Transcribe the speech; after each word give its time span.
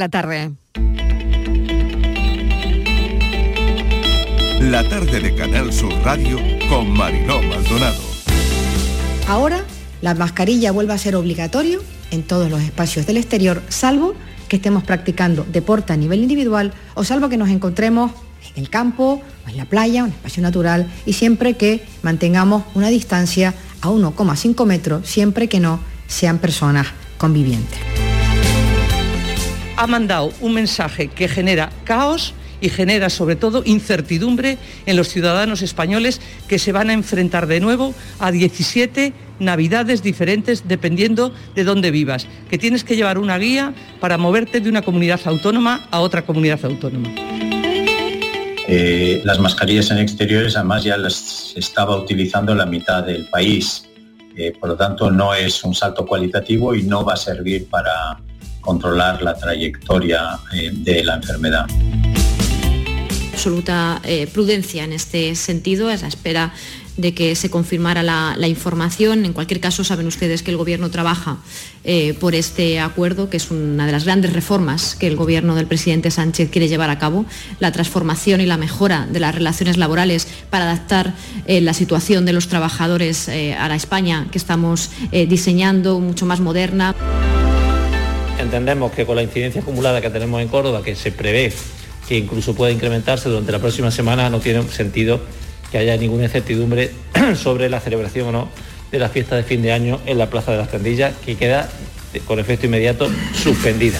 La 0.00 0.08
tarde. 0.08 0.52
La 4.58 4.88
tarde 4.88 5.20
de 5.20 5.34
Canal 5.34 5.74
Sur 5.74 5.92
Radio 6.02 6.38
con 6.70 6.90
Mariló 6.90 7.42
Maldonado. 7.42 8.00
Ahora 9.28 9.62
la 10.00 10.14
mascarilla 10.14 10.72
vuelve 10.72 10.94
a 10.94 10.96
ser 10.96 11.16
obligatorio 11.16 11.82
en 12.10 12.22
todos 12.22 12.50
los 12.50 12.62
espacios 12.62 13.04
del 13.04 13.18
exterior, 13.18 13.60
salvo 13.68 14.14
que 14.48 14.56
estemos 14.56 14.84
practicando 14.84 15.44
deporte 15.44 15.92
a 15.92 15.98
nivel 15.98 16.22
individual 16.22 16.72
o 16.94 17.04
salvo 17.04 17.28
que 17.28 17.36
nos 17.36 17.50
encontremos 17.50 18.10
en 18.54 18.62
el 18.62 18.70
campo 18.70 19.20
o 19.44 19.50
en 19.50 19.58
la 19.58 19.66
playa, 19.66 20.04
un 20.04 20.12
espacio 20.12 20.42
natural, 20.42 20.90
y 21.04 21.12
siempre 21.12 21.58
que 21.58 21.84
mantengamos 22.00 22.62
una 22.74 22.88
distancia 22.88 23.52
a 23.82 23.90
1,5 23.90 24.64
metros, 24.64 25.06
siempre 25.06 25.46
que 25.50 25.60
no 25.60 25.78
sean 26.06 26.38
personas 26.38 26.86
convivientes. 27.18 27.99
Ha 29.80 29.86
mandado 29.86 30.30
un 30.42 30.52
mensaje 30.52 31.08
que 31.08 31.26
genera 31.26 31.70
caos 31.84 32.34
y 32.60 32.68
genera 32.68 33.08
sobre 33.08 33.34
todo 33.34 33.62
incertidumbre 33.64 34.58
en 34.84 34.94
los 34.94 35.08
ciudadanos 35.08 35.62
españoles 35.62 36.20
que 36.48 36.58
se 36.58 36.70
van 36.70 36.90
a 36.90 36.92
enfrentar 36.92 37.46
de 37.46 37.60
nuevo 37.60 37.94
a 38.18 38.30
17 38.30 39.14
navidades 39.38 40.02
diferentes 40.02 40.68
dependiendo 40.68 41.32
de 41.54 41.64
dónde 41.64 41.90
vivas, 41.90 42.26
que 42.50 42.58
tienes 42.58 42.84
que 42.84 42.94
llevar 42.94 43.16
una 43.16 43.38
guía 43.38 43.72
para 44.00 44.18
moverte 44.18 44.60
de 44.60 44.68
una 44.68 44.82
comunidad 44.82 45.22
autónoma 45.24 45.88
a 45.90 46.00
otra 46.00 46.26
comunidad 46.26 46.62
autónoma. 46.62 47.08
Eh, 48.68 49.22
las 49.24 49.38
mascarillas 49.38 49.90
en 49.92 49.96
exteriores 49.96 50.56
además 50.56 50.84
ya 50.84 50.98
las 50.98 51.54
estaba 51.56 51.96
utilizando 51.96 52.54
la 52.54 52.66
mitad 52.66 53.02
del 53.02 53.30
país, 53.30 53.88
eh, 54.36 54.52
por 54.60 54.68
lo 54.68 54.76
tanto 54.76 55.10
no 55.10 55.32
es 55.32 55.64
un 55.64 55.74
salto 55.74 56.04
cualitativo 56.04 56.74
y 56.74 56.82
no 56.82 57.02
va 57.02 57.14
a 57.14 57.16
servir 57.16 57.66
para 57.70 58.20
controlar 58.60 59.22
la 59.22 59.34
trayectoria 59.34 60.38
eh, 60.52 60.70
de 60.72 61.04
la 61.04 61.16
enfermedad 61.16 61.66
absoluta 63.32 64.02
prudencia 64.34 64.84
en 64.84 64.92
este 64.92 65.34
sentido, 65.34 65.88
a 65.88 65.96
la 65.96 66.08
espera 66.08 66.52
de 67.00 67.14
que 67.14 67.34
se 67.34 67.50
confirmara 67.50 68.02
la, 68.02 68.48
información. 68.48 69.24
En 69.24 69.32
cualquier 69.32 69.60
caso, 69.60 69.84
saben 69.84 70.06
ustedes 70.06 70.42
que 70.42 70.50
el 70.50 70.56
Gobierno 70.56 70.90
trabaja 70.90 71.38
eh, 71.84 72.14
por 72.14 72.34
este 72.34 72.80
acuerdo, 72.80 73.30
que 73.30 73.36
es 73.36 73.50
una 73.50 73.86
de 73.86 73.92
las 73.92 74.04
grandes 74.04 74.32
reformas 74.32 74.96
que 74.96 75.06
el 75.06 75.16
Gobierno 75.16 75.54
del 75.54 75.66
presidente 75.66 76.10
Sánchez 76.10 76.50
quiere 76.50 76.68
llevar 76.68 76.90
a 76.90 76.98
cabo, 76.98 77.24
la 77.58 77.72
transformación 77.72 78.40
y 78.40 78.46
la 78.46 78.56
mejora 78.56 79.06
de 79.10 79.20
las 79.20 79.34
relaciones 79.34 79.76
laborales 79.76 80.26
para 80.50 80.64
adaptar 80.64 81.14
eh, 81.46 81.60
la 81.60 81.74
situación 81.74 82.26
de 82.26 82.32
los 82.32 82.48
trabajadores 82.48 83.28
eh, 83.28 83.54
a 83.54 83.68
la 83.68 83.76
España 83.76 84.26
que 84.30 84.38
estamos 84.38 84.90
diseñando, 85.10 86.00
mucho 86.00 86.26
más 86.26 86.40
moderna. 86.40 86.94
Entendemos 88.40 88.92
que 88.92 89.04
con 89.04 89.16
la 89.16 89.22
incidencia 89.22 89.60
acumulada 89.60 90.00
que 90.00 90.10
tenemos 90.10 90.40
en 90.40 90.48
Córdoba, 90.48 90.82
que 90.82 90.94
se 90.94 91.12
prevé 91.12 91.52
que 92.08 92.16
incluso 92.16 92.54
pueda 92.54 92.72
incrementarse 92.72 93.28
durante 93.28 93.52
la 93.52 93.58
próxima 93.58 93.90
semana, 93.90 94.30
no 94.30 94.40
tiene 94.40 94.62
sentido 94.68 95.20
que 95.70 95.78
haya 95.78 95.96
ninguna 95.96 96.24
incertidumbre 96.24 96.90
sobre 97.36 97.68
la 97.68 97.80
celebración 97.80 98.28
o 98.28 98.32
no 98.32 98.48
de 98.90 98.98
la 98.98 99.08
fiesta 99.08 99.36
de 99.36 99.44
fin 99.44 99.62
de 99.62 99.72
año 99.72 100.00
en 100.06 100.18
la 100.18 100.28
Plaza 100.28 100.50
de 100.52 100.58
las 100.58 100.70
Tendillas, 100.70 101.14
que 101.24 101.36
queda 101.36 101.68
con 102.26 102.40
efecto 102.40 102.66
inmediato 102.66 103.08
suspendida. 103.34 103.98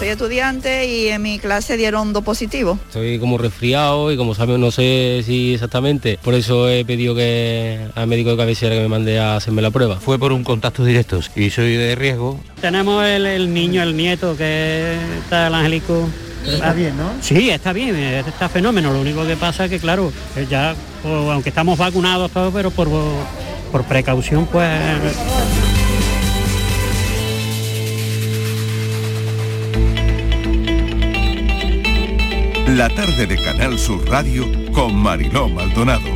Soy 0.00 0.08
estudiante 0.08 0.86
y 0.86 1.08
en 1.08 1.20
mi 1.20 1.38
clase 1.38 1.76
dieron 1.76 2.14
dos 2.14 2.24
positivos. 2.24 2.78
Estoy 2.86 3.18
como 3.18 3.36
resfriado 3.36 4.10
y 4.10 4.16
como 4.16 4.34
saben 4.34 4.58
no 4.58 4.70
sé 4.70 5.22
si 5.26 5.52
exactamente, 5.52 6.18
por 6.24 6.32
eso 6.32 6.70
he 6.70 6.86
pedido 6.86 7.14
que 7.14 7.86
al 7.94 8.06
médico 8.06 8.30
de 8.30 8.38
cabecera 8.38 8.76
que 8.76 8.80
me 8.80 8.88
mande 8.88 9.18
a 9.18 9.36
hacerme 9.36 9.60
la 9.60 9.70
prueba. 9.70 9.96
Fue 9.96 10.18
por 10.18 10.32
un 10.32 10.42
contacto 10.42 10.86
directo 10.86 11.20
y 11.36 11.50
soy 11.50 11.74
de 11.74 11.96
riesgo. 11.96 12.40
Tenemos 12.62 13.04
el, 13.04 13.26
el 13.26 13.52
niño, 13.52 13.82
el 13.82 13.94
nieto 13.94 14.38
que 14.38 14.96
está 15.18 15.48
el 15.48 15.54
angélico 15.54 16.08
está 16.46 16.72
bien, 16.72 16.96
¿no? 16.96 17.10
Sí, 17.20 17.50
está 17.50 17.74
bien, 17.74 17.94
está 17.94 18.48
fenómeno. 18.48 18.94
Lo 18.94 19.02
único 19.02 19.26
que 19.26 19.36
pasa 19.36 19.66
es 19.66 19.70
que, 19.70 19.80
claro, 19.80 20.10
ya, 20.48 20.74
aunque 21.04 21.50
estamos 21.50 21.78
vacunados 21.78 22.30
todos, 22.30 22.54
pero 22.54 22.70
por, 22.70 22.88
por 23.70 23.84
precaución, 23.84 24.46
pues... 24.46 24.66
La 32.76 32.88
tarde 32.88 33.26
de 33.26 33.36
Canal 33.36 33.76
Sur 33.80 34.08
Radio 34.08 34.46
con 34.72 34.94
Mariló 34.94 35.48
Maldonado. 35.48 36.08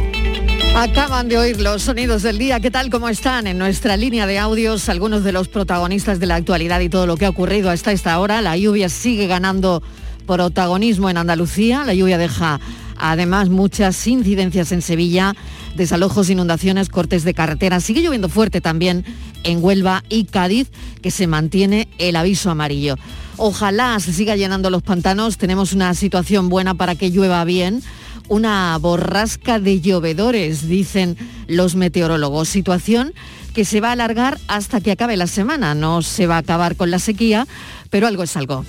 Acaban 0.77 1.29
de 1.29 1.37
oír 1.37 1.61
los 1.61 1.83
sonidos 1.83 2.23
del 2.23 2.39
día. 2.39 2.61
¿Qué 2.61 2.71
tal? 2.71 2.91
¿Cómo 2.91 3.09
están? 3.09 3.49
En 3.49 3.59
nuestra 3.59 3.97
línea 3.97 4.25
de 4.25 4.39
audios, 4.39 4.89
algunos 4.89 5.25
de 5.25 5.33
los 5.33 5.49
protagonistas 5.49 6.21
de 6.21 6.27
la 6.27 6.37
actualidad 6.37 6.79
y 6.79 6.89
todo 6.89 7.09
lo 7.09 7.17
que 7.17 7.27
ha 7.27 7.31
ocurrido 7.31 7.71
hasta 7.71 7.91
esta 7.91 8.21
hora. 8.21 8.41
La 8.41 8.57
lluvia 8.57 8.89
sigue 8.89 9.27
ganando 9.27 9.83
protagonismo 10.29 11.11
en 11.11 11.17
Andalucía. 11.17 11.83
La 11.85 11.93
lluvia 11.93 12.19
deja 12.19 12.61
además 12.97 13.49
muchas 13.49 14.07
incidencias 14.07 14.71
en 14.71 14.81
Sevilla, 14.81 15.35
desalojos, 15.75 16.31
inundaciones, 16.31 16.89
cortes 16.89 17.25
de 17.25 17.35
carretera. 17.35 17.81
Sigue 17.81 18.01
lloviendo 18.01 18.29
fuerte 18.29 18.61
también 18.61 19.05
en 19.43 19.63
Huelva 19.63 20.05
y 20.09 20.27
Cádiz, 20.27 20.71
que 21.03 21.11
se 21.11 21.27
mantiene 21.27 21.89
el 21.99 22.15
aviso 22.15 22.49
amarillo. 22.49 22.95
Ojalá 23.37 23.99
se 24.01 24.13
siga 24.13 24.37
llenando 24.37 24.71
los 24.71 24.83
pantanos. 24.83 25.39
Tenemos 25.39 25.73
una 25.73 25.95
situación 25.95 26.49
buena 26.49 26.75
para 26.75 26.95
que 26.95 27.11
llueva 27.11 27.45
bien. 27.45 27.83
Una 28.29 28.79
borrasca 28.81 29.59
de 29.59 29.81
llovedores, 29.81 30.69
dicen 30.69 31.17
los 31.47 31.75
meteorólogos. 31.75 32.49
Situación 32.49 33.13
que 33.55 33.65
se 33.65 33.81
va 33.81 33.91
a 33.91 33.93
alargar 33.93 34.39
hasta 34.49 34.81
que 34.81 34.93
acabe 34.93 35.17
la 35.17 35.27
semana. 35.27 35.75
No 35.75 36.03
se 36.03 36.27
va 36.27 36.37
a 36.37 36.39
acabar 36.39 36.77
con 36.77 36.91
la 36.91 36.99
sequía, 36.99 37.47
pero 37.91 38.07
algo 38.07 38.23
es 38.23 38.37
algo. 38.37 38.65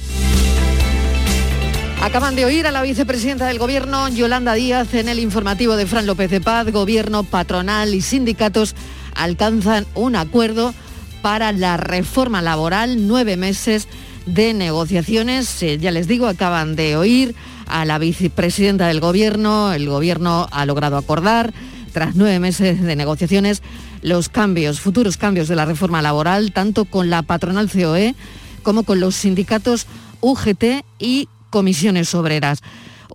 Acaban 2.02 2.36
de 2.36 2.46
oír 2.46 2.68
a 2.68 2.72
la 2.72 2.84
vicepresidenta 2.84 3.48
del 3.48 3.58
Gobierno, 3.58 4.10
Yolanda 4.10 4.54
Díaz, 4.54 4.94
en 4.94 5.10
el 5.10 5.20
informativo 5.20 5.76
de 5.76 5.88
Fran 5.88 6.06
López 6.06 6.30
de 6.30 6.42
Paz. 6.42 6.72
Gobierno, 6.72 7.24
patronal 7.24 7.96
y 7.96 8.02
sindicatos 8.02 8.76
alcanzan 9.16 9.88
un 9.96 10.16
acuerdo 10.16 10.74
para 11.22 11.52
la 11.52 11.78
reforma 11.78 12.44
laboral, 12.44 13.08
nueve 13.08 13.38
meses 13.38 13.88
de 14.26 14.54
negociaciones. 14.54 15.62
Eh, 15.64 15.78
ya 15.78 15.92
les 15.92 16.08
digo, 16.08 16.28
acaban 16.28 16.76
de 16.76 16.98
oír 16.98 17.36
a 17.68 17.86
la 17.86 17.98
vicepresidenta 17.98 18.88
del 18.88 19.00
Gobierno. 19.00 19.74
El 19.74 19.90
Gobierno 19.90 20.48
ha 20.52 20.66
logrado 20.66 20.98
acordar, 20.98 21.54
tras 21.92 22.16
nueve 22.16 22.40
meses 22.40 22.82
de 22.82 22.96
negociaciones, 22.96 23.62
los 24.02 24.30
cambios, 24.30 24.80
futuros 24.80 25.18
cambios 25.18 25.48
de 25.48 25.56
la 25.56 25.66
reforma 25.66 26.02
laboral, 26.02 26.52
tanto 26.52 26.86
con 26.86 27.10
la 27.10 27.22
patronal 27.22 27.70
COE 27.70 28.16
como 28.64 28.84
con 28.84 29.00
los 29.00 29.16
sindicatos 29.16 29.88
UGT 30.22 30.84
y 31.00 31.30
comisiones 31.50 32.14
obreras. 32.16 32.62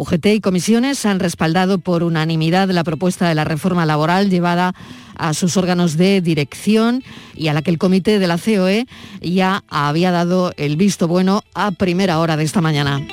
UGT 0.01 0.27
y 0.27 0.41
comisiones 0.41 1.05
han 1.05 1.21
respaldado 1.21 1.79
por 1.79 2.03
unanimidad 2.03 2.71
la 2.71 2.85
propuesta 2.85 3.29
de 3.29 3.35
la 3.35 3.45
reforma 3.45 3.85
laboral 3.85 4.31
llevada 4.31 4.75
a 5.15 5.35
sus 5.35 5.59
órganos 5.59 5.99
de 5.99 6.23
dirección 6.23 7.05
y 7.37 7.49
a 7.49 7.53
la 7.53 7.61
que 7.61 7.71
el 7.71 7.77
comité 7.77 8.19
de 8.19 8.27
la 8.27 8.39
COE 8.39 8.87
ya 9.21 9.63
había 9.69 10.11
dado 10.11 10.55
el 10.57 10.77
visto 10.77 11.07
bueno 11.07 11.43
a 11.53 11.73
primera 11.73 12.19
hora 12.19 12.39
de 12.39 12.45
esta 12.45 12.63
mañana. 12.63 13.07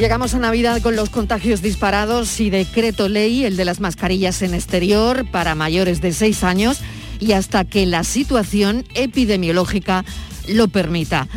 Llegamos 0.00 0.34
a 0.34 0.40
Navidad 0.40 0.82
con 0.82 0.96
los 0.96 1.08
contagios 1.08 1.62
disparados 1.62 2.40
y 2.40 2.50
decreto 2.50 3.08
ley, 3.08 3.44
el 3.44 3.56
de 3.56 3.64
las 3.64 3.78
mascarillas 3.78 4.42
en 4.42 4.54
exterior 4.54 5.24
para 5.30 5.54
mayores 5.54 6.00
de 6.00 6.12
6 6.12 6.42
años 6.42 6.80
y 7.20 7.32
hasta 7.32 7.64
que 7.64 7.86
la 7.86 8.02
situación 8.02 8.84
epidemiológica 8.94 10.04
lo 10.48 10.66
permita. 10.66 11.28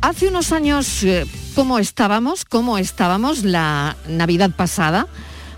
Hace 0.00 0.28
unos 0.28 0.52
años, 0.52 1.02
eh, 1.02 1.26
¿cómo 1.58 1.80
estábamos? 1.80 2.44
¿Cómo 2.44 2.78
estábamos 2.78 3.42
la 3.42 3.96
Navidad 4.06 4.52
pasada? 4.52 5.08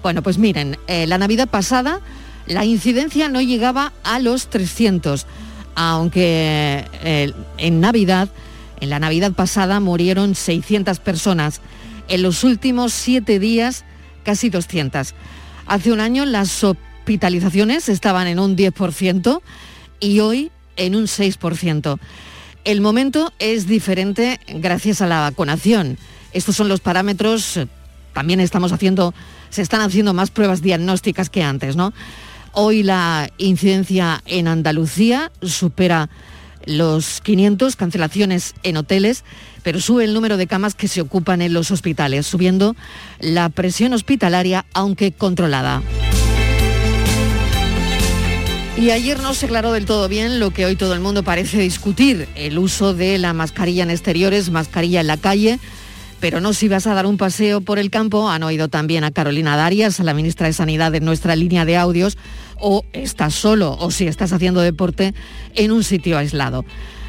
Bueno, 0.02 0.22
pues 0.22 0.38
miren, 0.38 0.78
eh, 0.86 1.06
la 1.06 1.18
Navidad 1.18 1.46
pasada 1.46 2.00
la 2.46 2.64
incidencia 2.64 3.28
no 3.28 3.42
llegaba 3.42 3.92
a 4.02 4.18
los 4.18 4.48
300, 4.48 5.26
aunque 5.74 6.86
eh, 7.04 7.34
en 7.58 7.80
Navidad, 7.82 8.30
en 8.80 8.88
la 8.88 8.98
Navidad 8.98 9.32
pasada 9.32 9.78
murieron 9.78 10.34
600 10.34 11.00
personas. 11.00 11.60
En 12.08 12.22
los 12.22 12.44
últimos 12.44 12.94
siete 12.94 13.38
días, 13.38 13.84
casi 14.24 14.48
200. 14.48 15.14
Hace 15.66 15.92
un 15.92 16.00
año 16.00 16.24
las 16.24 16.64
hospitalizaciones 16.64 17.90
estaban 17.90 18.26
en 18.26 18.38
un 18.38 18.56
10% 18.56 19.42
y 20.00 20.20
hoy 20.20 20.50
en 20.76 20.96
un 20.96 21.04
6%. 21.04 21.98
El 22.64 22.80
momento 22.80 23.32
es 23.38 23.66
diferente 23.66 24.38
gracias 24.48 25.00
a 25.00 25.06
la 25.06 25.20
vacunación. 25.20 25.96
Estos 26.32 26.56
son 26.56 26.68
los 26.68 26.80
parámetros. 26.80 27.58
También 28.12 28.40
estamos 28.40 28.72
haciendo, 28.72 29.14
se 29.48 29.62
están 29.62 29.80
haciendo 29.80 30.12
más 30.12 30.30
pruebas 30.30 30.60
diagnósticas 30.60 31.30
que 31.30 31.42
antes, 31.42 31.76
¿no? 31.76 31.92
Hoy 32.52 32.82
la 32.82 33.30
incidencia 33.38 34.22
en 34.26 34.48
Andalucía 34.48 35.32
supera 35.40 36.10
los 36.66 37.20
500 37.22 37.76
cancelaciones 37.76 38.54
en 38.62 38.76
hoteles, 38.76 39.24
pero 39.62 39.80
sube 39.80 40.04
el 40.04 40.12
número 40.12 40.36
de 40.36 40.46
camas 40.46 40.74
que 40.74 40.88
se 40.88 41.00
ocupan 41.00 41.40
en 41.40 41.54
los 41.54 41.70
hospitales, 41.70 42.26
subiendo 42.26 42.76
la 43.20 43.48
presión 43.48 43.94
hospitalaria, 43.94 44.66
aunque 44.74 45.12
controlada. 45.12 45.82
Y 48.76 48.90
ayer 48.90 49.20
no 49.20 49.34
se 49.34 49.46
aclaró 49.46 49.72
del 49.72 49.84
todo 49.84 50.08
bien 50.08 50.40
lo 50.40 50.52
que 50.52 50.64
hoy 50.64 50.76
todo 50.76 50.94
el 50.94 51.00
mundo 51.00 51.22
parece 51.22 51.58
discutir, 51.58 52.28
el 52.34 52.58
uso 52.58 52.94
de 52.94 53.18
la 53.18 53.34
mascarilla 53.34 53.82
en 53.82 53.90
exteriores, 53.90 54.50
mascarilla 54.50 55.00
en 55.00 55.06
la 55.06 55.18
calle, 55.18 55.58
pero 56.18 56.40
no 56.40 56.52
si 56.52 56.68
vas 56.68 56.86
a 56.86 56.94
dar 56.94 57.06
un 57.06 57.16
paseo 57.16 57.60
por 57.60 57.78
el 57.78 57.90
campo, 57.90 58.30
han 58.30 58.42
oído 58.42 58.68
también 58.68 59.04
a 59.04 59.10
Carolina 59.10 59.56
Darias, 59.56 60.00
a 60.00 60.04
la 60.04 60.14
ministra 60.14 60.46
de 60.46 60.52
Sanidad 60.52 60.94
en 60.94 61.04
nuestra 61.04 61.36
línea 61.36 61.64
de 61.64 61.76
audios, 61.76 62.16
o 62.56 62.84
estás 62.92 63.34
solo 63.34 63.76
o 63.78 63.90
si 63.90 64.06
estás 64.06 64.32
haciendo 64.32 64.60
deporte 64.60 65.14
en 65.54 65.72
un 65.72 65.82
sitio 65.82 66.16
aislado. 66.16 66.64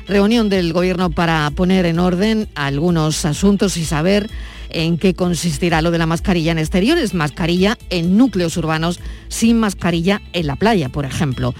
Reunión 0.07 0.49
del 0.49 0.73
Gobierno 0.73 1.09
para 1.09 1.49
poner 1.51 1.85
en 1.85 1.99
orden 1.99 2.49
algunos 2.55 3.23
asuntos 3.23 3.77
y 3.77 3.85
saber 3.85 4.29
en 4.73 4.97
qué 4.97 5.13
consistirá 5.13 5.81
lo 5.81 5.91
de 5.91 5.97
la 5.97 6.05
mascarilla 6.05 6.51
en 6.51 6.59
exteriores, 6.59 7.13
mascarilla 7.13 7.77
en 7.89 8.17
núcleos 8.17 8.57
urbanos 8.57 8.99
sin 9.29 9.59
mascarilla 9.59 10.21
en 10.33 10.47
la 10.47 10.55
playa, 10.55 10.89
por 10.89 11.05
ejemplo. 11.05 11.53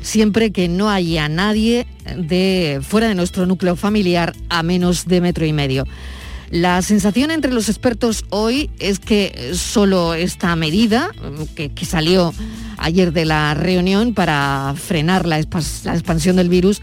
Siempre 0.00 0.52
que 0.52 0.68
no 0.68 0.90
haya 0.90 1.28
nadie 1.28 1.86
de 2.16 2.80
fuera 2.82 3.08
de 3.08 3.14
nuestro 3.14 3.46
núcleo 3.46 3.76
familiar 3.76 4.34
a 4.48 4.62
menos 4.62 5.06
de 5.06 5.20
metro 5.20 5.44
y 5.44 5.52
medio. 5.52 5.84
La 6.50 6.80
sensación 6.80 7.30
entre 7.30 7.52
los 7.52 7.68
expertos 7.68 8.24
hoy 8.30 8.70
es 8.78 8.98
que 8.98 9.50
solo 9.52 10.14
esta 10.14 10.56
medida, 10.56 11.10
que, 11.54 11.70
salió 11.84 12.32
ayer 12.78 13.12
de 13.12 13.26
la 13.26 13.52
reunión 13.52 14.14
para 14.14 14.74
frenar 14.76 15.26
la, 15.26 15.38
expansión 15.38 16.36
del 16.36 16.48
virus, 16.48 16.80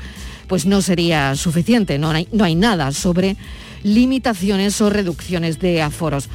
pues 0.47 0.67
no 0.67 0.83
sería 0.83 1.35
suficiente. 1.35 1.97
No 1.97 2.11
hay 2.11 2.55
nada 2.55 2.91
sobre 2.91 3.37
limitaciones 3.85 4.81
o 4.81 4.89
reducciones 4.89 5.59
de 5.59 5.81
aforos. 5.81 6.27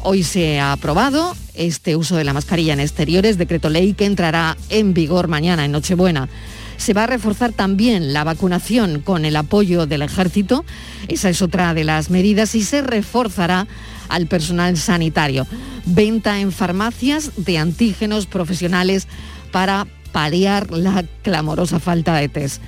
Hoy 0.00 0.22
se 0.22 0.58
ha 0.58 0.72
aprobado 0.72 1.36
este 1.54 1.96
uso 1.96 2.16
de 2.16 2.24
la 2.24 2.32
mascarilla 2.32 2.72
en 2.72 2.80
exteriores, 2.80 3.38
decreto 3.38 3.68
ley 3.68 3.92
que 3.92 4.06
entrará 4.06 4.56
en 4.70 4.94
vigor 4.94 5.28
mañana 5.28 5.64
en 5.64 5.72
Nochebuena. 5.72 6.28
Se 6.78 6.94
va 6.94 7.04
a 7.04 7.06
reforzar 7.06 7.52
también 7.52 8.12
la 8.12 8.24
vacunación 8.24 9.00
con 9.00 9.24
el 9.24 9.36
apoyo 9.36 9.86
del 9.86 10.02
ejército, 10.02 10.64
esa 11.06 11.28
es 11.28 11.42
otra 11.42 11.74
de 11.74 11.84
las 11.84 12.10
medidas, 12.10 12.54
y 12.54 12.64
se 12.64 12.82
reforzará 12.82 13.66
al 14.08 14.26
personal 14.26 14.76
sanitario. 14.76 15.46
Venta 15.84 16.40
en 16.40 16.52
farmacias 16.52 17.32
de 17.36 17.58
antígenos 17.58 18.26
profesionales 18.26 19.06
para 19.52 19.86
paliar 20.12 20.70
la 20.70 21.04
clamorosa 21.22 21.80
falta 21.80 22.14
de 22.14 22.28
test. 22.28 22.62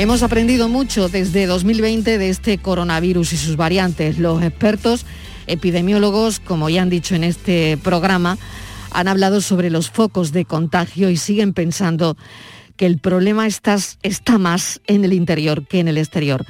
Hemos 0.00 0.22
aprendido 0.22 0.70
mucho 0.70 1.10
desde 1.10 1.44
2020 1.44 2.16
de 2.16 2.30
este 2.30 2.56
coronavirus 2.56 3.34
y 3.34 3.36
sus 3.36 3.56
variantes. 3.56 4.16
Los 4.16 4.42
expertos 4.42 5.04
epidemiólogos, 5.46 6.40
como 6.40 6.70
ya 6.70 6.80
han 6.80 6.88
dicho 6.88 7.14
en 7.14 7.22
este 7.22 7.76
programa, 7.76 8.38
han 8.92 9.08
hablado 9.08 9.42
sobre 9.42 9.68
los 9.68 9.90
focos 9.90 10.32
de 10.32 10.46
contagio 10.46 11.10
y 11.10 11.18
siguen 11.18 11.52
pensando 11.52 12.16
que 12.78 12.86
el 12.86 12.98
problema 12.98 13.46
está, 13.46 13.76
más 14.38 14.80
en 14.86 15.04
el 15.04 15.12
interior 15.12 15.66
que 15.66 15.80
en 15.80 15.88
el 15.88 15.98
exterior. 15.98 16.46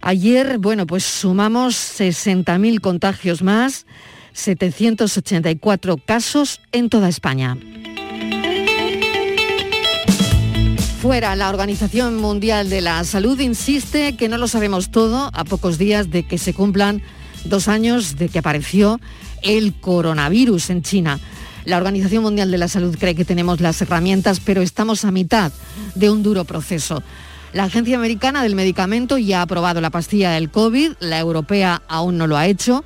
Ayer, 0.00 0.58
bueno, 0.58 0.84
pues 0.84 1.04
sumamos 1.04 1.76
60.000 1.76 2.80
contagios 2.80 3.40
más, 3.40 3.86
784 4.32 5.96
casos 5.98 6.60
en 6.72 6.88
toda 6.88 7.08
España. 7.08 7.56
Fuera, 11.00 11.36
la 11.36 11.48
Organización 11.48 12.16
Mundial 12.16 12.68
de 12.70 12.80
la 12.80 13.04
Salud 13.04 13.38
insiste 13.38 14.16
que 14.16 14.28
no 14.28 14.36
lo 14.36 14.48
sabemos 14.48 14.90
todo 14.90 15.30
a 15.32 15.44
pocos 15.44 15.78
días 15.78 16.10
de 16.10 16.24
que 16.24 16.38
se 16.38 16.54
cumplan 16.54 17.02
dos 17.44 17.68
años 17.68 18.16
de 18.16 18.28
que 18.28 18.40
apareció 18.40 18.98
el 19.42 19.74
coronavirus 19.74 20.70
en 20.70 20.82
China. 20.82 21.20
La 21.64 21.76
Organización 21.76 22.24
Mundial 22.24 22.50
de 22.50 22.58
la 22.58 22.66
Salud 22.66 22.96
cree 22.98 23.14
que 23.14 23.24
tenemos 23.24 23.60
las 23.60 23.80
herramientas, 23.80 24.40
pero 24.40 24.60
estamos 24.60 25.04
a 25.04 25.12
mitad 25.12 25.52
de 25.94 26.10
un 26.10 26.24
duro 26.24 26.44
proceso. 26.44 27.00
La 27.52 27.62
Agencia 27.62 27.96
Americana 27.96 28.42
del 28.42 28.56
Medicamento 28.56 29.18
ya 29.18 29.38
ha 29.38 29.42
aprobado 29.42 29.80
la 29.80 29.90
pastilla 29.90 30.32
del 30.32 30.50
COVID, 30.50 30.94
la 30.98 31.20
europea 31.20 31.80
aún 31.86 32.18
no 32.18 32.26
lo 32.26 32.36
ha 32.36 32.48
hecho. 32.48 32.84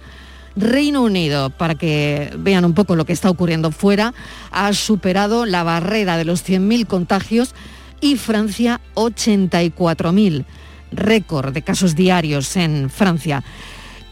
Reino 0.54 1.00
Unido, 1.00 1.48
para 1.48 1.76
que 1.76 2.30
vean 2.36 2.66
un 2.66 2.74
poco 2.74 2.94
lo 2.94 3.06
que 3.06 3.14
está 3.14 3.30
ocurriendo 3.30 3.70
fuera, 3.70 4.12
ha 4.50 4.74
superado 4.74 5.46
la 5.46 5.62
barrera 5.62 6.18
de 6.18 6.26
los 6.26 6.46
100.000 6.46 6.86
contagios 6.86 7.54
y 8.02 8.16
Francia 8.16 8.80
84.000, 8.96 10.44
récord 10.90 11.54
de 11.54 11.62
casos 11.62 11.94
diarios 11.94 12.56
en 12.56 12.90
Francia. 12.90 13.42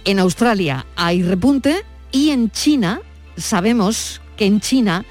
En 0.06 0.19
Australia 0.20 0.87
hay 0.96 1.22
repunte 1.22 1.84
y 2.10 2.31
en 2.31 2.50
China 2.50 3.02
sabemos 3.37 4.22
que 4.38 4.46
en 4.46 4.60
China 4.60 5.04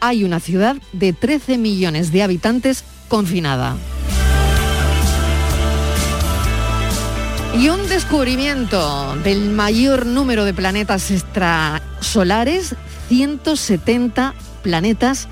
hay 0.00 0.22
una 0.22 0.38
ciudad 0.38 0.76
de 0.92 1.12
13 1.12 1.58
millones 1.58 2.12
de 2.12 2.22
habitantes 2.22 2.84
confinada. 3.08 3.76
Y 7.58 7.70
un 7.70 7.88
descubrimiento 7.88 9.16
del 9.24 9.50
mayor 9.50 10.04
número 10.06 10.44
de 10.44 10.52
planetas 10.52 11.10
extrasolares, 11.10 12.76
170 13.08 14.34
planetas 14.62 15.28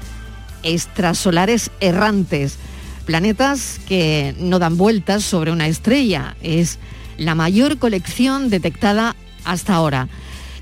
extrasolares 0.62 1.70
errantes 1.80 2.58
planetas 3.06 3.80
que 3.88 4.34
no 4.38 4.58
dan 4.58 4.76
vueltas 4.76 5.24
sobre 5.24 5.52
una 5.52 5.68
estrella. 5.68 6.36
Es 6.42 6.78
la 7.16 7.34
mayor 7.34 7.78
colección 7.78 8.50
detectada 8.50 9.16
hasta 9.44 9.74
ahora. 9.74 10.08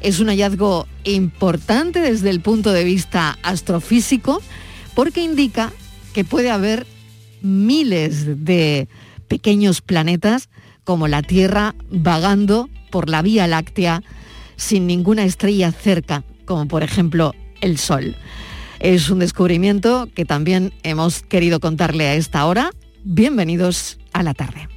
Es 0.01 0.21
un 0.21 0.29
hallazgo 0.29 0.87
importante 1.03 2.01
desde 2.01 2.31
el 2.31 2.41
punto 2.41 2.73
de 2.73 2.85
vista 2.85 3.39
astrofísico 3.43 4.41
porque 4.95 5.23
indica 5.23 5.73
que 6.13 6.25
puede 6.25 6.51
haber 6.51 6.87
miles 7.41 8.45
de 8.45 8.89
pequeños 9.27 9.81
planetas 9.81 10.51
como 10.85 11.09
la 11.09 11.23
Tierra 11.23 11.75
vagando 11.91 12.69
por 12.91 13.09
la 13.09 13.23
Vía 13.23 13.47
Láctea 13.47 14.03
sin 14.57 14.87
ninguna 14.87 15.25
estrella 15.25 15.73
cerca, 15.73 16.23
como 16.45 16.69
por 16.69 16.83
ejemplo 16.83 17.35
el 17.63 17.79
Sol. 17.79 18.17
Es 18.85 19.09
un 19.09 19.19
descubrimiento 19.19 20.11
que 20.15 20.27
también 20.27 20.75
hemos 20.83 21.23
querido 21.23 21.59
contarle 21.59 22.07
a 22.07 22.17
esta 22.17 22.45
hora. 22.45 22.71
Bienvenidos 23.03 23.99
a 24.13 24.23
la 24.23 24.35
tarde. 24.35 24.69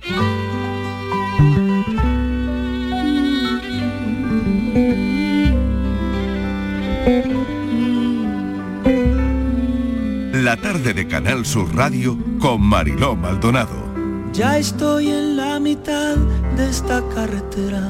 La 10.31 10.55
tarde 10.55 10.93
de 10.93 11.05
Canal 11.05 11.45
Sur 11.45 11.75
Radio 11.75 12.17
con 12.39 12.61
Mariló 12.61 13.17
Maldonado. 13.17 13.91
Ya 14.31 14.57
estoy 14.57 15.09
en 15.09 15.35
la 15.35 15.59
mitad 15.59 16.15
de 16.55 16.69
esta 16.69 17.03
carretera. 17.13 17.89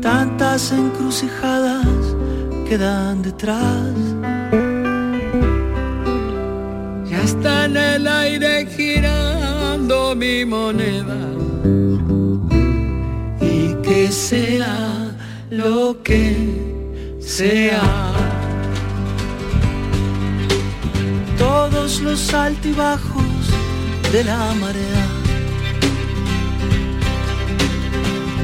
Tantas 0.00 0.72
encrucijadas 0.72 2.14
quedan 2.64 3.22
detrás. 3.22 3.94
Ya 7.10 7.22
está 7.22 7.66
en 7.66 7.76
el 7.76 8.06
aire 8.06 8.66
girando 8.66 10.14
mi 10.14 10.44
moneda. 10.44 11.20
Y 13.40 13.74
que 13.82 14.10
sea 14.10 15.12
lo 15.50 16.02
que 16.02 16.36
sea. 17.20 18.12
Todos 21.38 22.00
los 22.00 22.32
altibajos 22.32 23.44
de 24.12 24.24
la 24.24 24.54
marea. 24.54 25.06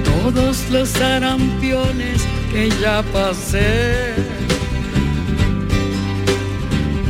Todos 0.04 0.68
los 0.70 0.88
sarampiones 0.90 2.29
que 2.50 2.68
ya 2.82 3.02
pasé. 3.12 4.14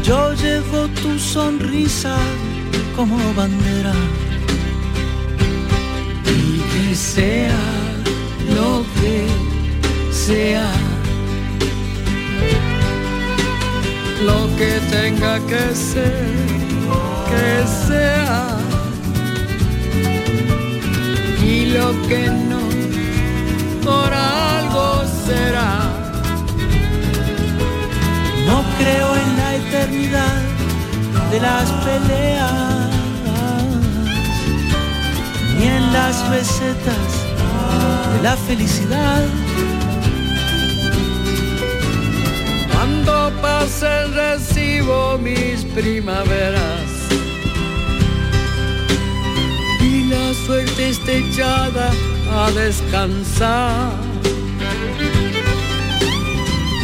Yo 0.03 0.33
llevo 0.35 0.89
tu 1.03 1.19
sonrisa 1.19 2.17
como 2.97 3.17
bandera 3.35 3.95
y 6.27 6.61
que 6.73 6.95
sea 6.95 7.65
lo 8.55 8.85
que 9.01 9.27
sea. 10.13 10.71
Lo 14.25 14.41
que 14.59 14.73
tenga 14.91 15.39
que 15.47 15.75
ser, 15.75 16.27
que 17.31 17.53
sea. 17.87 18.47
Y 21.43 21.67
lo 21.67 21.91
que 22.07 22.27
no, 22.51 22.63
No 28.47 28.65
creo 28.79 29.15
en 29.15 29.37
la 29.37 29.55
eternidad 29.55 30.43
de 31.31 31.41
las 31.41 31.71
peleas, 31.85 32.91
ni 35.57 35.67
en 35.67 35.93
las 35.93 36.29
recetas 36.31 37.11
de 38.13 38.23
la 38.23 38.37
felicidad. 38.37 39.25
Cuando 42.73 43.33
pase 43.41 44.07
recibo 44.09 45.17
mis 45.19 45.65
primaveras 45.67 46.91
y 49.81 50.07
la 50.07 50.35
suerte 50.47 50.89
esté 50.89 51.19
echada 51.19 51.91
a 52.33 52.51
descansar. 52.51 54.10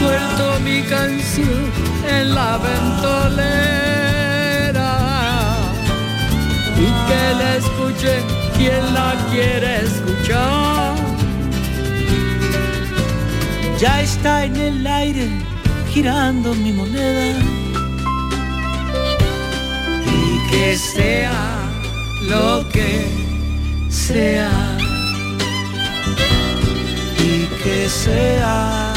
Suelto 0.00 0.60
mi 0.60 0.82
canción 0.82 1.70
en 2.08 2.34
la 2.34 2.58
ventolera. 2.58 3.60
Y 6.84 6.88
que 7.08 7.22
la 7.40 7.50
escuche 7.56 8.14
quien 8.56 8.82
la 8.94 9.10
quiere 9.30 9.70
escuchar. 9.88 10.94
Ya 13.78 14.02
está 14.02 14.44
en 14.44 14.56
el 14.56 14.86
aire 14.86 15.28
girando 15.92 16.54
mi 16.54 16.72
moneda. 16.72 17.38
Y 20.18 20.50
que 20.50 20.76
sea 20.76 21.40
lo 22.28 22.68
que 22.70 23.06
sea. 23.90 24.50
Y 27.18 27.46
que 27.62 27.88
sea 27.88 28.89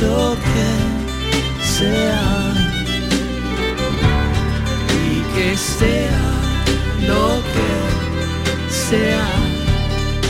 lo 0.00 0.36
que 0.36 1.62
sea 1.62 2.52
y 5.04 5.34
que 5.34 5.56
sea 5.56 6.30
lo 7.06 7.40
que 7.52 8.70
sea 8.72 9.26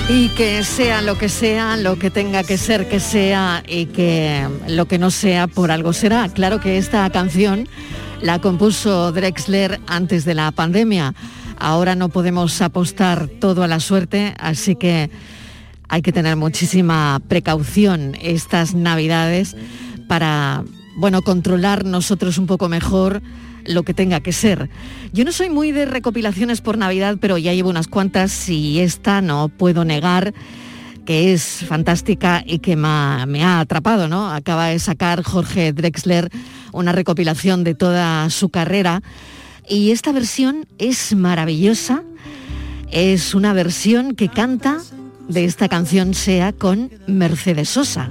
Y 0.09 0.29
que 0.31 0.65
sea 0.65 1.03
lo 1.03 1.17
que 1.17 1.29
sea, 1.29 1.77
lo 1.77 1.99
que 1.99 2.11
tenga 2.11 2.43
que 2.43 2.59
ser 2.59 2.89
que 2.89 2.99
sea 2.99 3.63
y 3.67 3.87
que 3.87 4.47
lo 4.67 4.87
que 4.87 4.99
no 4.99 5.11
sea 5.11 5.47
por 5.47 5.71
algo 5.71 5.93
será. 5.93 6.29
Claro 6.29 6.61
que 6.61 6.79
esta 6.79 7.09
canción 7.11 7.69
la 8.21 8.41
compuso 8.41 9.13
Drexler 9.13 9.81
antes 9.87 10.25
de 10.25 10.35
la 10.35 10.51
pandemia. 10.51 11.15
Ahora 11.59 11.95
no 11.95 12.09
podemos 12.09 12.61
apostar 12.61 13.29
todo 13.29 13.63
a 13.63 13.69
la 13.69 13.79
suerte, 13.81 14.35
así 14.39 14.75
que 14.75 15.11
hay 15.91 16.03
que 16.03 16.13
tener 16.13 16.37
muchísima 16.37 17.21
precaución 17.27 18.17
estas 18.23 18.75
navidades 18.75 19.57
para, 20.07 20.63
bueno, 20.97 21.21
controlar 21.23 21.85
nosotros 21.85 22.39
un 22.39 22.47
poco 22.47 22.69
mejor 22.69 23.23
lo 23.67 23.83
que 23.83 23.93
tenga 23.93 24.21
que 24.21 24.33
ser. 24.33 24.71
Yo 25.13 25.25
no 25.25 25.33
soy 25.33 25.51
muy 25.51 25.73
de 25.73 25.87
recopilaciones 25.87 26.61
por 26.61 26.79
Navidad, 26.79 27.19
pero 27.21 27.39
ya 27.39 27.53
llevo 27.53 27.71
unas 27.71 27.89
cuantas 27.89 28.49
y 28.49 28.79
esta 28.79 29.21
no 29.21 29.49
puedo 29.49 29.85
negar 29.85 30.33
que 31.05 31.33
es 31.33 31.65
fantástica 31.67 32.45
y 32.47 32.61
que 32.61 32.77
me 32.77 32.87
ha, 32.87 33.25
me 33.27 33.43
ha 33.43 33.59
atrapado, 33.59 34.07
¿no? 34.07 34.31
Acaba 34.31 34.67
de 34.67 34.79
sacar 34.79 35.25
Jorge 35.25 35.73
Drexler 35.73 36.31
una 36.73 36.93
recopilación 36.93 37.65
de 37.65 37.75
toda 37.75 38.31
su 38.31 38.49
carrera 38.49 39.03
y 39.69 39.91
esta 39.91 40.13
versión 40.13 40.69
es 40.79 41.17
maravillosa. 41.17 42.05
Es 42.93 43.35
una 43.35 43.53
versión 43.53 44.15
que 44.15 44.29
canta 44.29 44.79
de 45.31 45.45
esta 45.45 45.69
canción 45.69 46.15
Sea 46.15 46.53
con 46.53 46.91
Mercedes 47.07 47.69
Sosa. 47.69 48.11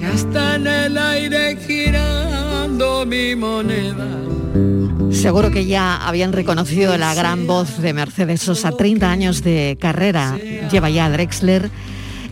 Ya 0.00 0.12
está 0.14 0.56
en 0.56 0.66
el 0.66 0.96
aire 0.96 1.56
girando 1.56 3.04
mi 3.04 3.36
moneda. 3.36 4.06
Seguro 5.10 5.50
que 5.50 5.66
ya 5.66 5.96
habían 5.96 6.32
reconocido 6.32 6.96
la 6.96 7.14
gran 7.14 7.46
voz 7.46 7.78
de 7.78 7.92
Mercedes 7.92 8.40
Sosa, 8.40 8.72
30 8.72 9.10
años 9.10 9.42
de 9.42 9.76
carrera 9.78 10.38
lleva 10.70 10.88
ya 10.88 11.10
Drexler 11.10 11.70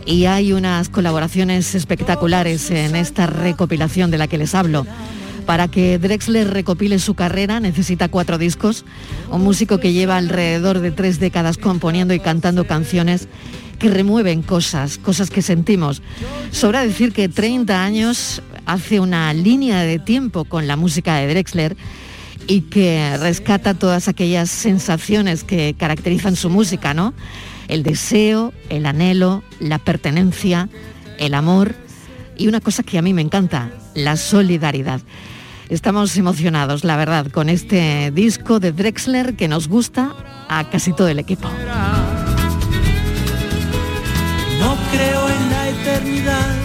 y 0.05 0.25
hay 0.25 0.53
unas 0.53 0.89
colaboraciones 0.89 1.75
espectaculares 1.75 2.71
en 2.71 2.95
esta 2.95 3.27
recopilación 3.27 4.09
de 4.09 4.17
la 4.17 4.27
que 4.27 4.39
les 4.39 4.55
hablo. 4.55 4.87
Para 5.45 5.67
que 5.67 5.97
Drexler 5.97 6.49
recopile 6.49 6.99
su 6.99 7.15
carrera 7.15 7.59
necesita 7.59 8.09
cuatro 8.09 8.37
discos, 8.37 8.85
un 9.31 9.41
músico 9.43 9.79
que 9.79 9.93
lleva 9.93 10.17
alrededor 10.17 10.79
de 10.79 10.91
tres 10.91 11.19
décadas 11.19 11.57
componiendo 11.57 12.13
y 12.13 12.19
cantando 12.19 12.67
canciones 12.67 13.27
que 13.79 13.89
remueven 13.89 14.41
cosas, 14.41 14.97
cosas 14.97 15.29
que 15.29 15.41
sentimos. 15.41 16.01
Sobra 16.51 16.85
decir 16.85 17.13
que 17.13 17.29
30 17.29 17.83
años 17.83 18.41
hace 18.65 18.99
una 18.99 19.33
línea 19.33 19.81
de 19.81 19.97
tiempo 19.97 20.45
con 20.45 20.67
la 20.67 20.75
música 20.75 21.15
de 21.15 21.27
Drexler 21.27 21.75
y 22.47 22.61
que 22.61 23.17
rescata 23.17 23.73
todas 23.73 24.07
aquellas 24.07 24.49
sensaciones 24.49 25.43
que 25.43 25.75
caracterizan 25.77 26.35
su 26.35 26.49
música, 26.49 26.93
¿no? 26.93 27.13
El 27.67 27.83
deseo, 27.83 28.53
el 28.69 28.85
anhelo, 28.85 29.43
la 29.59 29.79
pertenencia, 29.79 30.69
el 31.17 31.33
amor 31.33 31.75
y 32.37 32.47
una 32.47 32.61
cosa 32.61 32.83
que 32.83 32.97
a 32.97 33.01
mí 33.01 33.13
me 33.13 33.21
encanta, 33.21 33.71
la 33.95 34.17
solidaridad. 34.17 35.01
Estamos 35.69 36.17
emocionados, 36.17 36.83
la 36.83 36.97
verdad, 36.97 37.27
con 37.27 37.47
este 37.47 38.09
disco 38.09 38.59
de 38.59 38.71
Drexler 38.71 39.35
que 39.35 39.47
nos 39.47 39.67
gusta 39.67 40.15
a 40.47 40.67
casi 40.67 40.93
todo 40.93 41.09
el 41.09 41.19
equipo. 41.19 41.47
No 44.59 44.75
creo 44.91 45.29
en 45.29 45.49
la 45.51 45.69
eternidad 45.69 46.55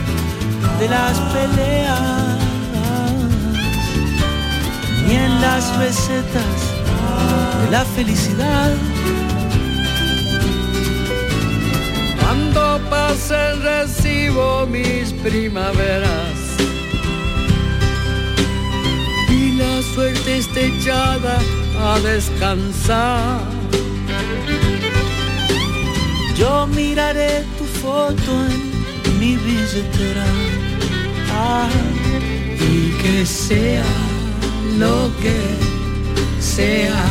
de 0.80 0.88
las 0.88 1.18
peleas, 1.20 2.38
ni 5.06 5.14
en 5.16 5.40
las 5.42 5.76
recetas 5.76 6.56
de 7.62 7.70
la 7.70 7.84
felicidad. 7.84 8.72
Cuando 12.22 12.80
pasen 12.88 13.62
recibo 13.62 14.66
mis 14.66 15.12
primaveras 15.22 16.43
suerte 19.94 20.38
esté 20.38 20.66
echada 20.66 21.38
a 21.78 22.00
descansar. 22.00 23.40
Yo 26.36 26.66
miraré 26.66 27.44
tu 27.58 27.64
foto 27.64 28.32
en 29.04 29.18
mi 29.20 29.36
billetera 29.36 30.26
ah, 31.32 31.68
y 32.60 32.90
que 33.02 33.24
sea 33.24 33.84
lo 34.78 35.10
que 35.22 35.38
sea. 36.40 37.04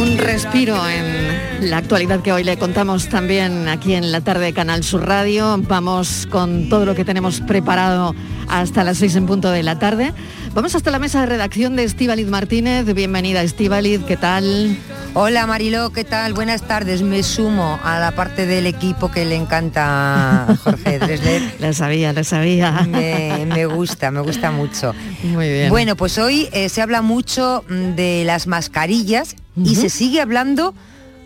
Un 0.00 0.18
respiro 0.18 0.76
en 0.88 1.70
la 1.70 1.76
actualidad 1.76 2.20
que 2.22 2.32
hoy 2.32 2.42
le 2.42 2.56
contamos 2.56 3.08
también 3.08 3.68
aquí 3.68 3.94
en 3.94 4.10
la 4.10 4.20
tarde 4.20 4.46
de 4.46 4.52
Canal 4.52 4.82
Sur 4.82 5.06
Radio. 5.06 5.56
Vamos 5.68 6.26
con 6.28 6.68
todo 6.68 6.84
lo 6.84 6.96
que 6.96 7.04
tenemos 7.04 7.40
preparado 7.40 8.16
hasta 8.48 8.84
las 8.84 8.98
seis 8.98 9.16
en 9.16 9.26
punto 9.26 9.50
de 9.50 9.62
la 9.62 9.78
tarde. 9.78 10.12
Vamos 10.54 10.74
hasta 10.74 10.90
la 10.90 10.98
mesa 10.98 11.20
de 11.20 11.26
redacción 11.26 11.76
de 11.76 11.84
Estíbaliz 11.84 12.28
Martínez. 12.28 12.86
Bienvenida 12.94 13.42
Estíbaliz, 13.42 14.00
¿qué 14.06 14.16
tal? 14.16 14.76
Hola 15.14 15.46
Mariló, 15.46 15.90
¿qué 15.90 16.04
tal? 16.04 16.32
Buenas 16.32 16.62
tardes. 16.62 17.02
Me 17.02 17.22
sumo 17.22 17.78
a 17.82 17.98
la 17.98 18.12
parte 18.12 18.46
del 18.46 18.66
equipo 18.66 19.10
que 19.10 19.24
le 19.24 19.36
encanta 19.36 20.50
a 20.50 20.56
Jorge 20.56 20.98
Dresler. 21.00 21.42
La 21.60 21.72
sabía, 21.72 22.12
la 22.12 22.24
sabía. 22.24 22.86
Me, 22.88 23.46
me 23.46 23.66
gusta, 23.66 24.10
me 24.10 24.20
gusta 24.20 24.50
mucho. 24.50 24.94
Muy 25.22 25.48
bien. 25.48 25.70
Bueno, 25.70 25.96
pues 25.96 26.18
hoy 26.18 26.48
eh, 26.52 26.68
se 26.68 26.82
habla 26.82 27.02
mucho 27.02 27.64
mm, 27.68 27.94
de 27.94 28.24
las 28.24 28.46
mascarillas 28.46 29.36
y 29.56 29.76
se 29.76 29.88
sigue 29.88 30.20
hablando 30.20 30.74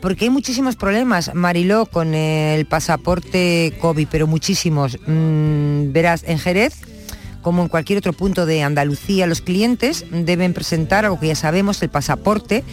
porque 0.01 0.27
hay 0.27 0.31
muchísimos 0.31 0.77
problemas, 0.77 1.35
Mariló, 1.35 1.87
con 1.87 2.15
el 2.15 2.67
pasaporte 2.67 3.75
COVID, 3.81 4.07
pero 4.11 4.27
muchísimos. 4.27 4.99
Mm, 5.07 5.93
verás, 5.93 6.25
en 6.27 6.39
Jerez, 6.39 6.75
como 7.42 7.62
en 7.62 7.68
cualquier 7.68 7.99
otro 7.99 8.12
punto 8.12 8.47
de 8.47 8.62
Andalucía, 8.62 9.26
los 9.26 9.40
clientes 9.40 10.04
deben 10.11 10.54
presentar 10.54 11.04
algo 11.04 11.21
que 11.21 11.28
ya 11.28 11.35
sabemos, 11.35 11.83
el 11.83 11.88
pasaporte 11.88 12.64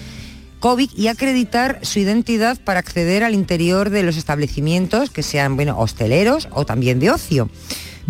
COVID 0.60 0.90
y 0.96 1.08
acreditar 1.08 1.80
su 1.84 2.00
identidad 2.00 2.58
para 2.60 2.80
acceder 2.80 3.24
al 3.24 3.36
interior 3.36 3.92
de 3.92 4.04
los 4.04 4.18
establecimientos 4.18 5.12
que 5.12 5.22
sean 5.22 5.56
bueno, 5.56 5.78
hosteleros 5.78 6.48
o 6.52 6.66
también 6.66 7.00
de 7.00 7.12
ocio. 7.12 7.50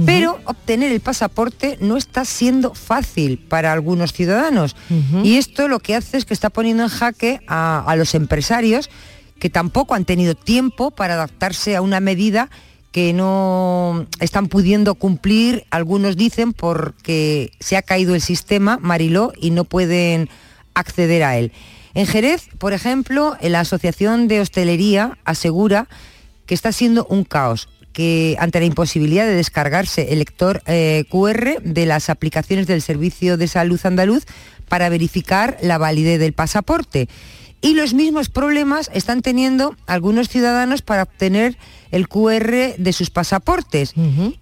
Pero 0.05 0.39
obtener 0.45 0.91
el 0.91 0.99
pasaporte 0.99 1.77
no 1.79 1.95
está 1.95 2.25
siendo 2.25 2.73
fácil 2.73 3.37
para 3.37 3.71
algunos 3.71 4.11
ciudadanos. 4.11 4.75
Y 5.23 5.37
esto 5.37 5.69
lo 5.69 5.79
que 5.79 5.95
hace 5.95 6.17
es 6.17 6.25
que 6.25 6.33
está 6.33 6.49
poniendo 6.49 6.83
en 6.83 6.89
jaque 6.89 7.39
a, 7.47 7.83
a 7.85 7.95
los 7.95 8.13
empresarios 8.13 8.89
que 9.39 9.49
tampoco 9.49 9.93
han 9.93 10.05
tenido 10.05 10.35
tiempo 10.35 10.91
para 10.91 11.13
adaptarse 11.13 11.75
a 11.75 11.81
una 11.81 11.99
medida 11.99 12.49
que 12.95 13.11
no 13.11 14.07
están 14.21 14.47
pudiendo 14.47 14.95
cumplir, 14.95 15.65
algunos 15.69 16.15
dicen 16.15 16.53
porque 16.53 17.51
se 17.59 17.75
ha 17.75 17.81
caído 17.81 18.15
el 18.15 18.21
sistema 18.21 18.79
Mariló 18.81 19.33
y 19.35 19.49
no 19.49 19.65
pueden 19.65 20.29
acceder 20.75 21.21
a 21.23 21.37
él. 21.37 21.51
En 21.93 22.07
Jerez, 22.07 22.47
por 22.57 22.71
ejemplo, 22.71 23.35
la 23.41 23.59
Asociación 23.59 24.29
de 24.29 24.39
Hostelería 24.39 25.17
asegura 25.25 25.89
que 26.45 26.53
está 26.53 26.71
siendo 26.71 27.05
un 27.09 27.25
caos 27.25 27.67
que 27.91 28.37
ante 28.39 28.61
la 28.61 28.65
imposibilidad 28.65 29.25
de 29.25 29.35
descargarse 29.35 30.13
el 30.13 30.19
lector 30.19 30.63
eh, 30.65 31.03
QR 31.09 31.61
de 31.63 31.85
las 31.85 32.09
aplicaciones 32.09 32.65
del 32.65 32.81
Servicio 32.81 33.35
de 33.35 33.49
Salud 33.49 33.79
Andaluz 33.83 34.23
para 34.69 34.87
verificar 34.87 35.57
la 35.61 35.77
validez 35.77 36.17
del 36.17 36.31
pasaporte. 36.31 37.09
Y 37.61 37.73
los 37.73 37.93
mismos 37.93 38.29
problemas 38.29 38.91
están 38.93 39.21
teniendo 39.21 39.75
algunos 39.87 40.29
ciudadanos 40.29 40.81
para 40.81 41.03
obtener 41.03 41.57
el 41.91 42.07
QR 42.07 42.75
de 42.77 42.93
sus 42.93 43.09
pasaportes. 43.09 43.93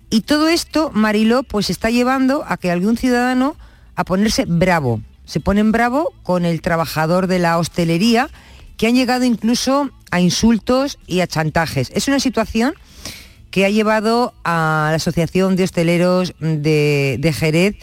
Y 0.09 0.21
todo 0.21 0.49
esto, 0.49 0.91
Mariló, 0.93 1.43
pues 1.43 1.69
está 1.69 1.89
llevando 1.89 2.43
a 2.47 2.57
que 2.57 2.71
algún 2.71 2.97
ciudadano 2.97 3.55
a 3.95 4.03
ponerse 4.03 4.45
bravo. 4.45 5.01
Se 5.25 5.39
ponen 5.39 5.71
bravo 5.71 6.13
con 6.23 6.45
el 6.45 6.61
trabajador 6.61 7.27
de 7.27 7.39
la 7.39 7.57
hostelería, 7.57 8.29
que 8.75 8.87
han 8.87 8.95
llegado 8.95 9.23
incluso 9.23 9.89
a 10.11 10.19
insultos 10.19 10.99
y 11.07 11.21
a 11.21 11.27
chantajes. 11.27 11.91
Es 11.93 12.07
una 12.07 12.19
situación 12.19 12.73
que 13.53 13.65
ha 13.65 13.69
llevado 13.69 14.33
a 14.43 14.87
la 14.89 14.95
Asociación 14.95 15.55
de 15.55 15.63
Hosteleros 15.63 16.33
de, 16.39 17.35
Jerez 17.37 17.75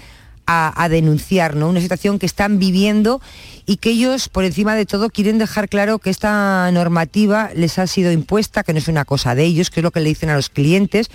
a, 0.53 0.89
denunciar, 0.89 1.55
¿no? 1.55 1.69
Una 1.69 1.81
situación 1.81 2.19
que 2.19 2.27
están 2.27 2.59
viviendo 2.59 3.21
y 3.67 3.77
que 3.77 3.91
ellos, 3.91 4.29
por 4.29 4.45
encima 4.45 4.75
de 4.75 4.85
todo, 4.85 5.11
quieren 5.11 5.39
dejar 5.39 5.69
claro 5.69 5.99
que 5.99 6.11
esta 6.11 6.71
normativa 6.73 7.51
les 7.55 7.79
ha 7.79 7.87
sido 7.87 8.11
impuesta, 8.11 8.65
que 8.65 8.73
no 8.73 8.79
es 8.79 8.89
una 8.89 9.05
cosa 9.05 9.35
de 9.35 9.45
ellos, 9.45 9.71
que 9.71 9.81
es 9.81 9.85
lo 9.85 9.93
que 9.93 10.01
le 10.01 10.09
dicen 10.09 10.31
a 10.31 10.35
los 10.35 10.51
clientes, 10.51 11.11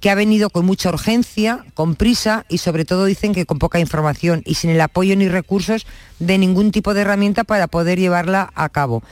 que 0.00 0.10
ha 0.10 0.14
venido 0.14 0.50
con 0.50 0.66
mucha 0.66 0.90
urgencia, 0.90 1.64
con 1.74 1.96
prisa 1.96 2.44
y 2.48 2.58
sobre 2.58 2.84
todo 2.84 3.06
dicen 3.06 3.34
que 3.34 3.46
con 3.46 3.58
poca 3.58 3.80
información 3.80 4.42
y 4.44 4.54
sin 4.54 4.70
el 4.70 4.80
apoyo 4.80 5.16
ni 5.16 5.28
recursos 5.28 5.86
de 6.18 6.38
ningún 6.38 6.70
tipo 6.70 6.94
de 6.94 7.00
herramienta 7.00 7.44
para 7.44 7.66
poder 7.66 7.98
llevarla 7.98 8.52
a 8.54 8.68
cabo. 8.68 9.02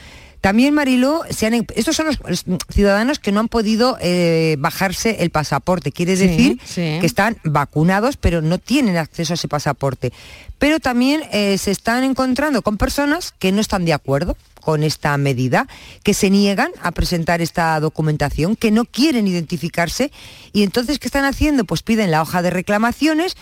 También, 0.45 0.75
Mariló, 0.75 1.23
estos 1.25 1.97
son 1.97 2.09
los 2.29 2.45
ciudadanos 2.69 3.19
que 3.19 3.33
no 3.33 3.41
han 3.41 3.49
podido 3.49 3.97
eh, 4.03 4.57
bajarse 4.59 5.17
el 5.21 5.31
pasaporte. 5.31 5.91
Quiere 5.91 6.17
decir 6.17 6.61
que 6.75 7.07
están 7.07 7.39
vacunados, 7.45 8.19
pero 8.19 8.43
no 8.43 8.59
tienen 8.59 8.99
acceso 8.99 9.33
a 9.33 9.37
ese 9.37 9.49
pasaporte. 9.49 10.13
Pero 10.59 10.81
también 10.81 11.23
eh, 11.33 11.57
se 11.57 11.71
están 11.71 12.05
encontrando 12.05 12.61
con 12.61 12.77
personas 12.77 13.33
que 13.39 13.53
no 13.53 13.61
están 13.63 13.87
de 13.87 13.95
acuerdo 13.95 14.37
con 14.61 14.83
esta 14.83 15.17
medida, 15.17 15.67
que 16.03 16.13
se 16.13 16.29
niegan 16.29 16.73
a 16.83 16.91
presentar 16.91 17.41
esta 17.41 17.81
documentación, 17.81 18.55
que 18.55 18.71
no 18.71 18.85
quieren 18.85 19.27
identificarse 19.27 20.13
y 20.53 20.63
entonces 20.63 20.99
¿qué 20.99 21.09
están 21.09 21.25
haciendo? 21.25 21.65
Pues 21.65 21.83
piden 21.83 22.11
la 22.11 22.21
hoja 22.21 22.43
de 22.43 22.51
reclamaciones 22.51 23.35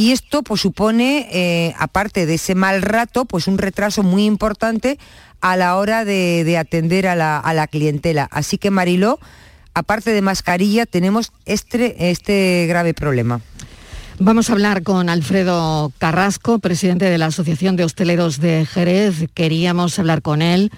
y 0.00 0.12
esto 0.12 0.42
pues 0.42 0.62
supone, 0.62 1.28
eh, 1.30 1.74
aparte 1.78 2.24
de 2.24 2.36
ese 2.36 2.54
mal 2.54 2.80
rato, 2.80 3.26
pues 3.26 3.46
un 3.46 3.58
retraso 3.58 4.02
muy 4.02 4.24
importante 4.24 4.98
a 5.42 5.58
la 5.58 5.76
hora 5.76 6.06
de, 6.06 6.56
atender 6.56 7.06
a 7.06 7.14
la, 7.14 7.66
clientela. 7.66 8.26
Así 8.30 8.56
que 8.56 8.70
Mariló, 8.70 9.20
aparte 9.74 10.12
de 10.12 10.22
mascarilla, 10.22 10.86
tenemos 10.86 11.32
este, 11.44 12.10
este 12.10 12.64
grave 12.66 12.94
problema. 12.94 13.42
Vamos 14.18 14.48
a 14.48 14.54
hablar 14.54 14.84
con 14.84 15.10
Alfredo 15.10 15.92
Carrasco, 15.98 16.60
presidente 16.60 17.04
de 17.04 17.18
la 17.18 17.26
Asociación 17.26 17.76
de 17.76 17.84
Hosteleros 17.84 18.40
de 18.40 18.64
Jerez. 18.64 19.26
Queríamos 19.34 19.98
hablar 19.98 20.22
con 20.22 20.40
él 20.40 20.70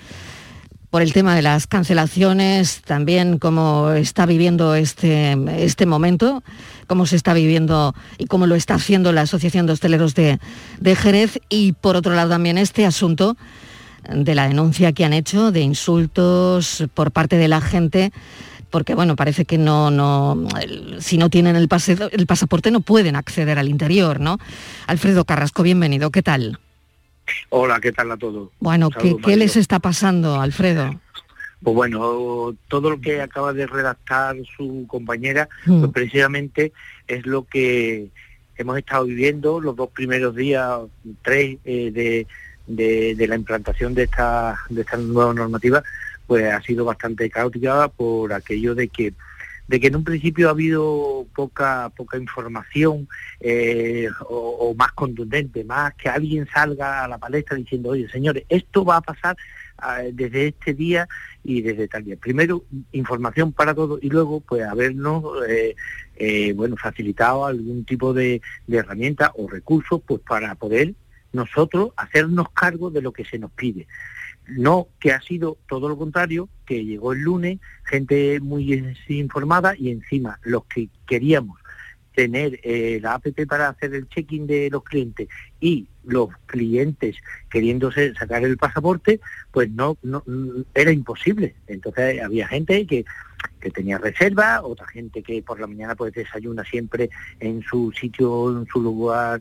por 0.92 1.00
el 1.00 1.14
tema 1.14 1.34
de 1.34 1.40
las 1.40 1.66
cancelaciones, 1.66 2.82
también 2.82 3.38
cómo 3.38 3.92
está 3.92 4.26
viviendo 4.26 4.74
este, 4.74 5.34
este 5.56 5.86
momento, 5.86 6.44
cómo 6.86 7.06
se 7.06 7.16
está 7.16 7.32
viviendo 7.32 7.94
y 8.18 8.26
cómo 8.26 8.46
lo 8.46 8.56
está 8.56 8.74
haciendo 8.74 9.10
la 9.10 9.22
Asociación 9.22 9.64
de 9.64 9.72
Hosteleros 9.72 10.14
de, 10.14 10.38
de 10.80 10.94
Jerez 10.94 11.40
y 11.48 11.72
por 11.72 11.96
otro 11.96 12.14
lado 12.14 12.28
también 12.28 12.58
este 12.58 12.84
asunto 12.84 13.38
de 14.06 14.34
la 14.34 14.46
denuncia 14.46 14.92
que 14.92 15.06
han 15.06 15.14
hecho 15.14 15.50
de 15.50 15.62
insultos 15.62 16.84
por 16.92 17.10
parte 17.10 17.38
de 17.38 17.48
la 17.48 17.62
gente 17.62 18.12
porque 18.68 18.94
bueno, 18.94 19.16
parece 19.16 19.46
que 19.46 19.56
no, 19.56 19.90
no, 19.90 20.46
si 20.98 21.16
no 21.16 21.30
tienen 21.30 21.56
el, 21.56 21.70
el 22.12 22.26
pasaporte 22.26 22.70
no 22.70 22.80
pueden 22.80 23.16
acceder 23.16 23.58
al 23.58 23.70
interior, 23.70 24.20
¿no? 24.20 24.36
Alfredo 24.86 25.24
Carrasco, 25.24 25.62
bienvenido, 25.62 26.10
¿qué 26.10 26.22
tal? 26.22 26.58
Hola, 27.50 27.80
¿qué 27.80 27.92
tal 27.92 28.10
a 28.10 28.16
todos? 28.16 28.50
Bueno, 28.60 28.90
¿qué, 28.90 29.36
les 29.36 29.56
está 29.56 29.78
pasando, 29.78 30.40
Alfredo? 30.40 31.00
Pues 31.62 31.76
bueno, 31.76 32.56
todo 32.68 32.90
lo 32.90 33.00
que 33.00 33.20
acaba 33.20 33.52
de 33.52 33.66
redactar 33.66 34.36
su 34.56 34.84
compañera, 34.88 35.48
pues 35.64 35.78
mm. 35.78 35.92
precisamente 35.92 36.72
es 37.06 37.24
lo 37.24 37.44
que 37.44 38.08
hemos 38.56 38.78
estado 38.78 39.04
viviendo 39.04 39.60
los 39.60 39.76
dos 39.76 39.90
primeros 39.90 40.34
días, 40.34 40.80
tres 41.22 41.58
eh, 41.64 41.90
de, 41.92 43.14
de, 43.14 43.26
la 43.26 43.36
implantación 43.36 43.94
de 43.94 44.04
esta, 44.04 44.58
de 44.68 44.82
esta 44.82 44.96
nueva 44.96 45.34
normativa, 45.34 45.82
pues 46.26 46.52
ha 46.52 46.60
sido 46.62 46.84
bastante 46.84 47.30
caótica 47.30 47.88
por 47.88 48.32
aquello 48.32 48.74
de 48.74 48.88
que 48.88 49.14
de 49.68 49.80
que 49.80 49.86
en 49.86 49.96
un 49.96 50.04
principio 50.04 50.48
ha 50.48 50.50
habido 50.50 51.26
poca 51.34 51.90
poca 51.96 52.18
información 52.18 53.08
eh, 53.40 54.08
o, 54.28 54.74
más 54.76 54.92
contundente, 54.92 55.64
más 55.64 55.94
que 55.94 56.08
alguien 56.08 56.46
salga 56.52 57.04
a 57.04 57.08
la 57.08 57.18
palestra 57.18 57.56
diciendo, 57.56 57.90
oye 57.90 58.08
señores, 58.08 58.44
esto 58.48 58.84
va 58.84 58.96
a 58.96 59.00
pasar 59.00 59.36
ah, 59.78 60.02
desde 60.12 60.48
este 60.48 60.74
día 60.74 61.08
y 61.44 61.62
desde 61.62 61.88
tal 61.88 62.04
día. 62.04 62.16
Primero, 62.16 62.64
información 62.92 63.52
para 63.52 63.74
todos 63.74 64.02
y 64.02 64.08
luego, 64.08 64.40
pues, 64.40 64.62
habernos, 64.62 65.24
eh, 65.48 65.74
eh, 66.16 66.52
bueno, 66.52 66.76
facilitado 66.76 67.46
algún 67.46 67.84
tipo 67.84 68.12
de, 68.12 68.40
de 68.66 68.76
herramienta 68.76 69.32
o 69.36 69.48
recursos, 69.48 70.00
pues, 70.06 70.20
para 70.20 70.54
poder 70.54 70.94
nosotros 71.32 71.90
hacernos 71.96 72.50
cargo 72.50 72.90
de 72.90 73.02
lo 73.02 73.12
que 73.12 73.24
se 73.24 73.38
nos 73.38 73.50
pide. 73.52 73.86
No 74.46 74.88
que 74.98 75.12
ha 75.12 75.20
sido 75.20 75.58
todo 75.68 75.88
lo 75.88 75.96
contrario, 75.96 76.48
que 76.66 76.84
llegó 76.84 77.12
el 77.12 77.20
lunes, 77.20 77.60
gente 77.84 78.40
muy 78.40 78.96
informada 79.08 79.74
y 79.76 79.90
encima 79.90 80.38
los 80.42 80.64
que 80.64 80.88
queríamos 81.06 81.61
tener 82.14 82.60
eh, 82.62 82.98
la 83.02 83.14
APP 83.14 83.46
para 83.46 83.68
hacer 83.68 83.94
el 83.94 84.08
check-in 84.08 84.46
de 84.46 84.68
los 84.70 84.84
clientes 84.84 85.28
y 85.60 85.86
los 86.04 86.30
clientes 86.46 87.16
queriéndose 87.50 88.14
sacar 88.14 88.44
el 88.44 88.56
pasaporte, 88.56 89.20
pues 89.50 89.70
no, 89.70 89.96
no 90.02 90.22
era 90.74 90.90
imposible. 90.90 91.54
Entonces 91.66 92.20
había 92.22 92.48
gente 92.48 92.86
que 92.86 93.04
que 93.62 93.70
tenía 93.70 93.96
reserva, 93.96 94.60
otra 94.62 94.86
gente 94.88 95.22
que 95.22 95.40
por 95.42 95.60
la 95.60 95.66
mañana 95.66 95.94
pues 95.94 96.12
desayuna 96.12 96.64
siempre 96.64 97.10
en 97.40 97.62
su 97.62 97.92
sitio, 97.92 98.50
en 98.50 98.66
su 98.66 98.82
lugar 98.82 99.40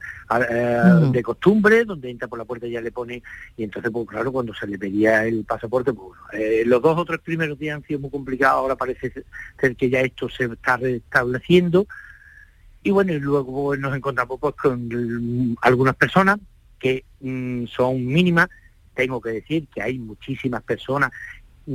eh, 0.50 0.82
mm. 0.86 1.12
de 1.12 1.24
costumbre, 1.24 1.84
donde 1.84 2.12
entra 2.12 2.28
por 2.28 2.38
la 2.40 2.46
puerta 2.46 2.68
y 2.68 2.72
ya 2.72 2.82
le 2.82 2.92
pone, 2.92 3.22
y 3.58 3.64
entonces 3.64 3.92
pues 3.92 4.08
claro, 4.08 4.32
cuando 4.32 4.54
se 4.54 4.68
le 4.68 4.78
pedía 4.78 5.26
el 5.26 5.44
pasaporte, 5.44 5.92
pues 5.92 6.18
eh, 6.34 6.64
los 6.66 6.82
dos 6.82 6.98
o 6.98 7.06
tres 7.06 7.20
primeros 7.20 7.58
días 7.58 7.78
han 7.78 7.84
sido 7.84 8.00
muy 8.00 8.12
complicados, 8.12 8.60
ahora 8.60 8.76
parece 8.76 9.12
ser 9.60 9.76
que 9.76 9.90
ya 9.90 10.02
esto 10.02 10.30
se 10.30 10.46
está 10.46 10.78
restableciendo, 10.78 11.88
y 12.84 12.91
bueno, 12.91 13.13
y 13.13 13.20
luego 13.20 13.76
nos 13.76 13.96
encontramos 13.96 14.39
pues 14.39 14.56
con 14.56 15.56
algunas 15.62 15.96
personas 15.96 16.39
que 16.80 17.06
mm, 17.20 17.65
son 17.67 18.06
mínimas, 18.06 18.50
tengo 18.94 19.22
que 19.22 19.30
decir 19.30 19.67
que 19.74 19.82
hay 19.82 20.00
muchísimas 20.00 20.63
personas 20.63 21.12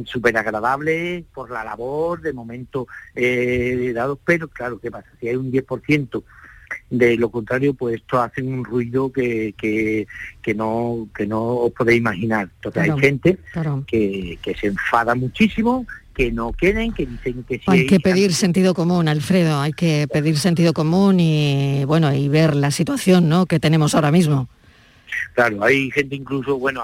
súper 0.05 0.37
agradable 0.37 1.25
por 1.33 1.51
la 1.51 1.65
labor 1.65 2.21
de 2.21 2.33
momento 2.33 2.89
eh, 3.15 3.93
dado, 3.95 4.17
pero 4.17 4.49
claro, 4.49 4.81
¿qué 4.81 4.91
pasa? 4.91 5.09
Si 5.21 5.29
hay 5.29 5.37
un 5.37 5.53
10% 5.53 6.23
de 6.91 7.17
lo 7.17 7.31
contrario, 7.31 7.75
pues 7.75 7.97
esto 7.97 8.21
hace 8.21 8.43
un 8.43 8.65
ruido 8.65 9.13
que, 9.13 9.55
que, 9.57 10.07
que, 10.43 10.55
no 10.55 11.09
que 11.17 11.27
no 11.27 11.43
os 11.43 11.73
podéis 11.73 11.99
imaginar. 11.99 12.51
Entonces 12.57 12.83
hay 12.83 12.99
gente 12.99 13.39
que, 13.87 14.39
que 14.43 14.55
se 14.55 14.67
enfada 14.69 15.15
muchísimo, 15.15 15.87
que 16.17 16.33
no 16.33 16.53
quieren, 16.53 16.93
que 16.93 17.05
dicen 17.05 17.45
que 17.45 17.59
sí. 17.59 17.65
Hay 17.67 17.87
que 17.87 18.01
pedir 18.01 18.33
sentido 18.33 18.73
común, 18.73 19.07
Alfredo, 19.07 19.61
hay 19.61 19.75
que 19.75 20.09
pedir 20.11 20.39
sentido 20.39 20.73
común 20.73 21.21
y 21.21 21.85
bueno, 21.85 22.13
y 22.15 22.29
ver 22.29 22.57
la 22.57 22.71
situación 22.71 23.29
¿no? 23.29 23.45
que 23.45 23.61
tenemos 23.61 23.95
ahora 23.95 24.11
mismo. 24.11 24.49
Claro, 25.35 25.63
hay 25.63 25.91
gente 25.91 26.17
incluso, 26.17 26.59
bueno, 26.59 26.83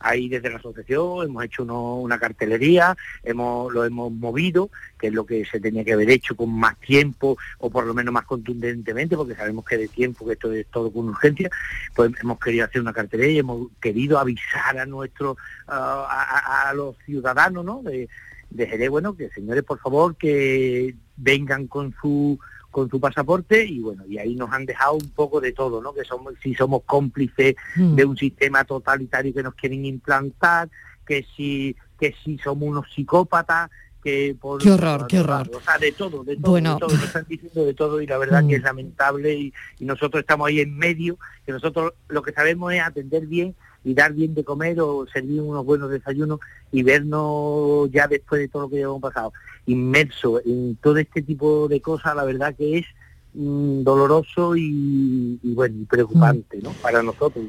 ahí 0.00 0.28
desde 0.30 0.48
la 0.48 0.56
asociación 0.56 1.26
hemos 1.26 1.44
hecho 1.44 1.64
una 1.64 2.18
cartelería, 2.18 2.96
hemos, 3.22 3.72
lo 3.72 3.84
hemos 3.84 4.10
movido, 4.10 4.70
que 4.98 5.08
es 5.08 5.12
lo 5.12 5.26
que 5.26 5.44
se 5.44 5.60
tenía 5.60 5.84
que 5.84 5.92
haber 5.92 6.08
hecho 6.10 6.34
con 6.34 6.50
más 6.50 6.78
tiempo 6.80 7.36
o 7.58 7.68
por 7.68 7.84
lo 7.84 7.92
menos 7.92 8.14
más 8.14 8.24
contundentemente, 8.24 9.16
porque 9.16 9.34
sabemos 9.34 9.66
que 9.66 9.76
de 9.76 9.88
tiempo, 9.88 10.26
que 10.26 10.32
esto 10.32 10.50
es 10.52 10.66
todo 10.68 10.90
con 10.90 11.10
urgencia, 11.10 11.50
pues 11.94 12.10
hemos 12.22 12.38
querido 12.38 12.64
hacer 12.64 12.80
una 12.80 12.94
cartelería 12.94 13.34
y 13.34 13.38
hemos 13.40 13.68
querido 13.80 14.18
avisar 14.18 14.78
a 14.78 14.86
nuestros, 14.86 15.36
a, 15.66 16.72
los 16.74 16.96
ciudadanos, 17.04 17.64
¿no? 17.64 17.82
De, 17.82 18.08
de 18.54 18.66
Jerez, 18.66 18.88
bueno, 18.88 19.14
que 19.16 19.28
señores, 19.30 19.64
por 19.64 19.78
favor, 19.80 20.16
que 20.16 20.94
vengan 21.16 21.66
con 21.66 21.94
su 22.00 22.38
con 22.70 22.90
su 22.90 22.98
pasaporte 22.98 23.64
y 23.64 23.78
bueno, 23.78 24.04
y 24.08 24.18
ahí 24.18 24.34
nos 24.34 24.50
han 24.52 24.66
dejado 24.66 24.94
un 24.94 25.10
poco 25.10 25.40
de 25.40 25.52
todo, 25.52 25.80
¿no? 25.80 25.94
Que 25.94 26.04
somos, 26.04 26.34
si 26.42 26.56
somos 26.56 26.82
cómplices 26.84 27.54
hmm. 27.76 27.94
de 27.94 28.04
un 28.04 28.16
sistema 28.16 28.64
totalitario 28.64 29.32
que 29.32 29.44
nos 29.44 29.54
quieren 29.54 29.84
implantar, 29.84 30.68
que 31.06 31.24
si, 31.36 31.76
que 32.00 32.12
si 32.24 32.36
somos 32.38 32.68
unos 32.68 32.86
psicópatas, 32.92 33.70
que 34.02 34.36
por... 34.40 34.60
Qué 34.60 34.72
horror, 34.72 35.06
qué 35.06 35.20
horror. 35.20 35.48
O 35.54 35.60
sea, 35.60 35.78
de 35.78 35.92
todo, 35.92 36.24
de 36.24 36.36
todo, 36.36 36.50
Bueno. 36.50 36.74
de 36.74 36.80
todo, 36.80 36.94
nos 36.94 37.04
están 37.04 37.26
diciendo 37.28 37.64
de 37.64 37.74
todo 37.74 38.00
y 38.00 38.08
la 38.08 38.18
verdad 38.18 38.40
que 38.40 38.54
Mm. 38.54 38.58
es 38.58 38.62
lamentable 38.62 39.34
y, 39.34 39.52
y 39.78 39.84
nosotros 39.84 40.20
estamos 40.22 40.48
ahí 40.48 40.58
en 40.58 40.76
medio, 40.76 41.16
que 41.46 41.52
nosotros 41.52 41.92
lo 42.08 42.22
que 42.22 42.32
sabemos 42.32 42.72
es 42.72 42.82
atender 42.82 43.26
bien 43.26 43.54
y 43.84 43.94
dar 43.94 44.12
bien 44.12 44.34
de 44.34 44.44
comer 44.44 44.80
o 44.80 45.06
servir 45.12 45.40
unos 45.40 45.64
buenos 45.64 45.90
desayunos 45.90 46.40
y 46.72 46.82
vernos 46.82 47.90
ya 47.92 48.08
después 48.08 48.40
de 48.40 48.48
todo 48.48 48.62
lo 48.62 48.70
que 48.70 48.80
hemos 48.80 49.00
pasado, 49.00 49.32
inmerso 49.66 50.40
en 50.44 50.76
todo 50.76 50.96
este 50.96 51.22
tipo 51.22 51.68
de 51.68 51.80
cosas, 51.80 52.16
la 52.16 52.24
verdad 52.24 52.54
que 52.56 52.78
es 52.78 52.86
mm, 53.34 53.82
doloroso 53.82 54.56
y, 54.56 55.38
bueno, 55.42 55.86
preocupante, 55.88 56.58
¿no? 56.62 56.70
Para 56.82 57.02
nosotros. 57.02 57.44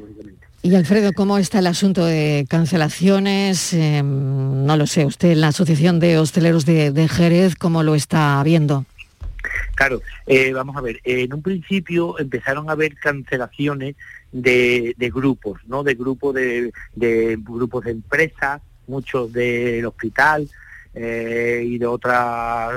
Y 0.62 0.74
Alfredo, 0.74 1.12
¿cómo 1.12 1.38
está 1.38 1.60
el 1.60 1.66
asunto 1.68 2.04
de 2.04 2.46
cancelaciones? 2.48 3.72
Eh, 3.72 4.02
no 4.02 4.76
lo 4.76 4.86
sé, 4.86 5.06
usted 5.06 5.36
la 5.36 5.48
Asociación 5.48 6.00
de 6.00 6.18
Hosteleros 6.18 6.66
de, 6.66 6.90
de 6.90 7.08
Jerez, 7.08 7.54
¿cómo 7.56 7.82
lo 7.82 7.94
está 7.94 8.42
viendo? 8.42 8.84
Claro, 9.74 10.00
eh, 10.26 10.52
vamos 10.52 10.76
a 10.76 10.80
ver, 10.80 11.00
en 11.04 11.32
un 11.34 11.42
principio 11.42 12.18
empezaron 12.18 12.68
a 12.68 12.72
haber 12.72 12.94
cancelaciones 12.96 13.96
de, 14.32 14.94
grupos, 15.14 15.60
¿no? 15.66 15.82
De 15.82 15.94
grupos 15.94 16.34
de, 16.34 16.72
grupos 17.38 17.84
de 17.84 17.90
empresas, 17.92 18.60
muchos 18.86 19.32
del 19.32 19.84
hospital 19.86 20.48
eh, 20.94 21.62
y 21.66 21.78
de 21.78 21.86
otras, 21.86 22.72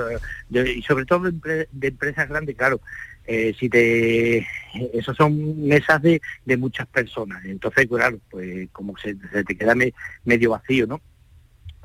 y 0.50 0.82
sobre 0.82 1.04
todo 1.06 1.24
de, 1.24 1.32
empre- 1.32 1.68
de 1.72 1.88
empresas 1.88 2.28
grandes, 2.28 2.56
claro. 2.56 2.80
eh, 3.26 3.54
si 3.58 3.68
te, 3.68 4.46
esos 4.92 5.16
son 5.16 5.66
mesas 5.66 6.02
de, 6.02 6.20
de 6.44 6.56
muchas 6.56 6.86
personas, 6.88 7.44
entonces 7.44 7.86
claro, 7.88 8.18
pues 8.30 8.68
como 8.72 8.96
se, 8.98 9.14
te 9.14 9.56
queda 9.56 9.74
me- 9.74 9.94
medio 10.24 10.50
vacío, 10.50 10.86
¿no? 10.86 11.00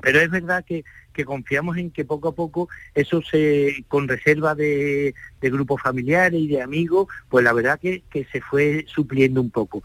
Pero 0.06 0.20
es 0.20 0.30
verdad 0.30 0.64
que, 0.64 0.84
confiamos 1.24 1.78
en 1.78 1.90
que 1.90 2.04
poco 2.04 2.28
a 2.28 2.32
poco 2.32 2.68
eso 2.94 3.20
se, 3.22 3.84
con 3.88 4.06
reserva 4.06 4.54
de, 4.54 5.16
grupos 5.40 5.82
familiares 5.82 6.40
y 6.40 6.46
de 6.46 6.62
amigos, 6.62 7.08
pues 7.28 7.44
la 7.44 7.52
verdad 7.52 7.80
que, 7.80 8.04
que 8.08 8.24
se 8.30 8.40
fue 8.40 8.84
supliendo 8.86 9.40
un 9.40 9.50
poco. 9.50 9.82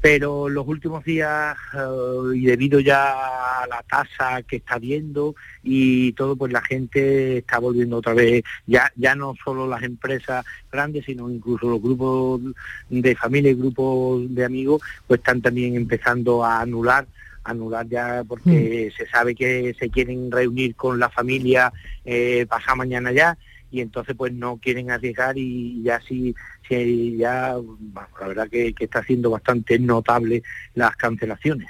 Pero 0.00 0.48
los 0.48 0.64
últimos 0.64 1.02
días, 1.02 1.56
eh, 1.74 2.36
y 2.36 2.46
debido 2.46 2.78
ya 2.78 3.62
a 3.62 3.66
la 3.66 3.82
tasa 3.82 4.42
que 4.42 4.58
está 4.58 4.78
viendo 4.78 5.34
y 5.64 6.12
todo, 6.12 6.36
pues 6.36 6.52
la 6.52 6.62
gente 6.62 7.38
está 7.38 7.58
volviendo 7.58 7.96
otra 7.96 8.14
vez, 8.14 8.44
ya, 8.64 8.92
ya 8.94 9.16
no 9.16 9.34
solo 9.44 9.66
las 9.66 9.82
empresas 9.82 10.44
grandes, 10.70 11.04
sino 11.04 11.28
incluso 11.28 11.68
los 11.68 11.82
grupos 11.82 12.42
de 12.88 13.16
familia 13.16 13.50
y 13.50 13.54
grupos 13.54 14.32
de 14.32 14.44
amigos, 14.44 14.82
pues 15.08 15.18
están 15.18 15.42
también 15.42 15.74
empezando 15.74 16.44
a 16.44 16.60
anular 16.60 17.08
anular 17.44 17.86
ya 17.88 18.22
porque 18.26 18.92
se 18.96 19.06
sabe 19.08 19.34
que 19.34 19.74
se 19.78 19.88
quieren 19.90 20.30
reunir 20.30 20.74
con 20.74 20.98
la 20.98 21.08
familia 21.10 21.72
eh, 22.04 22.46
pasado 22.48 22.76
mañana 22.76 23.12
ya 23.12 23.36
y 23.70 23.80
entonces 23.80 24.14
pues 24.16 24.32
no 24.32 24.56
quieren 24.58 24.90
arriesgar 24.90 25.38
y 25.38 25.82
ya 25.82 26.00
sí, 26.06 26.34
sí 26.68 27.16
ya 27.18 27.54
la 28.20 28.26
verdad 28.26 28.48
que, 28.50 28.72
que 28.74 28.84
está 28.84 29.02
siendo 29.04 29.30
bastante 29.30 29.78
notable 29.78 30.42
las 30.74 30.96
cancelaciones. 30.96 31.68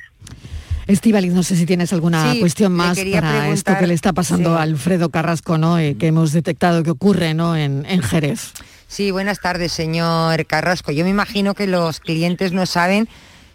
Estivaliz, 0.86 1.32
no 1.32 1.42
sé 1.42 1.56
si 1.56 1.66
tienes 1.66 1.92
alguna 1.92 2.32
Sí, 2.32 2.40
cuestión 2.40 2.72
más 2.72 2.98
para 2.98 3.48
esto 3.50 3.76
que 3.78 3.86
le 3.86 3.94
está 3.94 4.12
pasando 4.12 4.50
sí. 4.50 4.56
a 4.56 4.62
Alfredo 4.62 5.10
Carrasco, 5.10 5.56
¿no? 5.56 5.78
Eh, 5.78 5.96
que 5.96 6.08
hemos 6.08 6.32
detectado 6.32 6.82
que 6.82 6.90
ocurre, 6.90 7.32
¿no? 7.34 7.56
En, 7.56 7.84
en 7.86 8.02
Jerez. 8.02 8.52
Sí, 8.88 9.12
buenas 9.12 9.40
tardes, 9.40 9.70
señor 9.70 10.46
Carrasco. 10.46 10.90
Yo 10.90 11.04
me 11.04 11.10
imagino 11.10 11.54
que 11.54 11.68
los 11.68 12.00
clientes 12.00 12.52
no 12.52 12.66
saben 12.66 13.08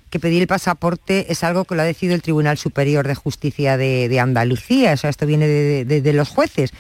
que 0.10 0.20
pedir 0.20 0.42
el 0.42 0.48
pasaporte 0.48 1.32
es 1.32 1.44
algo 1.44 1.66
que 1.66 1.76
lo 1.76 1.82
ha 1.82 1.86
decidido 1.86 2.16
el 2.16 2.22
Tribunal 2.22 2.58
Superior 2.58 3.08
de 3.08 3.16
Justicia 3.16 3.76
de, 3.78 4.08
de 4.10 4.20
Andalucía. 4.20 4.94
O 4.94 4.98
sea, 4.98 5.10
esto 5.10 5.26
viene 5.26 5.48
de, 5.48 5.86
de- 5.86 6.02
de 6.02 6.14
los 6.14 6.30
jueces. 6.30 6.72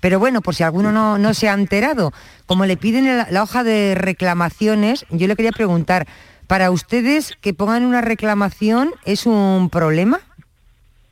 Pero 0.00 0.18
bueno, 0.20 0.40
por 0.42 0.54
si 0.54 0.62
alguno 0.62 0.92
no, 0.92 1.18
no 1.18 1.34
se 1.34 1.48
ha 1.48 1.54
enterado, 1.54 2.12
como 2.46 2.66
le 2.66 2.76
piden 2.76 3.04
la, 3.06 3.26
la 3.30 3.42
hoja 3.42 3.64
de 3.64 3.94
reclamaciones, 3.96 5.04
yo 5.10 5.26
le 5.26 5.34
quería 5.34 5.50
preguntar, 5.52 6.06
¿para 6.46 6.70
ustedes 6.70 7.36
que 7.40 7.52
pongan 7.52 7.84
una 7.84 8.00
reclamación 8.00 8.92
es 9.04 9.26
un 9.26 9.68
problema? 9.70 10.20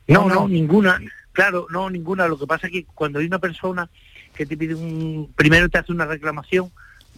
No, 0.07 0.21
¿O 0.21 0.29
no, 0.29 0.35
no? 0.35 0.47
ninguna. 0.47 1.01
Claro, 1.33 1.67
no, 1.69 1.89
ninguna. 1.89 2.27
Lo 2.27 2.39
que 2.39 2.47
pasa 2.47 2.67
es 2.67 2.73
que 2.73 2.85
cuando 2.95 3.19
hay 3.19 3.25
una 3.25 3.39
persona 3.39 3.89
que 4.33 4.45
te 4.45 4.55
pide 4.55 4.73
un... 4.73 5.31
Primero 5.35 5.67
te 5.67 5.77
hace 5.79 5.91
una 5.91 6.05
reclamación, 6.05 6.71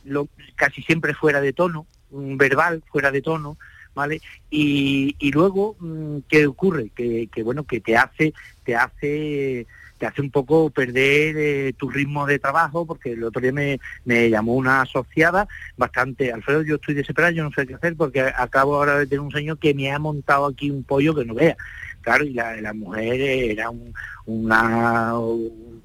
lo, 0.05 0.27
casi 0.55 0.81
siempre 0.81 1.13
fuera 1.13 1.39
de 1.39 1.53
tono, 1.53 1.85
un 2.09 2.37
verbal 2.37 2.81
fuera 2.91 3.11
de 3.11 3.21
tono, 3.21 3.57
¿vale? 3.95 4.21
Y, 4.49 5.15
y 5.19 5.31
luego, 5.31 5.75
mm, 5.79 6.19
¿qué 6.27 6.47
ocurre? 6.47 6.89
Que, 6.95 7.27
que, 7.31 7.43
bueno, 7.43 7.63
que 7.65 7.79
te 7.79 7.95
hace, 7.97 8.33
te 8.63 8.75
hace 8.75 9.67
te 9.97 10.05
hace 10.05 10.21
un 10.21 10.31
poco 10.31 10.69
perder 10.69 11.35
eh, 11.37 11.73
tu 11.77 11.89
ritmo 11.89 12.25
de 12.25 12.39
trabajo, 12.39 12.85
porque 12.85 13.11
el 13.11 13.23
otro 13.25 13.41
día 13.41 13.51
me, 13.51 13.81
me 14.05 14.29
llamó 14.29 14.55
una 14.55 14.83
asociada 14.83 15.45
bastante, 15.75 16.31
Alfredo, 16.31 16.61
yo 16.61 16.75
estoy 16.75 16.95
desesperado, 16.95 17.33
yo 17.33 17.43
no 17.43 17.51
sé 17.51 17.67
qué 17.67 17.73
hacer, 17.73 17.97
porque 17.97 18.21
acabo 18.21 18.75
ahora 18.75 18.97
de 18.97 19.07
tener 19.07 19.19
un 19.19 19.31
señor 19.31 19.59
que 19.59 19.73
me 19.73 19.91
ha 19.91 19.99
montado 19.99 20.45
aquí 20.45 20.71
un 20.71 20.85
pollo 20.85 21.13
que 21.13 21.25
no 21.25 21.33
vea. 21.33 21.57
Claro, 21.99 22.23
y 22.23 22.31
la, 22.33 22.55
la 22.61 22.73
mujer 22.73 23.19
era 23.19 23.69
un- 23.71 23.93
una, 24.25 25.19
un- 25.19 25.81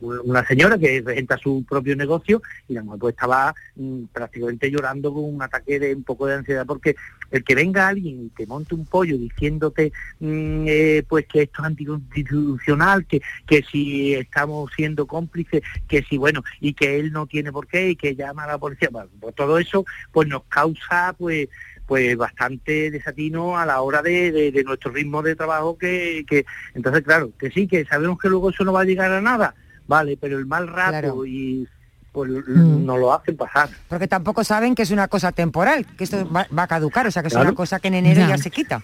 una 0.00 0.46
señora 0.46 0.78
que 0.78 1.02
regenta 1.04 1.36
su 1.36 1.64
propio 1.68 1.96
negocio 1.96 2.42
y 2.68 2.74
la 2.74 2.82
mujer 2.82 3.00
pues 3.00 3.14
estaba 3.14 3.54
mm, 3.76 4.04
prácticamente 4.12 4.70
llorando 4.70 5.12
con 5.12 5.24
un 5.24 5.42
ataque 5.42 5.78
de 5.78 5.94
un 5.94 6.04
poco 6.04 6.26
de 6.26 6.34
ansiedad 6.34 6.66
porque 6.66 6.96
el 7.30 7.44
que 7.44 7.54
venga 7.54 7.88
alguien 7.88 8.26
y 8.26 8.28
te 8.30 8.46
monte 8.46 8.74
un 8.74 8.86
pollo 8.86 9.16
diciéndote 9.18 9.92
mm, 10.20 10.64
eh, 10.66 11.02
pues 11.08 11.26
que 11.26 11.42
esto 11.42 11.62
es 11.62 11.66
anticonstitucional, 11.66 13.06
que, 13.06 13.20
que 13.46 13.62
si 13.70 14.14
estamos 14.14 14.70
siendo 14.74 15.06
cómplices, 15.06 15.62
que 15.86 16.02
si 16.02 16.16
bueno, 16.18 16.42
y 16.60 16.74
que 16.74 16.98
él 16.98 17.12
no 17.12 17.26
tiene 17.26 17.52
por 17.52 17.66
qué 17.66 17.90
y 17.90 17.96
que 17.96 18.14
llama 18.14 18.44
a 18.44 18.48
la 18.48 18.58
policía, 18.58 18.88
bueno, 18.90 19.10
pues 19.20 19.34
todo 19.34 19.58
eso 19.58 19.84
pues 20.12 20.28
nos 20.28 20.44
causa 20.44 21.14
pues 21.18 21.48
pues 21.88 22.14
bastante 22.18 22.90
desatino 22.90 23.58
a 23.58 23.64
la 23.64 23.80
hora 23.80 24.02
de, 24.02 24.30
de- 24.30 24.52
de 24.52 24.62
nuestro 24.62 24.92
ritmo 24.92 25.22
de 25.22 25.34
trabajo 25.34 25.78
que, 25.78 26.24
que 26.28 26.44
entonces 26.74 27.02
claro 27.02 27.30
que 27.38 27.50
sí 27.50 27.66
que 27.66 27.86
sabemos 27.86 28.18
que 28.18 28.28
luego 28.28 28.50
eso 28.50 28.62
no 28.62 28.74
va 28.74 28.82
a 28.82 28.84
llegar 28.84 29.10
a 29.10 29.22
nada 29.22 29.54
vale 29.86 30.18
pero 30.20 30.38
el 30.38 30.44
mal 30.44 30.68
rato 30.68 30.90
Claro. 30.90 31.24
y 31.26 31.66
pues 32.12 32.30
Mm. 32.30 32.84
nos 32.84 32.98
lo 32.98 33.12
hacen 33.12 33.36
pasar 33.36 33.70
Porque 33.88 34.06
tampoco 34.08 34.42
saben 34.44 34.74
que 34.74 34.82
es 34.82 34.90
una 34.90 35.08
cosa 35.08 35.30
temporal, 35.32 35.86
que 35.96 36.04
esto 36.04 36.28
va, 36.30 36.46
va 36.56 36.64
a 36.64 36.66
caducar, 36.66 37.06
o 37.06 37.10
sea, 37.10 37.22
que 37.22 37.28
es 37.28 37.34
una 37.34 37.52
cosa 37.54 37.78
que 37.80 37.88
en 37.88 37.94
enero 37.94 38.20
Ya. 38.20 38.28
ya, 38.30 38.38
se 38.38 38.50
quita. 38.50 38.82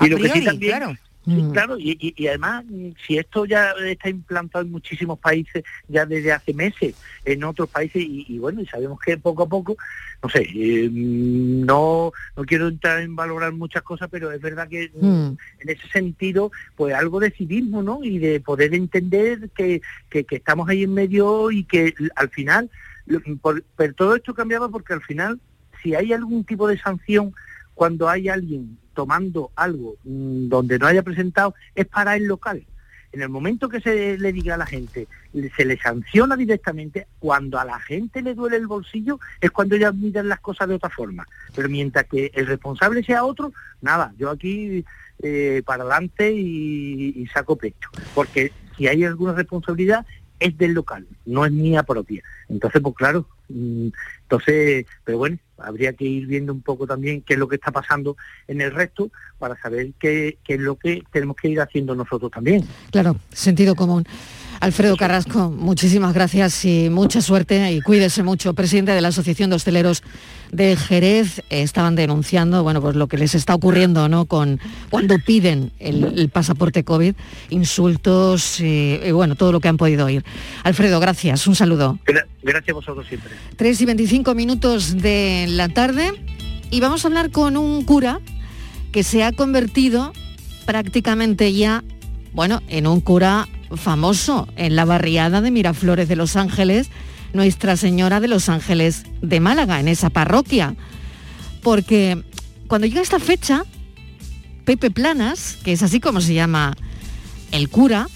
y 0.00 0.04
A 0.04 0.08
lo 0.08 0.16
que 0.18 0.28
sí 0.28 0.44
también 0.44 0.76
claro. 0.76 0.96
Sí, 1.24 1.42
Mm. 1.42 1.52
claro, 1.52 1.78
y, 1.78 1.92
y- 1.98 2.14
y 2.22 2.26
además, 2.26 2.64
si 3.06 3.16
esto 3.16 3.46
ya 3.46 3.70
está 3.86 4.10
implantado 4.10 4.62
en 4.64 4.70
muchísimos 4.70 5.18
países 5.18 5.64
ya 5.88 6.04
desde 6.04 6.32
hace 6.32 6.52
meses, 6.52 6.94
en 7.24 7.44
otros 7.44 7.70
países, 7.70 8.02
y, 8.02 8.26
y 8.28 8.38
bueno, 8.38 8.60
y 8.60 8.66
sabemos 8.66 8.98
que 9.00 9.16
poco 9.16 9.44
a 9.44 9.48
poco, 9.48 9.74
no 10.22 10.28
sé, 10.28 10.46
eh, 10.54 10.88
no, 10.92 12.12
no 12.36 12.44
quiero 12.44 12.68
entrar 12.68 13.00
en 13.00 13.16
valorar 13.16 13.52
muchas 13.52 13.82
cosas, 13.82 14.08
pero 14.10 14.30
es 14.32 14.40
verdad 14.40 14.68
que 14.68 14.90
mm, 14.94 15.06
Mm. 15.06 15.36
en 15.60 15.68
ese 15.70 15.88
sentido, 15.88 16.52
pues 16.76 16.94
algo 16.94 17.20
de 17.20 17.30
civismo, 17.30 17.82
¿no? 17.82 18.04
Y 18.04 18.18
de 18.18 18.40
poder 18.40 18.74
entender 18.74 19.48
que, 19.56 19.80
que- 20.10 20.24
que 20.24 20.36
estamos 20.36 20.68
ahí 20.68 20.82
en 20.82 20.92
medio 20.92 21.50
y 21.50 21.64
que 21.64 21.94
al 22.16 22.28
final, 22.30 22.70
por- 23.40 23.64
pero 23.76 23.94
todo 23.94 24.14
esto 24.16 24.34
cambiaba 24.34 24.68
porque 24.68 24.92
al 24.92 25.02
final, 25.02 25.40
si 25.82 25.94
hay 25.94 26.12
algún 26.12 26.44
tipo 26.44 26.68
de 26.68 26.78
sanción 26.78 27.34
cuando 27.74 28.08
hay 28.08 28.28
alguien 28.28 28.78
tomando 28.94 29.50
algo 29.56 29.96
mm, 30.04 30.48
donde 30.48 30.78
no 30.78 30.86
haya 30.86 31.02
presentado, 31.02 31.54
es 31.74 31.86
para 31.86 32.16
el 32.16 32.24
local. 32.24 32.64
En 33.12 33.22
el 33.22 33.28
momento 33.28 33.68
que 33.68 33.80
se 33.80 34.18
le 34.18 34.32
diga 34.32 34.54
a 34.54 34.58
la 34.58 34.66
gente, 34.66 35.06
se 35.56 35.64
le 35.64 35.78
sanciona 35.78 36.36
directamente, 36.36 37.06
cuando 37.20 37.60
a 37.60 37.64
la 37.64 37.78
gente 37.78 38.22
le 38.22 38.34
duele 38.34 38.56
el 38.56 38.66
bolsillo, 38.66 39.20
es 39.40 39.52
cuando 39.52 39.76
ya 39.76 39.92
miran 39.92 40.28
las 40.28 40.40
cosas 40.40 40.68
de 40.68 40.74
otra 40.74 40.90
forma. 40.90 41.24
Pero 41.54 41.68
mientras 41.68 42.06
que 42.06 42.32
el 42.34 42.48
responsable 42.48 43.04
sea 43.04 43.24
otro, 43.24 43.52
nada, 43.80 44.12
yo 44.18 44.30
aquí 44.30 44.84
eh, 45.22 45.62
para 45.64 45.84
adelante 45.84 46.32
y 46.32 47.24
saco 47.32 47.54
pecho. 47.54 47.88
Porque 48.16 48.50
si 48.76 48.88
hay 48.88 49.04
alguna 49.04 49.32
responsabilidad, 49.32 50.04
es 50.44 50.58
del 50.58 50.72
local, 50.72 51.06
no 51.24 51.46
es 51.46 51.52
mía 51.52 51.82
propia. 51.82 52.22
Entonces, 52.48 52.82
pues 52.82 52.94
claro, 52.94 53.26
mm, 53.48 53.88
entonces, 54.22 54.86
pero 55.02 55.18
bueno, 55.18 55.38
habría 55.58 55.94
que 55.94 56.04
ir 56.04 56.26
viendo 56.26 56.52
un 56.52 56.60
poco 56.60 56.86
también 56.86 57.22
qué 57.22 57.34
es 57.34 57.38
lo 57.38 57.48
que 57.48 57.56
está 57.56 57.72
pasando 57.72 58.16
en 58.46 58.60
el 58.60 58.72
resto 58.72 59.10
para 59.38 59.60
saber 59.60 59.92
qué, 59.98 60.38
qué 60.44 60.54
es 60.54 60.60
lo 60.60 60.76
que 60.76 61.02
tenemos 61.10 61.36
que 61.36 61.48
ir 61.48 61.60
haciendo 61.60 61.94
nosotros 61.94 62.30
también. 62.30 62.66
Claro, 62.90 63.16
sentido 63.32 63.74
común. 63.74 64.04
Alfredo 64.64 64.96
Carrasco, 64.96 65.50
muchísimas 65.50 66.14
gracias 66.14 66.64
y 66.64 66.88
mucha 66.88 67.20
suerte 67.20 67.70
y 67.70 67.82
cuídese 67.82 68.22
mucho. 68.22 68.54
Presidente 68.54 68.92
de 68.92 69.02
la 69.02 69.08
Asociación 69.08 69.50
de 69.50 69.56
Hosteleros 69.56 70.02
de 70.52 70.74
Jerez, 70.74 71.40
eh, 71.50 71.60
estaban 71.60 71.96
denunciando, 71.96 72.62
bueno, 72.62 72.80
pues 72.80 72.96
lo 72.96 73.06
que 73.06 73.18
les 73.18 73.34
está 73.34 73.54
ocurriendo, 73.54 74.08
¿no? 74.08 74.24
Con 74.24 74.58
cuando 74.88 75.18
piden 75.18 75.70
el, 75.80 76.18
el 76.18 76.30
pasaporte 76.30 76.82
COVID, 76.82 77.14
insultos 77.50 78.58
y, 78.58 79.00
y, 79.04 79.10
bueno, 79.12 79.34
todo 79.34 79.52
lo 79.52 79.60
que 79.60 79.68
han 79.68 79.76
podido 79.76 80.06
oír. 80.06 80.24
Alfredo, 80.62 80.98
gracias, 80.98 81.46
un 81.46 81.54
saludo. 81.56 81.98
Gra- 82.06 82.24
gracias 82.42 82.70
a 82.70 82.72
vosotros 82.72 83.06
siempre. 83.06 83.32
3 83.56 83.80
y 83.82 83.84
25 83.84 84.34
minutos 84.34 84.96
de 84.96 85.44
la 85.50 85.68
tarde 85.68 86.10
y 86.70 86.80
vamos 86.80 87.04
a 87.04 87.08
hablar 87.08 87.30
con 87.30 87.58
un 87.58 87.84
cura 87.84 88.18
que 88.92 89.02
se 89.02 89.24
ha 89.24 89.32
convertido 89.32 90.14
prácticamente 90.64 91.52
ya, 91.52 91.84
bueno, 92.34 92.62
en 92.68 92.86
un 92.86 93.00
cura 93.00 93.48
famoso 93.76 94.48
en 94.56 94.76
la 94.76 94.84
barriada 94.84 95.40
de 95.40 95.50
Miraflores 95.50 96.08
de 96.08 96.16
Los 96.16 96.36
Ángeles, 96.36 96.90
Nuestra 97.32 97.76
Señora 97.76 98.20
de 98.20 98.28
los 98.28 98.48
Ángeles 98.48 99.04
de 99.22 99.40
Málaga, 99.40 99.80
en 99.80 99.88
esa 99.88 100.10
parroquia. 100.10 100.74
Porque 101.62 102.22
cuando 102.66 102.86
llega 102.86 103.00
esta 103.00 103.20
fecha, 103.20 103.64
Pepe 104.64 104.90
Planas, 104.90 105.58
que 105.64 105.72
es 105.72 105.82
así 105.82 106.00
como 106.00 106.20
se 106.20 106.34
llama 106.34 106.76
el 107.52 107.68
cura, 107.68 108.08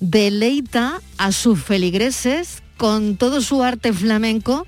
deleita 0.00 1.00
a 1.16 1.32
sus 1.32 1.62
feligreses 1.62 2.62
con 2.76 3.16
todo 3.16 3.40
su 3.40 3.62
arte 3.62 3.92
flamenco 3.92 4.66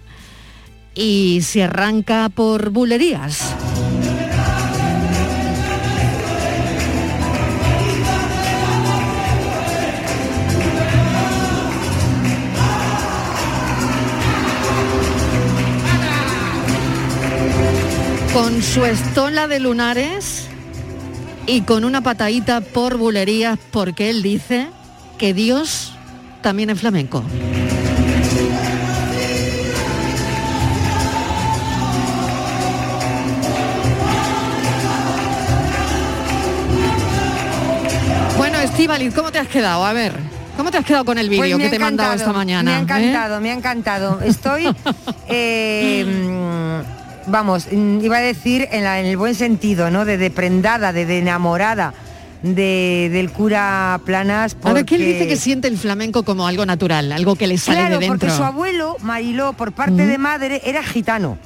y 0.94 1.40
se 1.42 1.64
arranca 1.64 2.30
por 2.30 2.70
bulerías. 2.70 3.54
Con 18.36 18.62
su 18.62 18.84
estola 18.84 19.48
de 19.48 19.60
lunares 19.60 20.46
y 21.46 21.62
con 21.62 21.86
una 21.86 22.02
patadita 22.02 22.60
por 22.60 22.98
bulerías 22.98 23.58
porque 23.70 24.10
él 24.10 24.22
dice 24.22 24.68
que 25.16 25.32
Dios 25.32 25.94
también 26.42 26.68
es 26.68 26.78
flamenco. 26.78 27.24
Bueno, 38.36 38.58
Estíbaliz, 38.58 39.14
¿cómo 39.14 39.32
te 39.32 39.38
has 39.38 39.48
quedado? 39.48 39.86
A 39.86 39.94
ver, 39.94 40.12
¿cómo 40.58 40.70
te 40.70 40.76
has 40.76 40.84
quedado 40.84 41.06
con 41.06 41.16
el 41.16 41.28
Pues 41.28 41.40
vídeo 41.40 41.56
que 41.56 41.70
te 41.70 41.76
he 41.76 41.78
mandado 41.78 42.12
esta 42.12 42.34
mañana? 42.34 42.70
Me 42.70 42.76
ha 42.76 42.80
eh? 42.80 42.82
encantado, 42.82 43.40
me 43.40 43.50
ha 43.50 43.54
encantado. 43.54 44.20
Estoy, 44.20 44.68
eh, 45.26 46.84
vamos, 47.26 47.66
mm, 47.70 48.00
iba 48.02 48.16
a 48.18 48.20
decir 48.20 48.68
en, 48.72 48.84
la- 48.84 49.00
en 49.00 49.06
el 49.06 49.16
buen 49.16 49.34
sentido, 49.34 49.90
¿no? 49.90 50.04
De 50.04 50.16
deprendada, 50.18 50.92
de, 50.92 51.06
de 51.06 51.18
enamorada 51.18 51.94
de- 52.42 53.08
del 53.12 53.30
cura 53.30 54.00
Planas. 54.04 54.56
Ahora 54.62 54.84
que 54.84 54.94
él 54.96 55.00
dice 55.02 55.12
porque- 55.20 55.28
que 55.28 55.36
siente 55.36 55.68
el 55.68 55.78
flamenco 55.78 56.22
como 56.22 56.46
algo 56.46 56.64
natural, 56.66 57.10
algo 57.12 57.34
que 57.34 57.46
le 57.46 57.58
sale 57.58 57.78
Claro, 57.80 57.94
de 57.98 58.06
dentro. 58.06 58.18
porque 58.18 58.30
su 58.36 58.44
abuelo, 58.44 58.96
Mariló, 59.02 59.52
por 59.54 59.72
parte 59.72 60.06
de 60.06 60.18
madre, 60.18 60.60
era 60.64 60.82
gitano. 60.82 61.38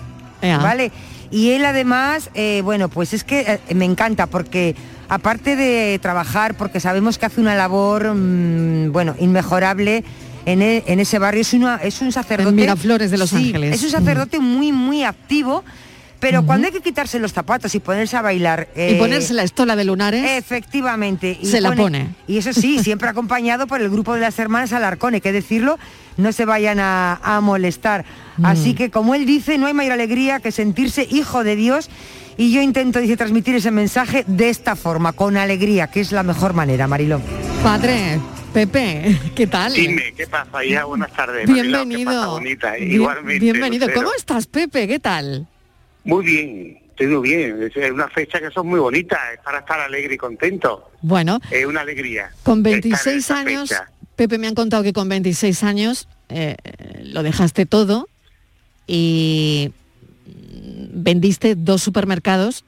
Ea. 0.42 0.58
¿Vale? 0.58 0.90
Y 1.30 1.50
él 1.52 1.64
además, 1.64 2.30
eh, 2.34 2.60
bueno, 2.64 2.88
pues 2.88 3.12
es 3.14 3.22
que 3.24 3.60
eh, 3.68 3.74
me 3.74 3.84
encanta 3.84 4.26
porque 4.26 4.74
aparte 5.08 5.54
de 5.54 5.98
trabajar, 6.02 6.54
porque 6.56 6.80
sabemos 6.80 7.18
que 7.18 7.26
hace 7.26 7.40
una 7.40 7.54
labor, 7.54 8.14
mm, 8.14 8.90
bueno, 8.90 9.14
inmejorable 9.18 10.02
en, 10.46 10.62
e- 10.62 10.82
en 10.86 11.00
ese 11.00 11.18
barrio, 11.18 11.40
es, 11.42 11.52
una, 11.52 11.76
es 11.76 12.00
un 12.00 12.12
sacerdote... 12.12 12.52
Miraflores 12.54 13.10
de 13.10 13.18
Los 13.18 13.30
Sí, 13.30 13.36
Ángeles. 13.36 13.74
Es 13.74 13.82
un 13.84 13.90
sacerdote 13.90 14.38
muy, 14.40 14.72
muy 14.72 15.04
activo, 15.04 15.64
pero 16.18 16.44
cuando 16.44 16.66
hay 16.66 16.72
que 16.72 16.80
quitarse 16.82 17.18
los 17.18 17.32
zapatos 17.32 17.74
y 17.74 17.80
ponerse 17.80 18.16
a 18.16 18.22
bailar... 18.22 18.68
y 18.76 18.80
eh, 18.80 18.96
ponerse 18.98 19.32
la 19.32 19.42
estola 19.42 19.74
de 19.76 19.84
lunares. 19.84 20.22
Efectivamente. 20.38 21.38
y 21.40 21.46
Se 21.46 21.60
la 21.60 21.72
pone. 21.72 22.08
Y 22.26 22.36
eso 22.38 22.52
sí, 22.52 22.78
siempre 22.82 23.08
acompañado 23.08 23.66
por 23.66 23.80
el 23.80 23.88
grupo 23.90 24.14
de 24.14 24.20
las 24.20 24.38
hermanas 24.38 24.72
Alarcón, 24.72 25.14
hay 25.14 25.20
que 25.20 25.32
decirlo, 25.32 25.78
no 26.16 26.32
se 26.32 26.44
vayan 26.44 26.78
a, 26.80 27.14
a 27.22 27.40
molestar. 27.40 28.04
Mm. 28.36 28.46
Así 28.46 28.74
que, 28.74 28.90
como 28.90 29.14
él 29.14 29.24
dice, 29.26 29.56
no 29.56 29.66
hay 29.66 29.74
mayor 29.74 29.92
alegría 29.92 30.40
que 30.40 30.52
sentirse 30.52 31.06
hijo 31.10 31.42
de 31.44 31.56
Dios. 31.56 31.88
Y 32.40 32.52
yo 32.54 32.62
intento, 32.62 33.00
dice, 33.00 33.18
transmitir 33.18 33.54
ese 33.56 33.70
mensaje 33.70 34.24
de 34.26 34.48
esta 34.48 34.74
forma, 34.74 35.12
con 35.12 35.36
alegría, 35.36 35.88
que 35.88 36.00
es 36.00 36.10
la 36.10 36.22
mejor 36.22 36.54
manera, 36.54 36.86
Mariló. 36.86 37.20
Padre, 37.62 38.18
Pepe, 38.54 39.14
¿qué 39.36 39.46
tal? 39.46 39.74
Dime, 39.74 40.14
¿qué 40.16 40.26
pasa? 40.26 40.64
Ya, 40.64 40.86
buenas 40.86 41.12
tardes. 41.14 41.46
Mariló, 41.46 41.62
¿qué 41.64 41.68
pasa, 41.68 41.84
Bienvenido. 41.84 42.30
bonita? 42.30 42.72
Bien- 42.76 42.92
Igualmente. 42.92 43.40
bienvenido. 43.40 43.86
Lucero. 43.88 44.02
¿Cómo 44.06 44.16
estás, 44.16 44.46
Pepe? 44.46 44.88
¿Qué 44.88 44.98
tal? 44.98 45.46
Muy 46.04 46.24
bien, 46.24 46.78
estoy 46.88 47.08
muy 47.08 47.28
bien. 47.28 47.62
Es 47.74 47.90
una 47.92 48.08
fecha 48.08 48.40
que 48.40 48.50
son 48.50 48.68
muy 48.68 48.80
bonitas, 48.80 49.18
es 49.34 49.40
para 49.40 49.58
estar 49.58 49.78
alegre 49.78 50.14
y 50.14 50.16
contento. 50.16 50.90
Bueno, 51.02 51.40
Es 51.50 51.66
una 51.66 51.82
alegría. 51.82 52.30
con 52.42 52.60
estar 52.60 52.72
en 52.72 52.80
26 52.80 53.16
esta 53.18 53.38
años, 53.38 53.68
fecha. 53.68 53.90
Pepe 54.16 54.38
me 54.38 54.46
han 54.46 54.54
contado 54.54 54.82
que 54.82 54.94
con 54.94 55.10
26 55.10 55.62
años 55.62 56.08
eh, 56.30 56.56
lo 57.02 57.22
dejaste 57.22 57.66
todo 57.66 58.08
y 58.86 59.72
vendiste 60.92 61.54
dos 61.54 61.82
supermercados 61.82 62.64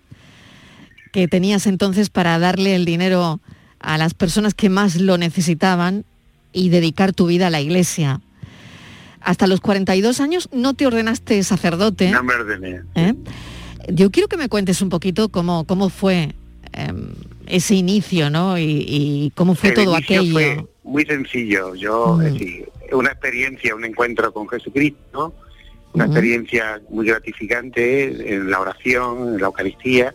que 1.13 1.29
tenías 1.29 1.67
entonces 1.67 2.09
para 2.11 2.39
darle 2.39 2.75
el 2.75 2.85
dinero 2.85 3.41
a 3.81 3.99
las 3.99 4.15
personas 4.15 4.55
que 4.55 4.69
más 4.69 4.97
lo 4.97 5.19
necesitaban 5.19 6.05
y 6.53 6.69
dedicar 6.69 7.13
tu 7.13 7.27
vida 7.27 7.49
a 7.49 7.51
la 7.51 7.61
iglesia. 7.61 8.21
Hasta 9.21 9.47
los 9.47 9.61
42 9.61 10.21
años 10.21 10.49
no 10.53 10.75
te 10.75 10.87
ordenaste 10.87 11.43
sacerdote. 11.43 12.11
No 12.11 12.23
me 12.23 12.35
ordené. 12.35 12.81
¿eh? 12.95 13.15
Yo 13.89 14.11
quiero 14.11 14.29
que 14.29 14.37
me 14.37 14.49
cuentes 14.49 14.81
un 14.83 14.89
poquito 14.89 15.29
cómo, 15.29 15.65
cómo 15.65 15.91
fue 15.91 16.35
em, 16.73 17.15
ese 17.47 17.75
inicio, 17.75 18.31
¿no? 18.31 18.59
Y, 18.59 18.85
y 18.89 19.33
cómo 19.35 19.55
fue 19.55 19.71
El 19.71 19.75
todo 19.77 19.97
aquello. 19.97 20.33
Fue 20.33 20.67
muy 20.85 21.05
sencillo. 21.05 21.75
Yo, 21.75 22.17
Mm. 22.17 22.23
es 22.23 22.33
decir, 22.33 22.69
una 22.93 23.11
experiencia, 23.11 23.75
un 23.75 23.85
encuentro 23.85 24.33
con 24.33 24.49
Jesucristo, 24.49 25.35
una 25.93 26.07
experiencia 26.07 26.81
muy 26.89 27.07
gratificante 27.07 28.35
en 28.35 28.51
la 28.51 28.61
oración, 28.61 29.35
en 29.35 29.41
la 29.41 29.47
Eucaristía. 29.47 30.15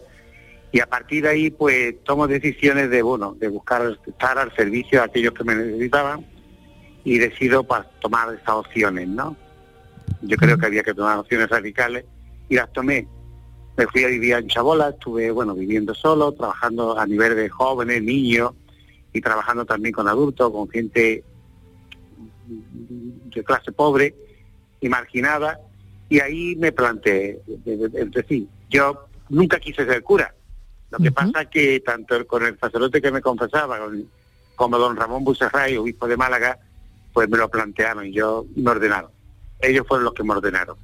Y 0.72 0.80
a 0.80 0.88
partir 0.88 1.24
de 1.24 1.30
ahí, 1.30 1.50
pues 1.50 1.96
tomo 2.04 2.28
decisiones 2.28 2.90
de, 2.90 3.02
bueno, 3.02 3.36
de 3.40 3.48
buscar 3.48 3.98
estar 4.06 4.38
al 4.38 4.54
servicio 4.56 5.00
de 5.00 5.06
aquellos 5.06 5.34
que 5.34 5.44
me 5.44 5.56
necesitaban 5.56 6.26
y 7.04 7.20
decido 7.20 7.64
pues, 7.64 7.82
tomar 8.02 8.34
estas 8.34 8.56
opciones, 8.56 9.08
¿no? 9.08 9.36
Yo 10.22 10.36
creo 10.38 10.58
que 10.58 10.66
había 10.66 10.84
que 10.84 10.94
tomar 10.94 11.20
opciones 11.20 11.50
radicales 11.50 12.06
y 12.50 12.56
las 12.56 12.72
tomé. 12.74 13.08
Me 13.78 13.86
fui 13.88 14.04
a 14.04 14.08
vivir 14.08 14.34
en 14.34 14.48
Chabola, 14.48 14.90
estuve, 14.90 15.30
bueno, 15.32 15.54
viviendo 15.54 15.94
solo, 15.94 16.32
trabajando 16.32 16.98
a 16.98 17.06
nivel 17.06 17.36
de 17.36 17.50
jóvenes, 17.50 18.02
niños 18.02 18.52
y 19.14 19.22
trabajando 19.22 19.66
también 19.66 19.94
con 19.94 20.08
adultos, 20.08 20.52
con 20.52 20.68
gente 20.70 21.24
de 22.48 23.44
clase 23.44 23.72
pobre 23.72 24.16
y 24.82 24.90
marginada. 24.90 25.60
Y 26.10 26.20
ahí 26.20 26.56
me 26.56 26.72
planteé, 26.72 27.40
es 27.66 28.12
decir, 28.12 28.48
yo 28.70 29.08
nunca 29.30 29.60
quise 29.60 29.86
ser 29.86 30.02
cura. 30.04 30.34
Lo 30.90 31.00
que 31.00 31.12
pasa 31.12 31.42
es 31.42 31.48
que 31.50 31.80
tanto 31.82 32.16
el- 32.16 32.26
con 32.26 32.46
el 32.46 32.58
sacerdote 32.58 33.02
que 33.02 33.12
me 33.12 33.22
confesaba, 33.22 33.78
con- 33.78 34.08
como 34.56 34.78
don 34.78 34.96
Ramón 34.96 35.24
Bucerray, 35.26 35.76
obispo 35.76 36.08
de 36.08 36.16
Málaga, 36.16 36.58
pues 37.14 37.28
me 37.30 37.38
lo 37.38 37.50
plantearon 37.50 38.06
y 38.06 38.14
yo 38.14 38.46
me 38.56 38.72
ordenaron. 38.72 39.12
Ellos 39.60 39.86
fueron 39.88 40.06
los 40.06 40.14
que 40.14 40.24
me 40.24 40.32
ordenaron. 40.34 40.78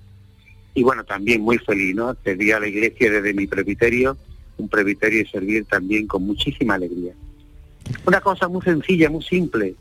Y 0.73 0.84
bueno, 0.84 1.03
también 1.06 1.41
muy 1.41 1.58
feliz, 1.60 1.95
¿no? 1.95 2.15
Serví 2.23 2.51
a 2.51 2.60
la 2.60 2.67
iglesia 2.67 3.12
desde 3.12 3.34
mi 3.34 3.47
presbiterio, 3.47 4.17
un 4.58 4.67
presbiterio 4.67 5.21
y 5.21 5.25
servir 5.27 5.65
también 5.65 6.06
con 6.08 6.23
muchísima 6.25 6.73
alegría. 6.75 7.13
Una 8.06 8.19
cosa 8.19 8.47
muy 8.47 8.62
sencilla, 8.62 9.10
muy 9.10 9.23
simple, 9.23 9.75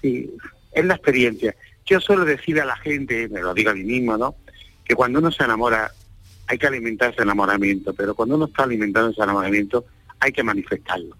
sí, 0.00 0.30
es 0.72 0.84
la 0.84 0.94
experiencia. 0.94 1.54
Yo 1.86 2.00
suelo 2.00 2.24
decir 2.24 2.60
a 2.60 2.64
la 2.64 2.76
gente, 2.76 3.28
me 3.28 3.40
lo 3.40 3.54
digo 3.54 3.70
a 3.70 3.74
mí 3.74 3.84
mismo, 3.84 4.16
¿no? 4.16 4.36
Que 4.84 4.94
cuando 4.94 5.18
uno 5.18 5.30
se 5.30 5.44
enamora 5.44 5.90
hay 6.46 6.58
que 6.58 6.66
alimentar 6.66 7.12
ese 7.12 7.22
enamoramiento, 7.22 7.94
pero 7.94 8.14
cuando 8.14 8.36
uno 8.36 8.46
está 8.46 8.64
alimentando 8.64 9.10
ese 9.10 9.22
enamoramiento 9.22 9.84
hay 10.20 10.32
que 10.32 10.42
manifestarlo. 10.42 11.16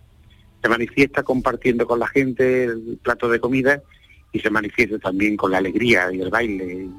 Se 0.62 0.68
manifiesta 0.68 1.22
compartiendo 1.22 1.86
con 1.86 1.98
la 1.98 2.08
gente 2.08 2.64
el 2.64 2.98
plato 3.02 3.28
de 3.28 3.40
comida 3.40 3.82
y 4.32 4.40
se 4.40 4.50
manifiesta 4.50 4.98
también 4.98 5.36
con 5.36 5.50
la 5.50 5.58
alegría 5.58 6.12
y 6.12 6.20
el 6.20 6.30
baile, 6.30 6.84
y 6.84 6.90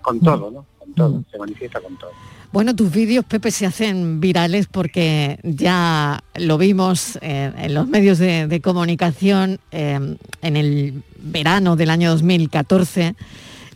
con 0.00 0.20
todo, 0.20 0.50
¿no? 0.50 0.66
Con 0.78 0.94
todo, 0.94 1.24
se 1.30 1.38
manifiesta 1.38 1.80
con 1.80 1.96
todo. 1.98 2.12
Bueno, 2.50 2.74
tus 2.74 2.90
vídeos, 2.90 3.26
Pepe, 3.26 3.50
se 3.50 3.66
hacen 3.66 4.20
virales 4.20 4.66
porque 4.70 5.38
ya 5.42 6.22
lo 6.34 6.56
vimos 6.56 7.18
eh, 7.20 7.52
en 7.56 7.74
los 7.74 7.86
medios 7.86 8.18
de, 8.18 8.46
de 8.46 8.60
comunicación 8.60 9.60
eh, 9.70 10.16
en 10.40 10.56
el 10.56 11.02
verano 11.20 11.76
del 11.76 11.90
año 11.90 12.10
2014. 12.10 13.14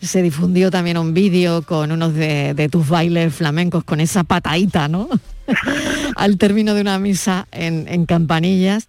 Se 0.00 0.22
difundió 0.22 0.70
también 0.70 0.96
un 0.96 1.12
vídeo 1.12 1.62
con 1.62 1.92
unos 1.92 2.14
de, 2.14 2.54
de 2.54 2.68
tus 2.70 2.88
bailes 2.88 3.34
flamencos, 3.34 3.84
con 3.84 4.00
esa 4.00 4.24
patadita, 4.24 4.88
¿no? 4.88 5.08
Al 6.16 6.38
término 6.38 6.72
de 6.72 6.80
una 6.80 6.98
misa 6.98 7.46
en, 7.52 7.86
en 7.88 8.06
Campanillas, 8.06 8.88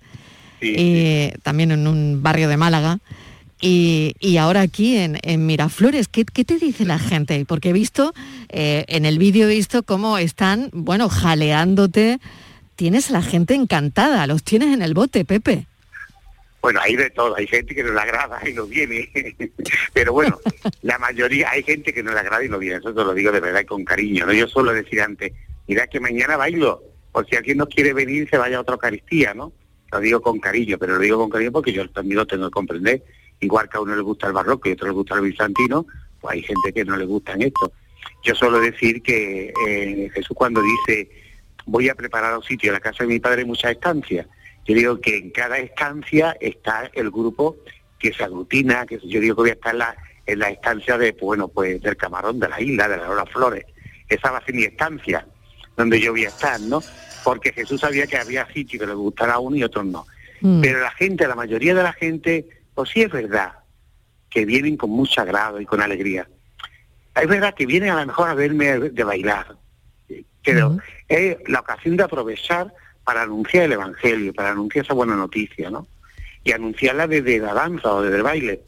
y 0.61 1.29
también 1.43 1.71
en 1.71 1.87
un 1.87 2.23
barrio 2.23 2.47
de 2.47 2.57
Málaga. 2.57 2.99
Y, 3.65 4.17
y 4.19 4.35
ahora 4.35 4.59
aquí 4.59 4.97
en, 4.97 5.17
en 5.21 5.45
Miraflores, 5.45 6.09
¿qué, 6.09 6.25
qué 6.25 6.43
te 6.43 6.59
dice 6.59 6.83
la 6.83 6.99
gente? 6.99 7.45
Porque 7.47 7.69
he 7.69 7.73
visto, 7.73 8.13
eh, 8.49 8.83
en 8.89 9.05
el 9.05 9.17
vídeo 9.17 9.47
he 9.47 9.55
visto 9.55 9.83
cómo 9.83 10.17
están, 10.17 10.69
bueno, 10.73 11.07
jaleándote. 11.07 12.19
Tienes 12.75 13.09
a 13.09 13.13
la 13.13 13.21
gente 13.21 13.53
encantada, 13.53 14.27
los 14.27 14.43
tienes 14.43 14.73
en 14.73 14.81
el 14.81 14.93
bote, 14.93 15.23
Pepe. 15.23 15.65
Bueno, 16.61 16.81
hay 16.83 16.97
de 16.97 17.09
todo, 17.11 17.37
hay 17.37 17.47
gente 17.47 17.73
que 17.73 17.83
no 17.83 17.93
le 17.93 18.01
agrada 18.01 18.41
y 18.45 18.51
no 18.51 18.65
viene, 18.65 19.09
pero 19.93 20.11
bueno, 20.11 20.41
la 20.81 20.99
mayoría, 20.99 21.49
hay 21.49 21.63
gente 21.63 21.93
que 21.93 22.03
no 22.03 22.11
le 22.11 22.19
agrada 22.19 22.43
y 22.43 22.49
no 22.49 22.59
viene, 22.59 22.79
eso 22.79 22.93
te 22.93 23.01
lo 23.01 23.13
digo 23.13 23.31
de 23.31 23.39
verdad 23.39 23.61
y 23.61 23.65
con 23.65 23.85
cariño, 23.85 24.25
¿no? 24.25 24.33
Yo 24.33 24.45
suelo 24.49 24.73
decir 24.73 24.99
antes, 24.99 25.31
mira 25.69 25.87
que 25.87 26.01
mañana 26.01 26.35
bailo, 26.35 26.83
por 27.13 27.25
si 27.29 27.37
alguien 27.37 27.59
no 27.59 27.67
quiere 27.67 27.93
venir 27.93 28.29
se 28.29 28.37
vaya 28.37 28.57
a 28.57 28.61
otra 28.61 28.73
Eucaristía, 28.73 29.33
¿no? 29.33 29.53
lo 29.93 29.99
digo 29.99 30.21
con 30.21 30.39
cariño, 30.39 30.77
pero 30.79 30.95
lo 30.95 30.99
digo 30.99 31.17
con 31.17 31.29
cariño 31.29 31.51
porque 31.51 31.71
yo 31.71 31.87
también 31.89 32.17
lo 32.17 32.25
tengo 32.25 32.47
que 32.47 32.51
comprender. 32.51 33.03
Igual 33.43 33.69
que 33.69 33.77
a 33.77 33.81
uno 33.81 33.95
le 33.95 34.01
gusta 34.01 34.27
el 34.27 34.33
barroco 34.33 34.67
y 34.67 34.71
a 34.71 34.73
otro 34.73 34.87
le 34.87 34.93
gusta 34.93 35.15
el 35.15 35.21
bizantino, 35.21 35.85
pues 36.19 36.35
hay 36.35 36.41
gente 36.41 36.73
que 36.73 36.85
no 36.85 36.95
le 36.95 37.05
gustan 37.05 37.41
esto. 37.41 37.71
Yo 38.23 38.35
suelo 38.35 38.59
decir 38.59 39.01
que 39.01 39.53
eh, 39.67 40.09
Jesús 40.13 40.35
cuando 40.35 40.61
dice 40.61 41.09
voy 41.65 41.89
a 41.89 41.95
preparar 41.95 42.35
un 42.35 42.43
sitio 42.43 42.69
en 42.69 42.73
la 42.73 42.79
casa 42.79 43.03
de 43.03 43.07
mi 43.07 43.19
padre 43.19 43.45
muchas 43.45 43.71
estancias, 43.71 44.27
yo 44.65 44.75
digo 44.75 44.99
que 44.99 45.17
en 45.17 45.29
cada 45.31 45.57
estancia 45.57 46.35
está 46.39 46.89
el 46.93 47.11
grupo 47.11 47.57
que 47.99 48.13
se 48.13 48.23
aglutina, 48.23 48.85
que 48.85 48.99
yo 48.99 49.19
digo 49.19 49.35
que 49.35 49.41
voy 49.41 49.49
a 49.49 49.53
estar 49.53 49.73
en 49.73 49.79
la, 49.79 49.95
en 50.25 50.39
la 50.39 50.49
estancia 50.49 50.97
de, 50.97 51.13
pues, 51.13 51.23
bueno, 51.23 51.47
pues 51.47 51.81
del 51.81 51.97
camarón, 51.97 52.39
de 52.39 52.49
la 52.49 52.61
isla, 52.61 52.87
de 52.87 52.97
las 52.97 53.29
flores. 53.29 53.65
Esa 54.07 54.31
va 54.31 54.37
a 54.37 54.45
ser 54.45 54.55
mi 54.55 54.63
estancia, 54.63 55.25
donde 55.75 55.99
yo 55.99 56.11
voy 56.11 56.25
a 56.25 56.29
estar, 56.29 56.59
¿no? 56.61 56.81
Porque 57.23 57.51
Jesús 57.51 57.81
sabía 57.81 58.07
que 58.07 58.17
había 58.17 58.45
sitios 58.53 58.81
que 58.81 58.87
le 58.87 58.93
gustara 58.93 59.33
a 59.33 59.39
uno 59.39 59.55
y 59.55 59.63
otros 59.63 59.85
no. 59.85 60.05
Mm. 60.41 60.61
Pero 60.61 60.79
la 60.79 60.91
gente, 60.91 61.27
la 61.27 61.35
mayoría 61.35 61.73
de 61.73 61.83
la 61.83 61.93
gente, 61.93 62.45
pues 62.75 62.89
sí 62.89 63.01
es 63.01 63.11
verdad 63.11 63.53
que 64.29 64.45
vienen 64.45 64.77
con 64.77 64.89
mucho 64.89 65.21
agrado 65.21 65.61
y 65.61 65.65
con 65.65 65.81
alegría. 65.81 66.27
Es 67.15 67.27
verdad 67.27 67.53
que 67.53 67.65
vienen 67.65 67.91
a 67.91 67.99
lo 68.01 68.07
mejor 68.07 68.29
a 68.29 68.33
verme 68.33 68.79
de 68.79 69.03
bailar, 69.03 69.55
pero 70.43 70.77
es 71.07 71.37
la 71.47 71.59
ocasión 71.59 71.95
de 71.97 72.03
aprovechar 72.03 72.73
para 73.03 73.21
anunciar 73.21 73.65
el 73.65 73.73
Evangelio, 73.73 74.33
para 74.33 74.51
anunciar 74.51 74.85
esa 74.85 74.93
buena 74.93 75.15
noticia, 75.15 75.69
¿no? 75.69 75.87
Y 76.43 76.51
anunciarla 76.51 77.07
desde 77.07 77.39
la 77.39 77.53
danza 77.53 77.93
o 77.93 78.01
desde 78.01 78.17
el 78.17 78.23
baile. 78.23 78.61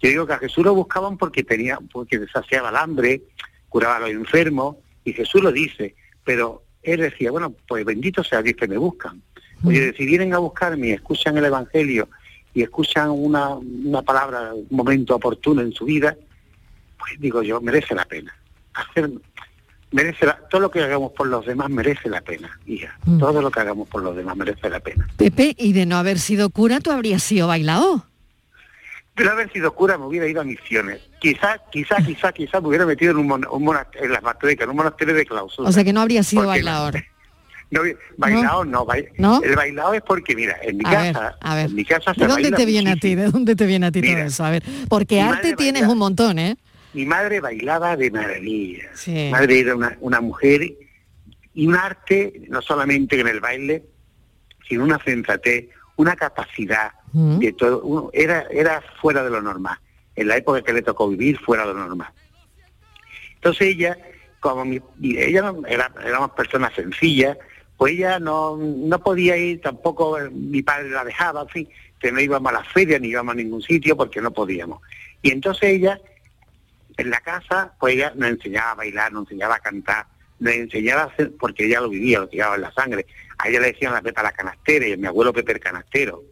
Yo 0.00 0.10
digo 0.10 0.26
que 0.26 0.34
a 0.34 0.38
Jesús 0.38 0.64
lo 0.64 0.74
buscaban 0.74 1.18
porque 1.18 1.42
tenía, 1.42 1.78
porque 1.92 2.24
saciaba 2.32 2.70
el 2.70 2.76
hambre, 2.76 3.22
curaba 3.68 3.96
a 3.96 4.00
los 4.00 4.10
enfermos, 4.10 4.76
y 5.04 5.12
Jesús 5.12 5.42
lo 5.42 5.50
dice, 5.50 5.96
pero 6.22 6.62
él 6.82 7.00
decía, 7.00 7.30
bueno, 7.30 7.54
pues 7.66 7.84
bendito 7.84 8.22
sea 8.22 8.42
Dios 8.42 8.56
que 8.56 8.68
me 8.68 8.78
buscan. 8.78 9.20
Oye, 9.64 9.92
si 9.96 10.06
vienen 10.06 10.34
a 10.34 10.38
buscarme 10.38 10.88
y 10.88 10.92
escuchan 10.92 11.36
el 11.36 11.46
Evangelio 11.46 12.08
y 12.54 12.62
escuchan 12.62 13.10
una, 13.10 13.50
una 13.54 14.02
palabra, 14.02 14.52
un 14.54 14.66
momento 14.70 15.14
oportuno 15.16 15.60
en 15.62 15.72
su 15.72 15.84
vida, 15.84 16.16
pues 16.98 17.12
digo 17.20 17.42
yo, 17.42 17.60
merece 17.60 17.94
la 17.94 18.04
pena. 18.04 18.34
Hacer, 18.74 19.10
merece 19.92 20.26
la- 20.26 20.38
todo 20.50 20.62
lo 20.62 20.70
que 20.70 20.82
hagamos 20.82 21.12
por 21.12 21.26
los 21.28 21.46
demás 21.46 21.70
merece 21.70 22.08
la 22.08 22.20
pena, 22.20 22.58
hija. 22.66 22.98
Mm. 23.04 23.18
Todo 23.18 23.40
lo 23.42 23.50
que 23.50 23.60
hagamos 23.60 23.88
por 23.88 24.02
los 24.02 24.16
demás 24.16 24.36
merece 24.36 24.68
la 24.68 24.80
pena. 24.80 25.08
Pepe, 25.16 25.54
y 25.58 25.72
de 25.72 25.86
no 25.86 25.96
haber 25.96 26.18
sido 26.18 26.50
cura, 26.50 26.80
tú 26.80 26.90
habrías 26.90 27.22
sido 27.22 27.46
bailao. 27.48 28.04
Pero 29.14 29.32
haber 29.32 29.52
sido 29.52 29.74
cura 29.74 29.98
me 29.98 30.06
hubiera 30.06 30.28
ido 30.28 30.40
a 30.40 30.44
misiones. 30.44 31.00
Quizá, 31.20 31.58
quizá, 31.72 31.96
quizá, 31.96 32.32
quizá 32.32 32.60
me 32.60 32.68
hubiera 32.68 32.86
metido 32.86 33.10
en 33.12 33.18
un, 33.18 33.26
mon- 33.26 33.46
un 33.50 33.64
monasterio, 33.64 34.06
en 34.06 34.12
las 34.12 34.22
en 34.42 34.70
un 34.70 34.76
monasterio 34.76 35.14
de 35.14 35.26
clausura. 35.26 35.68
O 35.68 35.72
sea 35.72 35.82
que 35.82 35.92
no 35.92 36.00
habrías 36.00 36.26
sido 36.26 36.46
bailador. 36.46 36.94
No, 37.70 37.80
bailado 38.16 38.64
no, 38.64 38.86
bai- 38.86 39.08
¿No? 39.18 39.42
el 39.42 39.54
bailado 39.54 39.92
es 39.92 40.00
porque 40.02 40.34
mira, 40.34 40.56
en 40.62 40.78
mi 40.78 40.84
A 40.86 41.02
ver, 41.02 41.12
casa, 41.12 41.36
a 41.40 41.54
ver. 41.54 41.66
en 41.66 41.74
mi 41.74 41.84
casa 41.84 42.14
se 42.14 42.20
¿De 42.20 42.26
dónde 42.26 42.42
baila 42.44 42.56
te 42.56 42.64
viene 42.64 42.90
a 42.92 42.96
ti? 42.96 43.14
¿De 43.14 43.30
dónde 43.30 43.54
te 43.56 43.66
viene 43.66 43.86
a 43.86 43.92
ti 43.92 44.00
todo 44.00 44.10
Mira, 44.10 44.24
eso? 44.26 44.44
A 44.44 44.50
ver, 44.50 44.62
porque 44.88 45.20
arte 45.20 45.54
tienes 45.54 45.82
un 45.82 45.98
montón, 45.98 46.38
¿eh? 46.38 46.56
Mi 46.94 47.04
madre 47.04 47.40
bailaba 47.40 47.94
de 47.96 48.10
maravilla. 48.10 48.84
Sí. 48.94 49.12
Mi 49.12 49.30
madre 49.30 49.60
era 49.60 49.76
una, 49.76 49.96
una 50.00 50.20
mujer 50.22 50.62
y 51.54 51.66
un 51.66 51.74
arte, 51.74 52.40
no 52.48 52.62
solamente 52.62 53.20
en 53.20 53.28
el 53.28 53.40
baile, 53.40 53.82
sino 54.66 54.84
una 54.84 54.98
sensatez, 55.04 55.66
una 55.96 56.16
capacidad 56.16 56.92
Mm. 57.12 57.38
de 57.38 57.52
todo. 57.52 57.80
uno- 57.82 58.10
era, 58.12 58.46
era 58.50 58.82
fuera 59.00 59.22
de 59.24 59.30
lo 59.30 59.40
normal. 59.42 59.78
En 60.16 60.28
la 60.28 60.36
época 60.36 60.62
que 60.62 60.72
le 60.74 60.82
tocó 60.82 61.08
vivir, 61.08 61.38
fuera 61.38 61.66
de 61.66 61.72
lo 61.74 61.80
normal. 61.86 62.08
Entonces 63.36 63.68
ella, 63.68 63.96
como 64.40 64.64
mi, 64.64 64.80
ella 65.02 65.42
no- 65.42 65.66
era, 65.66 65.90
éramos 66.04 66.30
personas 66.32 66.72
sencillas, 66.74 67.36
pues 67.78 67.92
ella 67.94 68.18
no, 68.18 68.56
no 68.56 68.98
podía 68.98 69.36
ir, 69.36 69.60
tampoco 69.60 70.18
mi 70.32 70.62
padre 70.62 70.90
la 70.90 71.04
dejaba, 71.04 71.42
en 71.42 71.48
fin, 71.48 71.68
que 72.00 72.10
no 72.10 72.20
íbamos 72.20 72.50
a 72.50 72.56
la 72.56 72.64
feria 72.64 72.98
ni 72.98 73.08
íbamos 73.08 73.32
a 73.32 73.36
ningún 73.36 73.62
sitio 73.62 73.96
porque 73.96 74.20
no 74.20 74.32
podíamos. 74.32 74.82
Y 75.22 75.30
entonces 75.30 75.70
ella, 75.70 76.00
en 76.96 77.10
la 77.10 77.20
casa, 77.20 77.74
pues 77.78 77.94
ella 77.94 78.12
nos 78.16 78.30
enseñaba 78.30 78.72
a 78.72 78.74
bailar, 78.74 79.12
nos 79.12 79.22
enseñaba 79.22 79.54
a 79.54 79.60
cantar, 79.60 80.06
nos 80.40 80.54
enseñaba 80.54 81.02
a 81.02 81.06
hacer, 81.06 81.32
porque 81.38 81.66
ella 81.66 81.80
lo 81.80 81.88
vivía, 81.88 82.18
lo 82.18 82.28
llevaba 82.28 82.56
en 82.56 82.62
la 82.62 82.72
sangre. 82.72 83.06
A 83.38 83.48
ella 83.48 83.60
le 83.60 83.72
decían 83.72 83.92
la 83.92 84.02
Pepa 84.02 84.24
la 84.24 84.32
canastera 84.32 84.88
y 84.88 84.92
a 84.92 84.96
mi 84.96 85.06
abuelo 85.06 85.32
Pepe 85.32 85.52
el 85.52 85.60
canastero. 85.60 86.24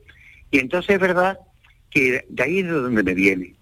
Y 0.51 0.59
entonces 0.59 0.97
es 0.97 1.01
verdad 1.01 1.39
que 1.91 2.25
de 2.29 2.43
ahí 2.43 2.59
es 2.59 2.67
de 2.67 2.73
donde 2.73 3.05
me 3.05 3.15
viene. 3.15 3.55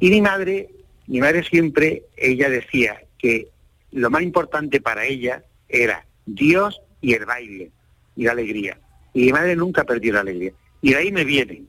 Y 0.00 0.08
mi 0.08 0.22
madre, 0.22 0.70
mi 1.06 1.20
madre 1.20 1.44
siempre, 1.44 2.04
ella 2.16 2.48
decía 2.48 3.02
que 3.18 3.48
lo 3.92 4.08
más 4.08 4.22
importante 4.22 4.80
para 4.80 5.04
ella 5.04 5.42
era 5.68 6.06
Dios 6.24 6.80
y 7.00 7.12
el 7.14 7.24
baile 7.26 7.70
y 8.16 8.24
la 8.24 8.32
alegría. 8.32 8.78
Y 9.14 9.26
mi 9.26 9.32
madre 9.32 9.56
nunca 9.56 9.84
perdió 9.84 10.12
la 10.14 10.20
alegría. 10.20 10.52
Y 10.82 10.90
de 10.90 10.96
ahí 10.96 11.12
me 11.12 11.24
viene. 11.24 11.62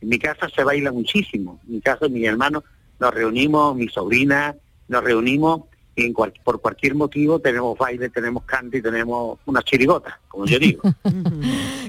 En 0.00 0.08
mi 0.08 0.18
casa 0.18 0.48
se 0.54 0.62
baila 0.64 0.92
muchísimo. 0.92 1.60
En 1.66 1.74
mi 1.76 1.80
casa, 1.80 2.08
mis 2.08 2.24
hermanos, 2.26 2.64
nos 3.00 3.12
reunimos, 3.14 3.76
mi 3.76 3.88
sobrina, 3.88 4.54
nos 4.88 5.02
reunimos 5.04 5.62
y 5.98 6.04
en 6.04 6.12
cual- 6.12 6.34
por 6.44 6.60
cualquier 6.60 6.94
motivo 6.94 7.38
tenemos 7.40 7.76
baile, 7.78 8.10
tenemos 8.10 8.44
canto 8.44 8.76
y 8.76 8.82
tenemos 8.82 9.38
una 9.46 9.62
chirigota, 9.62 10.20
como 10.28 10.44
yo 10.44 10.58
digo. 10.58 10.82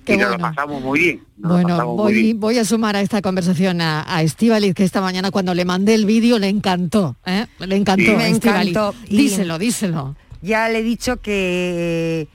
Qué 0.06 0.14
y 0.14 0.18
nos 0.18 0.32
lo 0.32 0.38
pasamos 0.38 0.82
muy 0.82 1.00
bien. 1.00 1.24
Bueno, 1.36 1.76
muy 1.88 1.96
voy, 1.98 2.14
bien. 2.14 2.40
voy 2.40 2.58
a 2.58 2.64
sumar 2.66 2.96
a 2.96 3.02
esta 3.02 3.22
conversación 3.22 3.82
a, 3.82 4.06
a 4.08 4.22
Estíbaliz, 4.24 4.74
que 4.74 4.86
esta 4.86 5.02
mañana 5.02 5.30
cuando 5.32 5.54
le 5.54 5.66
mandé 5.66 5.94
el 5.94 6.06
vídeo 6.06 6.40
le 6.40 6.48
encantó, 6.48 7.18
¿eh? 7.26 7.46
Le 7.60 7.76
encantó 7.76 8.06
Sí. 8.06 8.12
a 8.12 8.18
Me 8.18 8.28
encantó. 8.30 8.96
Díselo, 9.10 9.60
díselo. 9.60 10.16
Ya 10.42 10.70
le 10.70 10.80
he 10.80 10.84
dicho 10.84 11.18
que 11.18 12.30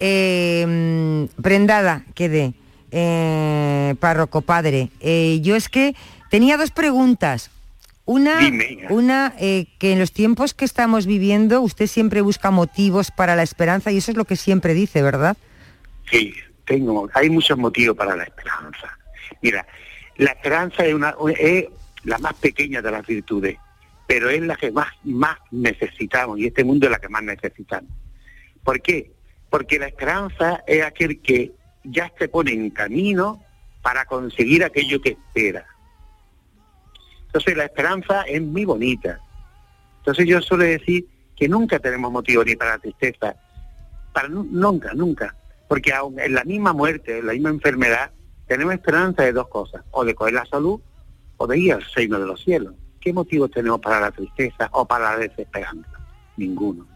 eh, 0.00 0.64
mm, 0.66 1.42
prendada 1.42 2.04
quedé, 2.14 2.54
eh, 2.90 3.94
párroco 4.00 4.42
padre. 4.42 4.90
Eh, 5.00 5.40
yo 5.42 5.56
es 5.56 5.68
que 5.68 5.94
tenía 6.30 6.56
dos 6.56 6.70
preguntas. 6.70 7.50
Una, 8.04 8.38
Dime. 8.38 8.86
una 8.88 9.34
eh, 9.38 9.66
que 9.78 9.92
en 9.92 9.98
los 9.98 10.12
tiempos 10.12 10.54
que 10.54 10.64
estamos 10.64 11.04
viviendo 11.04 11.60
usted 11.60 11.86
siempre 11.86 12.22
busca 12.22 12.50
motivos 12.50 13.10
para 13.10 13.36
la 13.36 13.42
esperanza 13.42 13.92
y 13.92 13.98
eso 13.98 14.10
es 14.10 14.16
lo 14.16 14.24
que 14.24 14.36
siempre 14.36 14.72
dice, 14.72 15.02
¿verdad? 15.02 15.36
Sí, 16.10 16.32
tengo, 16.64 17.10
hay 17.12 17.28
muchos 17.28 17.58
motivos 17.58 17.94
para 17.96 18.16
la 18.16 18.24
esperanza. 18.24 18.96
Mira, 19.42 19.66
la 20.16 20.30
esperanza 20.30 20.86
es, 20.86 20.94
una, 20.94 21.14
es 21.38 21.66
la 22.04 22.16
más 22.16 22.32
pequeña 22.34 22.80
de 22.80 22.90
las 22.90 23.06
virtudes, 23.06 23.58
pero 24.06 24.30
es 24.30 24.40
la 24.40 24.56
que 24.56 24.70
más, 24.70 24.88
más 25.04 25.36
necesitamos 25.50 26.38
y 26.38 26.46
este 26.46 26.64
mundo 26.64 26.86
es 26.86 26.92
la 26.92 26.98
que 26.98 27.10
más 27.10 27.22
necesitamos. 27.22 27.92
¿Por 28.64 28.80
qué? 28.80 29.12
Porque 29.50 29.78
la 29.78 29.86
esperanza 29.86 30.62
es 30.66 30.84
aquel 30.84 31.20
que 31.22 31.52
ya 31.84 32.12
se 32.18 32.28
pone 32.28 32.52
en 32.52 32.70
camino 32.70 33.42
para 33.82 34.04
conseguir 34.04 34.64
aquello 34.64 35.00
que 35.00 35.10
espera. 35.10 35.66
Entonces 37.26 37.56
la 37.56 37.64
esperanza 37.64 38.22
es 38.22 38.42
muy 38.42 38.64
bonita. 38.64 39.20
Entonces 39.98 40.26
yo 40.26 40.40
suelo 40.40 40.64
decir 40.64 41.06
que 41.36 41.48
nunca 41.48 41.78
tenemos 41.78 42.10
motivo 42.10 42.44
ni 42.44 42.56
para 42.56 42.72
la 42.72 42.78
tristeza, 42.78 43.36
para 44.12 44.28
nu- 44.28 44.48
nunca, 44.50 44.92
nunca, 44.94 45.34
porque 45.68 45.92
aun 45.92 46.18
en 46.18 46.34
la 46.34 46.44
misma 46.44 46.72
muerte, 46.72 47.18
en 47.18 47.26
la 47.26 47.32
misma 47.32 47.50
enfermedad, 47.50 48.10
tenemos 48.46 48.74
esperanza 48.74 49.22
de 49.22 49.32
dos 49.32 49.48
cosas, 49.48 49.84
o 49.90 50.04
de 50.04 50.14
coger 50.14 50.34
la 50.34 50.46
salud 50.46 50.80
o 51.36 51.46
de 51.46 51.58
ir 51.58 51.72
al 51.74 51.84
reino 51.94 52.18
de 52.18 52.26
los 52.26 52.42
cielos. 52.42 52.74
¿Qué 53.00 53.12
motivos 53.12 53.50
tenemos 53.50 53.80
para 53.80 54.00
la 54.00 54.10
tristeza 54.10 54.68
o 54.72 54.84
para 54.86 55.12
la 55.12 55.18
desesperanza? 55.18 55.88
Ninguno. 56.36 56.86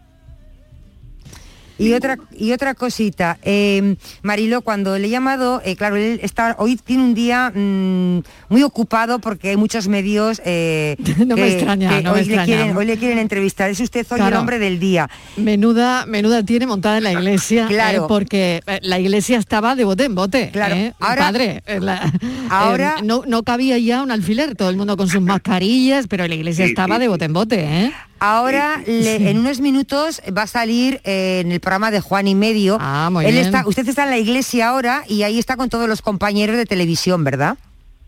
Y 1.79 1.93
otra, 1.93 2.17
y 2.37 2.51
otra 2.51 2.75
cosita, 2.75 3.37
eh, 3.41 3.95
Marilo, 4.21 4.61
cuando 4.61 4.97
le 4.99 5.07
he 5.07 5.09
llamado, 5.09 5.61
eh, 5.65 5.75
claro, 5.75 5.95
él 5.95 6.19
está, 6.21 6.55
hoy 6.59 6.75
tiene 6.77 7.03
un 7.03 7.13
día 7.15 7.51
mm, 7.53 8.19
muy 8.49 8.63
ocupado 8.63 9.19
porque 9.19 9.49
hay 9.49 9.57
muchos 9.57 9.87
medios 9.87 10.41
eh, 10.45 10.95
No 11.25 11.35
me 11.35 11.47
extraña, 11.51 12.01
no 12.01 12.13
me 12.13 12.19
hoy, 12.21 12.25
le 12.25 12.35
extraña. 12.35 12.45
quieren, 12.45 12.77
hoy 12.77 12.85
le 12.85 12.97
quieren 12.97 13.17
entrevistar. 13.17 13.69
Es 13.71 13.79
usted 13.79 14.05
hoy 14.09 14.17
el 14.19 14.23
Claro. 14.27 14.39
hombre 14.39 14.59
del 14.59 14.79
día. 14.79 15.09
Menuda, 15.37 16.05
menuda 16.05 16.43
tiene 16.43 16.67
montada 16.67 16.97
en 16.99 17.03
la 17.05 17.11
iglesia, 17.13 17.65
Claro. 17.69 18.03
eh, 18.03 18.05
porque 18.07 18.61
eh, 18.67 18.79
la 18.83 18.99
iglesia 18.99 19.37
estaba 19.39 19.75
de 19.75 19.83
bote 19.83 20.05
en 20.05 20.15
bote. 20.15 20.49
Claro. 20.51 20.75
Ahora- 20.99 21.21
padre, 21.21 21.63
la- 21.81 22.11
Ahora- 22.49 22.97
no, 23.03 23.23
no 23.27 23.43
cabía 23.43 23.77
ya 23.79 24.03
un 24.03 24.11
alfiler, 24.11 24.55
todo 24.55 24.69
el 24.69 24.77
mundo 24.77 24.95
con 24.95 25.09
sus 25.09 25.21
mascarillas, 25.21 26.05
pero 26.07 26.27
la 26.27 26.35
iglesia 26.35 26.65
Sí, 26.65 26.71
estaba 26.71 26.95
sí, 26.95 27.01
de 27.01 27.07
bote 27.07 27.25
en 27.25 27.33
bote. 27.33 27.91
Ahora, 28.25 28.81
le- 28.87 29.29
en 29.29 29.37
unos 29.43 29.59
minutos, 29.59 30.21
va 30.35 30.43
a 30.43 30.47
salir 30.47 31.01
eh, 31.03 31.41
en 31.43 31.51
el 31.51 31.59
programa 31.59 31.91
de 31.91 31.99
Juan 31.99 32.27
y 32.27 32.35
Medio. 32.35 32.77
Ah, 32.79 33.09
muy 33.11 33.25
Él 33.25 33.33
bien. 33.33 33.45
está, 33.45 33.67
usted 33.67 33.87
está 33.87 34.05
en 34.05 34.11
la 34.11 34.17
iglesia 34.17 34.69
ahora 34.69 35.03
y 35.09 35.23
ahí 35.23 35.37
está 35.39 35.57
con 35.57 35.67
todos 35.69 35.89
los 35.89 36.01
compañeros 36.01 36.55
de 36.55 36.65
televisión, 36.65 37.23
¿verdad? 37.25 37.57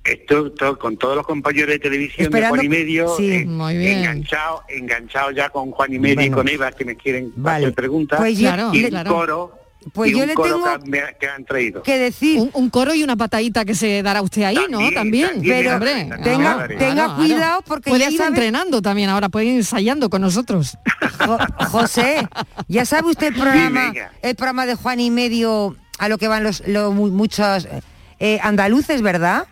Esto, 0.05 0.51
todo- 0.51 0.77
con 0.79 0.97
todos 0.97 1.15
los 1.17 1.25
compañeros 1.25 1.69
de 1.71 1.79
televisión 1.79 2.27
Esperando- 2.27 2.55
de 2.55 2.59
Juan 2.61 2.65
y 2.65 2.69
Medio, 2.69 3.17
sí. 3.17 3.31
eh, 3.31 3.45
Muy 3.45 3.75
bien. 3.77 3.97
enganchado, 3.99 4.61
enganchado 4.69 5.31
ya 5.31 5.49
con 5.49 5.71
Juan 5.71 5.91
y 5.93 5.99
Medio 5.99 6.15
Bueno. 6.15 6.27
y 6.27 6.31
con 6.31 6.47
Eva 6.47 6.71
que 6.71 6.85
me 6.85 6.95
quieren 6.95 7.33
Vale. 7.35 7.65
hacer 7.65 7.75
preguntas. 7.75 8.19
Pues 8.19 8.37
yo- 8.37 8.47
Claro, 8.47 8.69
y 8.73 8.83
un 8.83 8.89
claro. 8.91 9.11
coro, 9.13 9.59
Pues 9.93 10.09
y 10.09 10.13
yo 10.13 10.21
un 10.21 10.27
le 10.27 10.33
coro 10.33 10.55
tengo 10.63 10.79
que, 10.83 10.89
me- 10.89 11.15
que 11.19 11.27
han 11.27 11.45
traído. 11.45 11.83
Que 11.83 11.97
decir, 11.99 12.39
Un, 12.39 12.49
un 12.53 12.69
coro 12.71 12.95
y 12.95 13.03
una 13.03 13.15
patadita 13.15 13.65
que 13.65 13.75
se 13.75 14.01
dará 14.01 14.21
usted 14.23 14.41
ahí, 14.43 14.57
¿no? 14.69 14.79
También, 14.91 15.41
Pero, 15.43 15.73
hombre, 15.75 16.09
tenga- 16.77 17.15
cuidado 17.15 17.61
porque 17.61 17.91
puede 17.91 18.03
ya 18.05 18.09
ir 18.09 18.17
sabe- 18.17 18.29
entrenando 18.29 18.81
también 18.81 19.09
ahora, 19.09 19.29
puede 19.29 19.45
ir 19.45 19.55
ensayando 19.57 20.09
con 20.09 20.21
nosotros. 20.21 20.77
Jo- 21.25 21.37
José, 21.69 22.27
ya 22.67 22.85
sabe 22.85 23.09
usted 23.11 23.27
el 23.27 23.35
programa, 23.35 23.93
el 24.21 24.35
programa 24.35 24.65
de 24.65 24.75
Juan 24.75 24.99
y 24.99 25.11
Medio 25.11 25.75
a 25.99 26.09
lo 26.09 26.17
que 26.17 26.27
van 26.27 26.43
los, 26.43 26.63
los 26.67 26.93
mu- 26.93 27.09
muchos 27.09 27.67
eh, 28.19 28.39
andaluces, 28.41 29.01
¿verdad? 29.01 29.45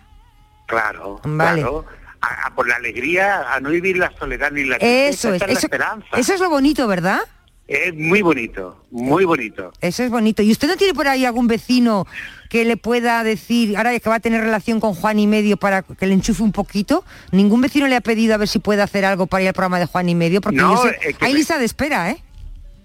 Claro, 0.66 1.22
Vale. 1.24 1.62
claro. 1.62 1.86
A, 2.22 2.48
a 2.48 2.56
por 2.56 2.68
la 2.68 2.78
alegría, 2.78 3.54
a 3.54 3.60
no 3.60 3.70
vivir 3.70 3.98
la 3.98 4.12
soledad 4.18 4.50
ni 4.52 4.64
la 4.64 4.78
Eso 4.78 5.34
es, 5.34 5.42
eso, 5.42 5.60
esperanza. 5.68 6.08
eso 6.16 6.34
es 6.34 6.40
lo 6.40 6.50
bonito, 6.50 6.88
¿verdad? 6.88 7.20
Es 7.68 7.94
muy 7.96 8.22
bonito, 8.22 8.84
muy 8.92 9.24
bonito. 9.24 9.72
Eso 9.80 10.04
es 10.04 10.10
bonito. 10.10 10.44
¿Y 10.44 10.52
usted 10.52 10.68
no 10.68 10.76
tiene 10.76 10.94
por 10.94 11.08
ahí 11.08 11.24
algún 11.26 11.48
vecino 11.48 12.06
que 12.50 12.66
le 12.66 12.76
pueda 12.78 13.24
decir, 13.24 13.78
ahora 13.78 13.98
que 13.98 14.10
va 14.10 14.16
a 14.16 14.20
tener 14.20 14.42
relación 14.42 14.80
con 14.82 14.94
Juan 14.94 15.18
y 15.18 15.28
Medio 15.28 15.56
para 15.58 15.82
que 15.82 16.06
le 16.06 16.14
enchufe 16.14 16.44
un 16.44 16.52
poquito? 16.52 17.06
¿Ningún 17.32 17.62
vecino 17.62 17.88
le 17.88 17.96
ha 17.96 18.02
pedido 18.02 18.34
a 18.34 18.38
ver 18.38 18.50
si 18.50 18.60
puede 18.60 18.82
hacer 18.82 19.06
algo 19.06 19.28
para 19.28 19.44
ir 19.44 19.48
al 19.48 19.54
programa 19.54 19.80
de 19.80 19.86
Juan 19.86 20.10
y 20.10 20.14
Medio? 20.16 20.42
Porque 20.42 20.58
No, 20.58 20.76
yo 20.76 20.84
sé- 20.90 20.98
es 21.10 21.18
que 21.18 21.26
hay 21.26 21.32
me- 21.32 21.38
lista 21.40 21.58
de 21.58 21.66
espera, 21.66 22.12
¿eh? 22.12 22.18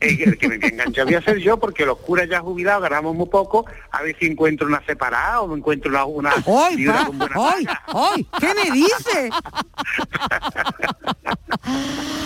El 0.00 0.38
que 0.38 0.48
me 0.48 0.54
engancha 0.56 1.04
voy 1.04 1.14
a 1.14 1.22
ser 1.22 1.38
yo 1.38 1.58
porque 1.58 1.84
los 1.84 1.98
curas 1.98 2.28
ya 2.28 2.40
jubilados 2.40 2.82
ganamos 2.82 3.14
muy 3.16 3.26
poco, 3.28 3.66
a 3.90 4.02
ver 4.02 4.16
si 4.18 4.26
encuentro 4.26 4.66
una 4.66 4.80
separada 4.86 5.40
o 5.40 5.48
me 5.48 5.56
encuentro 5.58 5.90
una, 5.90 6.04
una 6.04 6.30
buena 6.44 6.94
¡Ay! 7.34 7.66
¡Ay! 7.86 8.26
¿Qué 8.38 8.48
me 8.54 8.70
dice? 8.70 9.30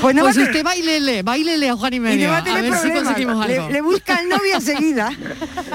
Pues, 0.00 0.14
no 0.16 0.24
va 0.24 0.30
a 0.30 0.32
tener- 0.32 0.48
usted 0.48 0.64
bailele, 0.64 1.22
bailele 1.22 1.68
a 1.68 1.76
Juan 1.76 1.94
y 1.94 2.00
medio. 2.00 2.20
Y 2.20 2.24
no 2.26 2.30
va 2.32 2.38
a 2.38 2.42
ver 2.60 2.74
si 2.74 2.90
conseguimos 2.90 3.46
Le- 3.46 3.56
algo. 3.56 3.70
Le, 3.70 3.80
busca 3.80 4.20
el 4.20 4.28
novio 4.28 4.54
enseguida. 4.56 5.10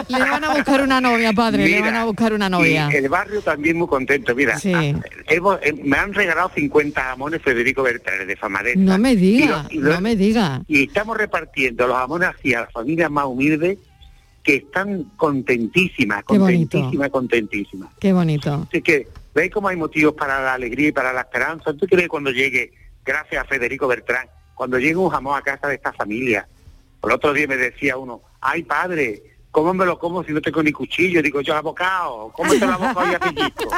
Le 0.10 0.20
van 0.20 0.44
a 0.44 0.54
buscar 0.54 0.82
una 0.82 1.00
novia, 1.02 1.32
padre, 1.34 1.64
le 1.64 1.70
Mira, 1.76 1.82
van 1.86 1.96
a 1.96 2.04
buscar 2.06 2.34
una 2.34 2.50
novia. 2.50 2.90
Y 2.92 2.96
el 2.98 3.10
barrio 3.10 3.42
también 3.42 3.78
muy 3.78 3.88
contento. 3.88 4.36
Mira, 4.36 4.60
Sí. 4.60 4.74
ah, 4.74 4.94
hemos- 5.28 5.60
eh, 5.64 5.74
me 5.84 5.98
han 5.98 6.14
regalado 6.14 6.52
50 6.54 7.02
jamones 7.02 7.42
Federico 7.42 7.84
Bertrán 7.84 8.28
de 8.28 8.36
Famadesa. 8.36 8.80
No 8.80 8.98
me 8.98 9.16
diga, 9.16 9.66
Y 9.70 9.76
lo- 9.78 9.82
y 9.82 9.84
lo- 9.90 9.94
no 9.96 10.02
me 10.02 10.16
diga. 10.16 10.62
Y 10.68 10.84
estamos 10.84 11.18
repartiendo 11.18 11.87
los 11.88 11.98
jamones 11.98 12.30
hacia 12.30 12.62
las 12.62 12.72
familias 12.72 13.10
más 13.10 13.26
humildes 13.26 13.78
que 14.44 14.56
están 14.56 15.04
contentísimas, 15.18 16.24
contentísimas, 16.24 17.10
contentísimas. 17.10 17.90
Qué 18.00 18.14
bonito. 18.14 18.66
Así 18.70 18.82
que, 18.82 19.08
¿veis 19.36 19.52
cómo 19.52 19.68
hay 19.68 19.76
motivos 19.76 20.14
para 20.14 20.42
la 20.42 20.54
alegría 20.54 20.88
y 20.88 20.92
para 20.94 21.12
la 21.12 21.22
esperanza? 21.22 21.74
¿Tú 21.74 21.86
crees 21.86 22.08
cuando 22.08 22.32
llegue, 22.32 22.72
gracias 23.04 23.44
a 23.44 23.46
Federico 23.46 23.88
Bertrán, 23.88 24.28
cuando 24.56 24.80
llegue 24.80 24.96
un 24.96 25.10
jamón 25.10 25.38
a 25.38 25.42
casa 25.42 25.68
de 25.68 25.76
esta 25.76 25.92
familia? 25.92 26.48
El 27.04 27.12
otro 27.12 27.34
día 27.34 27.46
me 27.48 27.58
decía 27.58 27.98
uno, 27.98 28.22
ay 28.40 28.64
padre, 28.64 29.22
¿cómo 29.52 29.74
me 29.74 29.86
lo 29.86 30.00
como 30.00 30.24
si 30.24 30.32
no 30.32 30.42
tengo 30.42 30.64
ni 30.64 30.72
cuchillo? 30.72 31.22
Digo 31.22 31.42
yo, 31.42 31.56
abocado, 31.56 32.32
¿cómo 32.34 32.52
te 32.54 32.60
lo 32.66 32.72
abocado 32.72 33.12
y 33.12 33.16
a 33.16 33.20
pellizco? 33.20 33.70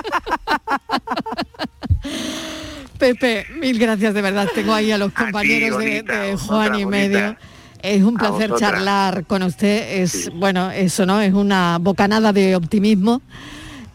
Pepe, 3.00 3.48
mil 3.56 3.80
gracias 3.80 4.14
de 4.14 4.22
verdad. 4.22 4.48
Tengo 4.54 4.74
ahí 4.74 4.92
a 4.92 4.98
los 4.98 5.14
compañeros 5.14 5.80
de, 5.80 5.86
bonita, 5.86 6.22
de 6.22 6.38
Juan 6.38 6.76
y 6.76 6.84
bonita. 6.84 7.38
Es 7.82 8.04
un 8.04 8.16
placer 8.16 8.52
charlar 8.58 9.26
con 9.26 9.44
usted. 9.44 10.02
Es 10.02 10.32
bueno, 10.34 10.72
eso 10.72 11.06
no 11.06 11.22
es 11.22 11.34
una 11.34 11.78
bocanada 11.80 12.34
de 12.34 12.56
optimismo 12.56 13.22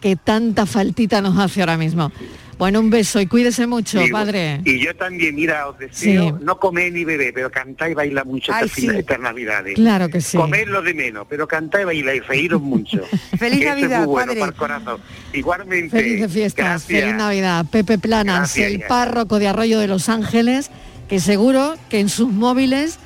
que 0.01 0.16
tanta 0.16 0.66
faltita 0.66 1.20
nos 1.20 1.39
hace 1.39 1.61
ahora 1.61 1.76
mismo. 1.76 2.11
Bueno, 2.57 2.78
un 2.78 2.89
beso 2.89 3.20
y 3.20 3.26
cuídese 3.26 3.66
mucho, 3.66 4.01
padre. 4.12 4.61
Y 4.64 4.78
yo 4.78 4.95
también, 4.95 5.35
mira, 5.35 5.66
os 5.68 5.76
deseo 5.76 6.39
Sí. 6.39 6.45
no 6.45 6.57
comer 6.61 6.93
ni 6.93 7.05
beber, 7.05 7.35
pero 7.35 7.51
cantar 7.51 7.91
y 7.91 7.95
bailar 7.95 8.26
mucho 8.26 8.53
Ay, 8.55 8.66
estas, 8.66 8.80
sí. 8.80 8.89
estas 8.97 9.18
navidades. 9.18 9.74
Claro 9.74 10.09
que 10.09 10.20
sí. 10.20 10.37
Comer 10.37 10.68
lo 10.68 10.80
de 10.80 10.95
menos, 10.95 11.26
pero 11.28 11.49
cantar 11.49 11.80
y 11.80 11.85
bailar 11.85 12.14
y 12.14 12.20
reíros 12.20 12.62
mucho. 12.62 13.01
Feliz 13.39 13.64
Navidad, 13.64 14.03
es 14.03 14.07
muy 14.07 14.14
bueno 14.14 14.26
padre. 14.28 14.41
para 14.41 14.53
el 14.53 14.57
corazón. 14.57 15.01
Igualmente. 15.32 15.91
Felices 15.91 16.32
fiestas, 16.32 16.64
gracias. 16.87 17.01
feliz 17.03 17.14
Navidad. 17.16 17.66
Pepe 17.70 17.99
Planas, 17.99 18.37
Gracias, 18.55 18.70
el 18.70 18.80
párroco 18.82 19.41
de 19.41 19.49
Arroyo 19.49 19.80
de 19.80 19.89
los 19.89 20.09
Ángeles, 20.09 20.70
que 21.09 21.18
seguro 21.18 21.74
que 21.91 21.99
en 21.99 22.09
sus 22.09 22.30
móviles 22.30 23.01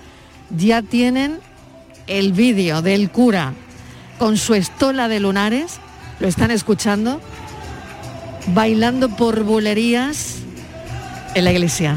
ya 0.51 0.82
tienen 0.82 1.40
el 2.07 2.32
vídeo 2.32 2.82
del 2.82 3.11
cura 3.11 3.53
con 4.18 4.36
su 4.36 4.55
estola 4.55 5.09
de 5.09 5.20
lunares, 5.20 5.78
lo 6.20 6.28
están 6.28 6.51
escuchando, 6.51 7.20
bailando 8.55 9.09
por 9.11 9.44
bulerías 9.44 10.36
en 11.34 11.44
la 11.44 11.53
iglesia. 11.53 11.96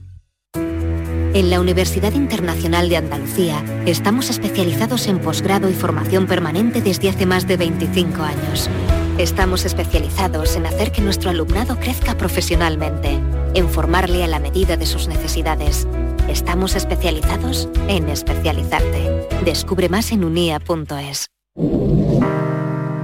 En 1.33 1.49
la 1.49 1.61
Universidad 1.61 2.11
Internacional 2.11 2.89
de 2.89 2.97
Andalucía 2.97 3.63
estamos 3.85 4.29
especializados 4.29 5.07
en 5.07 5.19
posgrado 5.19 5.69
y 5.69 5.73
formación 5.73 6.27
permanente 6.27 6.81
desde 6.81 7.07
hace 7.07 7.25
más 7.25 7.47
de 7.47 7.55
25 7.55 8.21
años. 8.21 8.69
Estamos 9.17 9.63
especializados 9.63 10.57
en 10.57 10.65
hacer 10.65 10.91
que 10.91 11.01
nuestro 11.01 11.29
alumnado 11.29 11.77
crezca 11.77 12.17
profesionalmente, 12.17 13.17
en 13.53 13.69
formarle 13.69 14.25
a 14.25 14.27
la 14.27 14.39
medida 14.39 14.75
de 14.75 14.85
sus 14.85 15.07
necesidades. 15.07 15.87
Estamos 16.27 16.75
especializados 16.75 17.69
en 17.87 18.09
especializarte. 18.09 19.29
Descubre 19.45 19.87
más 19.87 20.11
en 20.11 20.25
unia.es. 20.25 21.27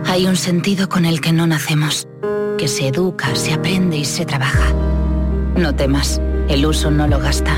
Hay 0.06 0.26
un 0.26 0.36
sentido 0.36 0.90
con 0.90 1.06
el 1.06 1.22
que 1.22 1.32
no 1.32 1.48
nacemos, 1.48 2.10
que 2.58 2.68
se 2.68 2.90
educa, 2.90 3.34
se 3.36 3.54
aprende 3.54 3.96
y 3.96 4.06
se 4.06 4.26
trabaja. 4.26 4.74
No 5.56 5.74
temas, 5.76 6.22
el 6.50 6.66
uso 6.66 6.92
no 6.92 7.08
lo 7.08 7.20
gasta. 7.20 7.58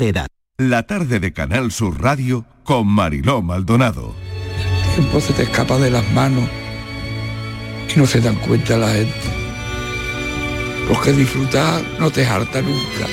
edad. 0.07 0.27
La 0.57 0.83
tarde 0.83 1.19
de 1.19 1.33
Canal 1.33 1.71
Sur 1.71 2.01
Radio 2.01 2.45
con 2.63 2.87
Mariló 2.87 3.41
Maldonado. 3.41 4.13
tiempo 4.95 5.19
se 5.19 5.33
te 5.33 5.43
escapa 5.43 5.77
de 5.77 5.89
las 5.89 6.09
manos 6.11 6.49
y 7.93 7.99
no 7.99 8.05
se 8.05 8.21
dan 8.21 8.35
cuenta 8.35 8.77
la 8.77 8.91
gente. 8.91 9.41
Porque 10.87 11.13
disfrutar 11.13 11.83
no 11.99 12.11
te 12.11 12.25
harta 12.25 12.61
nunca. 12.61 13.07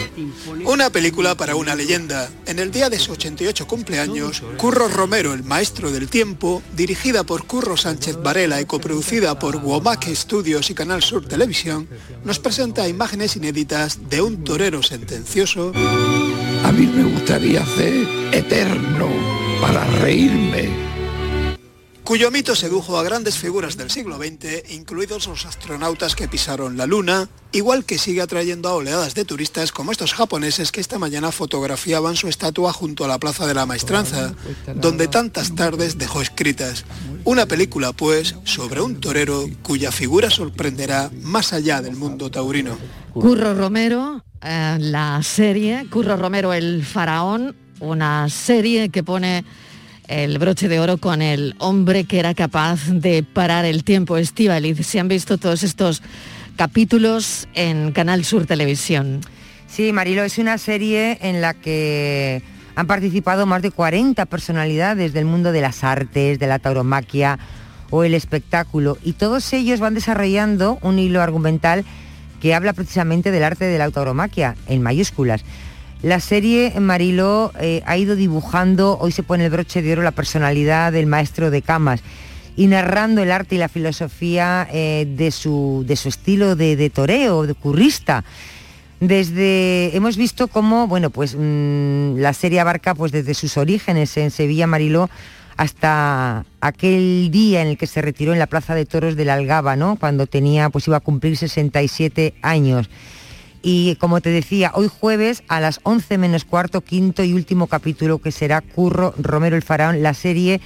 Una 0.64 0.90
película 0.90 1.36
para 1.36 1.54
una 1.54 1.74
leyenda. 1.74 2.28
En 2.44 2.58
el 2.58 2.70
día 2.70 2.90
de 2.90 2.98
su 2.98 3.12
88 3.12 3.66
cumpleaños, 3.66 4.42
Curro 4.56 4.88
Romero, 4.88 5.32
el 5.32 5.44
maestro 5.44 5.90
del 5.90 6.08
tiempo, 6.08 6.62
dirigida 6.74 7.24
por 7.24 7.46
Curro 7.46 7.76
Sánchez 7.76 8.20
Varela 8.22 8.60
y 8.60 8.66
coproducida 8.66 9.38
por 9.38 9.56
Womack 9.56 10.08
Studios 10.08 10.70
y 10.70 10.74
Canal 10.74 11.02
Sur 11.02 11.26
Televisión, 11.26 11.88
nos 12.24 12.38
presenta 12.38 12.88
imágenes 12.88 13.36
inéditas 13.36 14.10
de 14.10 14.20
un 14.20 14.44
torero 14.44 14.82
sentencioso 14.82 15.72
A 16.64 16.72
mí 16.72 16.86
me 16.86 17.04
gustaría 17.04 17.62
hacer 17.62 18.06
eterno 18.32 19.08
para 19.60 19.84
reírme 20.00 20.88
cuyo 22.08 22.30
mito 22.30 22.56
sedujo 22.56 22.96
a 22.96 23.02
grandes 23.02 23.36
figuras 23.36 23.76
del 23.76 23.90
siglo 23.90 24.16
XX, 24.16 24.70
incluidos 24.70 25.26
los 25.26 25.44
astronautas 25.44 26.16
que 26.16 26.26
pisaron 26.26 26.78
la 26.78 26.86
Luna, 26.86 27.28
igual 27.52 27.84
que 27.84 27.98
sigue 27.98 28.22
atrayendo 28.22 28.70
a 28.70 28.76
oleadas 28.76 29.14
de 29.14 29.26
turistas 29.26 29.72
como 29.72 29.92
estos 29.92 30.14
japoneses 30.14 30.72
que 30.72 30.80
esta 30.80 30.98
mañana 30.98 31.32
fotografiaban 31.32 32.16
su 32.16 32.28
estatua 32.28 32.72
junto 32.72 33.04
a 33.04 33.08
la 33.08 33.18
Plaza 33.18 33.46
de 33.46 33.52
la 33.52 33.66
Maestranza, 33.66 34.32
donde 34.74 35.06
tantas 35.06 35.54
tardes 35.54 35.98
dejó 35.98 36.22
escritas. 36.22 36.86
Una 37.24 37.44
película, 37.44 37.92
pues, 37.92 38.36
sobre 38.44 38.80
un 38.80 39.00
torero 39.00 39.44
cuya 39.62 39.92
figura 39.92 40.30
sorprenderá 40.30 41.10
más 41.20 41.52
allá 41.52 41.82
del 41.82 41.96
mundo 41.96 42.30
taurino. 42.30 42.78
Curro 43.12 43.52
Romero, 43.52 44.24
eh, 44.42 44.76
la 44.80 45.20
serie, 45.22 45.86
Curro 45.90 46.16
Romero 46.16 46.52
el 46.52 46.84
faraón, 46.84 47.56
una 47.80 48.28
serie 48.28 48.88
que 48.88 49.02
pone 49.02 49.44
el 50.06 50.38
broche 50.38 50.68
de 50.68 50.80
oro 50.80 50.98
con 50.98 51.22
el 51.22 51.54
hombre 51.58 52.04
que 52.04 52.18
era 52.18 52.34
capaz 52.34 52.86
de 52.88 53.22
parar 53.22 53.64
el 53.64 53.84
tiempo, 53.84 54.16
Estivaliz. 54.16 54.86
Se 54.86 55.00
han 55.00 55.08
visto 55.08 55.38
todos 55.38 55.62
estos 55.62 56.02
capítulos 56.56 57.48
en 57.54 57.92
Canal 57.92 58.24
Sur 58.24 58.46
Televisión. 58.46 59.20
Sí, 59.66 59.92
Marilo, 59.92 60.22
es 60.22 60.38
una 60.38 60.56
serie 60.56 61.18
en 61.20 61.40
la 61.40 61.54
que 61.54 62.42
han 62.74 62.86
participado 62.86 63.44
más 63.44 63.60
de 63.60 63.70
40 63.70 64.24
personalidades 64.26 65.12
del 65.12 65.24
mundo 65.24 65.52
de 65.52 65.60
las 65.60 65.84
artes, 65.84 66.38
de 66.38 66.46
la 66.46 66.58
tauromaquia 66.58 67.38
o 67.90 68.04
el 68.04 68.14
espectáculo, 68.14 68.98
y 69.02 69.14
todos 69.14 69.52
ellos 69.52 69.80
van 69.80 69.94
desarrollando 69.94 70.78
un 70.82 70.98
hilo 70.98 71.22
argumental 71.22 71.84
que 72.40 72.54
habla 72.54 72.72
precisamente 72.72 73.30
del 73.30 73.44
arte 73.44 73.64
de 73.64 73.78
la 73.78 73.90
tauromaquia, 73.90 74.56
en 74.66 74.82
mayúsculas. 74.82 75.44
La 76.02 76.20
serie 76.20 76.78
Mariló 76.78 77.52
eh, 77.58 77.82
ha 77.84 77.96
ido 77.96 78.14
dibujando, 78.14 78.98
hoy 79.00 79.10
se 79.10 79.24
pone 79.24 79.46
el 79.46 79.50
broche 79.50 79.82
de 79.82 79.92
oro, 79.92 80.02
la 80.02 80.12
personalidad 80.12 80.92
del 80.92 81.06
maestro 81.06 81.50
de 81.50 81.62
camas 81.62 82.02
y 82.56 82.66
narrando 82.66 83.22
el 83.22 83.30
arte 83.30 83.54
y 83.54 83.58
la 83.58 83.68
filosofía 83.68 84.68
eh, 84.72 85.06
de, 85.08 85.30
su, 85.30 85.84
de, 85.86 85.96
su, 85.96 86.08
estilo 86.08 86.56
de, 86.56 86.90
toreo, 86.90 87.46
de 87.46 87.54
currista. 87.54 88.24
Desde, 89.00 89.96
hemos 89.96 90.16
visto 90.16 90.48
cómo, 90.48 90.88
bueno, 90.88 91.10
pues 91.10 91.36
mm, 91.38 92.16
la 92.18 92.32
serie 92.32 92.58
abarca 92.58 92.96
pues 92.96 93.12
desde 93.12 93.34
sus 93.34 93.56
orígenes 93.56 94.16
en 94.16 94.32
Sevilla 94.32 94.66
Mariló 94.66 95.08
hasta 95.58 96.46
aquel 96.60 97.30
día 97.32 97.62
en 97.62 97.68
el 97.68 97.76
que 97.76 97.88
se 97.88 98.00
retiró 98.00 98.32
en 98.32 98.38
la 98.38 98.46
Plaza 98.46 98.76
de 98.76 98.86
Toros 98.86 99.16
de 99.16 99.24
la 99.24 99.34
Algaba, 99.34 99.74
¿no? 99.74 99.96
Cuando 99.96 100.28
tenía, 100.28 100.70
pues 100.70 100.86
iba 100.86 100.96
a 100.96 101.00
cumplir 101.00 101.36
67 101.36 102.34
años. 102.42 102.88
Y 103.60 103.96
como 103.96 104.20
te 104.20 104.30
decía, 104.30 104.70
hoy 104.74 104.86
jueves 104.86 105.42
a 105.48 105.58
las 105.58 105.80
11 105.82 106.16
menos 106.16 106.44
cuarto, 106.44 106.80
quinto 106.80 107.24
y 107.24 107.32
último 107.32 107.66
capítulo 107.66 108.18
que 108.18 108.30
será 108.30 108.60
Curro 108.60 109.12
Romero 109.18 109.56
el 109.56 109.62
Faraón, 109.62 110.00
la 110.00 110.14
serie 110.14 110.60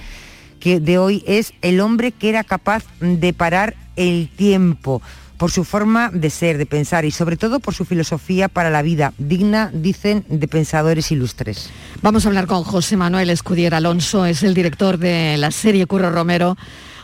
que 0.59 0.79
de 0.79 0.99
hoy 0.99 1.23
es 1.25 1.53
El 1.63 1.81
hombre 1.81 2.11
que 2.11 2.29
era 2.29 2.43
capaz 2.43 2.85
de 3.01 3.33
parar 3.33 3.75
el 3.95 4.29
tiempo 4.29 5.01
por 5.43 5.51
su 5.51 5.65
forma 5.65 6.09
de 6.09 6.29
ser, 6.29 6.57
de 6.57 6.65
pensar 6.65 7.03
y 7.03 7.11
sobre 7.11 7.35
todo 7.35 7.59
por 7.59 7.73
su 7.73 7.83
filosofía 7.83 8.47
para 8.47 8.69
la 8.69 8.81
vida, 8.81 9.11
digna, 9.17 9.69
dicen, 9.73 10.23
de 10.29 10.47
pensadores 10.47 11.11
ilustres. 11.11 11.69
Vamos 12.01 12.23
a 12.23 12.29
hablar 12.29 12.47
con 12.47 12.63
José 12.63 12.95
Manuel 12.95 13.29
Escudier 13.29 13.75
Alonso, 13.75 14.25
es 14.25 14.41
el 14.43 14.53
director 14.53 14.97
de 14.97 15.35
la 15.37 15.51
serie 15.51 15.85
Curro 15.85 16.11
Romero. 16.11 16.55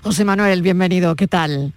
José 0.04 0.24
Manuel, 0.24 0.62
bienvenido, 0.62 1.18
¿qué 1.18 1.28
tal? 1.28 1.74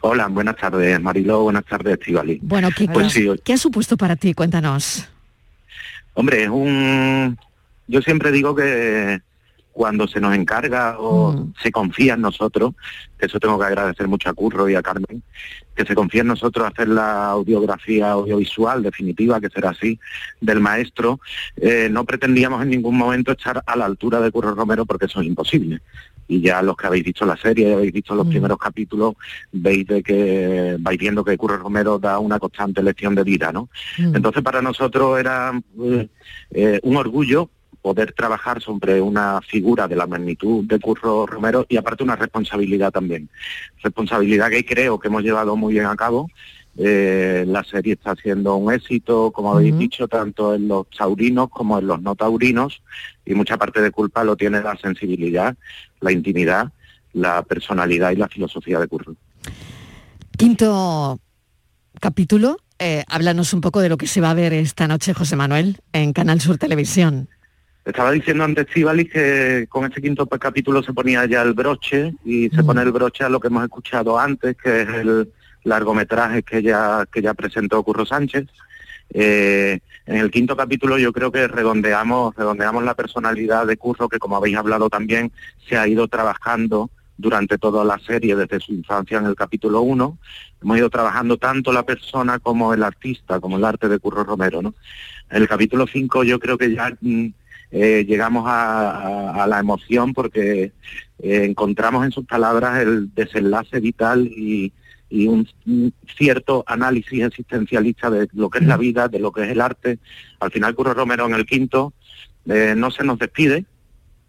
Hola, 0.00 0.28
buenas 0.28 0.54
tardes 0.54 1.00
Mariló, 1.00 1.42
buenas 1.42 1.64
tardes 1.64 1.94
Estivali. 1.94 2.38
Bueno, 2.40 2.68
¿qué, 2.70 2.86
pues 2.86 3.12
¿qué 3.42 3.54
ha 3.54 3.58
supuesto 3.58 3.96
para 3.96 4.14
ti? 4.14 4.32
Cuéntanos. 4.32 5.08
Hombre, 6.14 6.44
es 6.44 6.50
un... 6.50 7.36
Yo 7.88 8.00
siempre 8.00 8.30
digo 8.30 8.54
que 8.54 9.20
cuando 9.72 10.06
se 10.06 10.20
nos 10.20 10.36
encarga 10.36 11.00
o 11.00 11.32
mm. 11.32 11.54
se 11.60 11.72
confía 11.72 12.14
en 12.14 12.20
nosotros, 12.20 12.74
que 13.18 13.26
eso 13.26 13.40
tengo 13.40 13.58
que 13.58 13.66
agradecer 13.66 14.06
mucho 14.06 14.30
a 14.30 14.34
Curro 14.34 14.68
y 14.70 14.76
a 14.76 14.82
Carmen, 14.82 15.22
que 15.76 15.84
se 15.84 15.94
confía 15.94 16.22
en 16.22 16.28
nosotros 16.28 16.66
hacer 16.66 16.88
la 16.88 17.26
audiografía 17.26 18.10
audiovisual 18.12 18.82
definitiva, 18.82 19.40
que 19.40 19.50
será 19.50 19.70
así, 19.70 19.98
del 20.40 20.60
maestro, 20.60 21.20
eh, 21.56 21.88
no 21.90 22.04
pretendíamos 22.04 22.62
en 22.62 22.70
ningún 22.70 22.96
momento 22.96 23.32
estar 23.32 23.62
a 23.66 23.76
la 23.76 23.84
altura 23.84 24.20
de 24.20 24.30
Curro 24.32 24.54
Romero 24.54 24.86
porque 24.86 25.06
eso 25.06 25.20
es 25.20 25.26
imposible 25.26 25.80
y 26.28 26.40
ya 26.40 26.62
los 26.62 26.76
que 26.76 26.86
habéis 26.86 27.04
visto 27.04 27.24
la 27.24 27.36
serie, 27.36 27.72
habéis 27.72 27.92
visto 27.92 28.14
los 28.14 28.26
mm. 28.26 28.30
primeros 28.30 28.58
capítulos, 28.58 29.14
veis 29.52 29.86
de 29.86 30.02
que 30.02 30.76
vais 30.80 30.98
viendo 30.98 31.24
que 31.24 31.36
Curro 31.36 31.56
Romero 31.56 31.98
da 31.98 32.18
una 32.18 32.38
constante 32.38 32.82
lección 32.82 33.14
de 33.14 33.22
vida, 33.22 33.52
¿no? 33.52 33.68
Mm. 33.98 34.16
Entonces 34.16 34.42
para 34.42 34.62
nosotros 34.62 35.18
era 35.18 35.52
eh, 35.82 36.08
eh, 36.50 36.80
un 36.82 36.96
orgullo 36.96 37.50
poder 37.86 38.12
trabajar 38.12 38.60
sobre 38.60 39.00
una 39.00 39.40
figura 39.42 39.86
de 39.86 39.94
la 39.94 40.08
magnitud 40.08 40.64
de 40.64 40.80
Curro 40.80 41.24
Romero 41.24 41.64
y 41.68 41.76
aparte 41.76 42.02
una 42.02 42.16
responsabilidad 42.16 42.90
también. 42.90 43.28
Responsabilidad 43.80 44.50
que 44.50 44.64
creo 44.64 44.98
que 44.98 45.06
hemos 45.06 45.22
llevado 45.22 45.54
muy 45.54 45.74
bien 45.74 45.86
a 45.86 45.94
cabo 45.94 46.28
eh, 46.78 47.44
la 47.46 47.62
serie 47.62 47.92
está 47.92 48.16
siendo 48.16 48.56
un 48.56 48.72
éxito, 48.72 49.30
como 49.30 49.52
habéis 49.52 49.78
dicho, 49.78 50.08
tanto 50.08 50.52
en 50.56 50.66
los 50.66 50.90
taurinos 50.90 51.48
como 51.48 51.78
en 51.78 51.86
los 51.86 52.02
no 52.02 52.16
taurinos, 52.16 52.82
y 53.24 53.34
mucha 53.34 53.56
parte 53.56 53.80
de 53.80 53.92
culpa 53.92 54.24
lo 54.24 54.36
tiene 54.36 54.60
la 54.60 54.76
sensibilidad, 54.76 55.56
la 56.00 56.10
intimidad, 56.10 56.72
la 57.12 57.44
personalidad 57.44 58.10
y 58.10 58.16
la 58.16 58.28
filosofía 58.28 58.80
de 58.80 58.88
Curro. 58.88 59.14
Quinto 60.36 61.20
capítulo, 62.00 62.58
eh, 62.80 63.04
háblanos 63.06 63.54
un 63.54 63.60
poco 63.60 63.80
de 63.80 63.88
lo 63.88 63.96
que 63.96 64.08
se 64.08 64.20
va 64.20 64.30
a 64.30 64.34
ver 64.34 64.52
esta 64.52 64.88
noche, 64.88 65.14
José 65.14 65.36
Manuel, 65.36 65.78
en 65.92 66.12
Canal 66.12 66.40
Sur 66.40 66.58
Televisión. 66.58 67.28
Estaba 67.86 68.10
diciendo 68.10 68.42
antes, 68.42 68.66
Estivali, 68.66 69.04
que 69.04 69.66
con 69.68 69.84
este 69.84 70.02
quinto 70.02 70.26
capítulo 70.26 70.82
se 70.82 70.92
ponía 70.92 71.24
ya 71.24 71.42
el 71.42 71.54
broche 71.54 72.12
y 72.24 72.50
se 72.50 72.64
pone 72.64 72.82
el 72.82 72.90
broche 72.90 73.22
a 73.22 73.28
lo 73.28 73.38
que 73.38 73.46
hemos 73.46 73.62
escuchado 73.62 74.18
antes, 74.18 74.56
que 74.56 74.82
es 74.82 74.88
el, 74.88 75.32
largometrajes 75.66 76.44
que 76.44 76.62
ya, 76.62 77.06
que 77.12 77.22
ya 77.22 77.34
presentó 77.34 77.82
Curro 77.82 78.06
Sánchez. 78.06 78.46
Eh, 79.10 79.78
en 80.06 80.16
el 80.16 80.30
quinto 80.30 80.56
capítulo 80.56 80.98
yo 80.98 81.12
creo 81.12 81.30
que 81.30 81.46
redondeamos, 81.46 82.34
redondeamos 82.34 82.82
la 82.82 82.94
personalidad 82.94 83.66
de 83.66 83.76
Curro, 83.76 84.08
que 84.08 84.18
como 84.18 84.36
habéis 84.36 84.56
hablado 84.56 84.88
también, 84.88 85.30
se 85.68 85.76
ha 85.76 85.86
ido 85.86 86.08
trabajando 86.08 86.90
durante 87.18 87.58
toda 87.58 87.84
la 87.84 87.98
serie, 87.98 88.36
desde 88.36 88.60
su 88.60 88.72
infancia 88.72 89.18
en 89.18 89.26
el 89.26 89.34
capítulo 89.34 89.80
1. 89.82 90.18
Hemos 90.62 90.78
ido 90.78 90.90
trabajando 90.90 91.36
tanto 91.36 91.72
la 91.72 91.84
persona 91.84 92.38
como 92.38 92.74
el 92.74 92.82
artista, 92.82 93.40
como 93.40 93.56
el 93.56 93.64
arte 93.64 93.88
de 93.88 93.98
Curro 93.98 94.24
Romero. 94.24 94.62
¿no? 94.62 94.74
En 95.30 95.42
el 95.42 95.48
capítulo 95.48 95.86
5 95.86 96.24
yo 96.24 96.38
creo 96.38 96.58
que 96.58 96.74
ya 96.74 96.96
mm, 97.00 97.28
eh, 97.70 98.04
llegamos 98.06 98.44
a, 98.46 99.46
la 99.48 99.58
emoción 99.60 100.12
porque 100.14 100.72
eh, 101.22 101.44
encontramos 101.44 102.04
en 102.04 102.12
sus 102.12 102.26
palabras 102.26 102.80
el 102.80 103.14
desenlace 103.14 103.80
vital 103.80 104.26
y, 104.26 104.72
y 105.08 105.26
un, 105.26 105.48
cierto 106.16 106.64
análisis 106.66 107.22
existencialista 107.22 108.10
de 108.10 108.28
lo 108.32 108.50
que 108.50 108.58
es 108.58 108.64
la 108.64 108.76
vida, 108.76 109.08
de 109.08 109.18
lo 109.18 109.32
que 109.32 109.44
es 109.44 109.50
el 109.50 109.60
arte. 109.60 109.98
Al 110.40 110.50
final 110.50 110.74
Curro 110.74 110.94
Romero 110.94 111.26
en 111.26 111.34
el 111.34 111.46
quinto 111.46 111.92
eh, 112.46 112.74
no 112.76 112.90
se 112.90 113.04
nos 113.04 113.18
despide, 113.18 113.64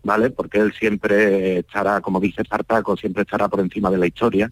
¿vale? 0.03 0.29
Porque 0.29 0.59
él 0.59 0.73
siempre 0.73 1.59
estará, 1.59 2.01
como 2.01 2.19
dice 2.19 2.43
Spartaco, 2.43 2.97
siempre 2.97 3.23
estará 3.23 3.47
por 3.47 3.59
encima 3.59 3.89
de 3.89 3.97
la 3.97 4.07
historia, 4.07 4.51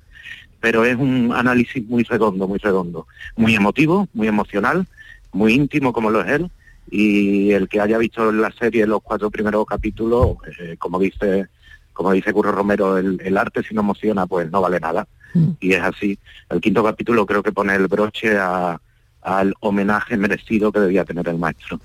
pero 0.59 0.83
es 0.85 0.95
un 0.95 1.31
análisis 1.33 1.85
muy 1.85 2.03
redondo, 2.03 2.47
muy 2.47 2.59
redondo, 2.59 3.07
muy 3.35 3.55
emotivo, 3.55 4.07
muy 4.13 4.27
emocional, 4.27 4.87
muy 5.31 5.53
íntimo 5.53 5.93
como 5.93 6.09
lo 6.09 6.21
es 6.21 6.31
él, 6.31 6.49
y 6.89 7.51
el 7.51 7.67
que 7.67 7.81
haya 7.81 7.97
visto 7.97 8.31
la 8.31 8.51
serie 8.51 8.85
los 8.85 9.01
cuatro 9.01 9.29
primeros 9.29 9.65
capítulos, 9.65 10.37
eh, 10.59 10.75
como 10.77 10.99
dice 10.99 11.47
como 11.95 12.11
dice 12.11 12.33
Curro 12.33 12.51
Romero, 12.51 12.97
el, 12.97 13.21
el 13.23 13.37
arte 13.37 13.63
si 13.63 13.73
no 13.73 13.79
emociona, 13.79 14.27
pues 14.27 14.51
no 14.51 14.61
vale 14.61 14.81
nada. 14.81 15.07
Mm. 15.33 15.51
Y 15.61 15.73
es 15.73 15.81
así. 15.81 16.19
El 16.49 16.59
quinto 16.59 16.83
capítulo 16.83 17.25
creo 17.25 17.41
que 17.41 17.53
pone 17.53 17.73
el 17.73 17.87
broche 17.87 18.37
al 18.37 19.53
homenaje 19.61 20.17
merecido 20.17 20.73
que 20.73 20.81
debía 20.81 21.05
tener 21.05 21.27
el 21.29 21.37
maestro. 21.37 21.79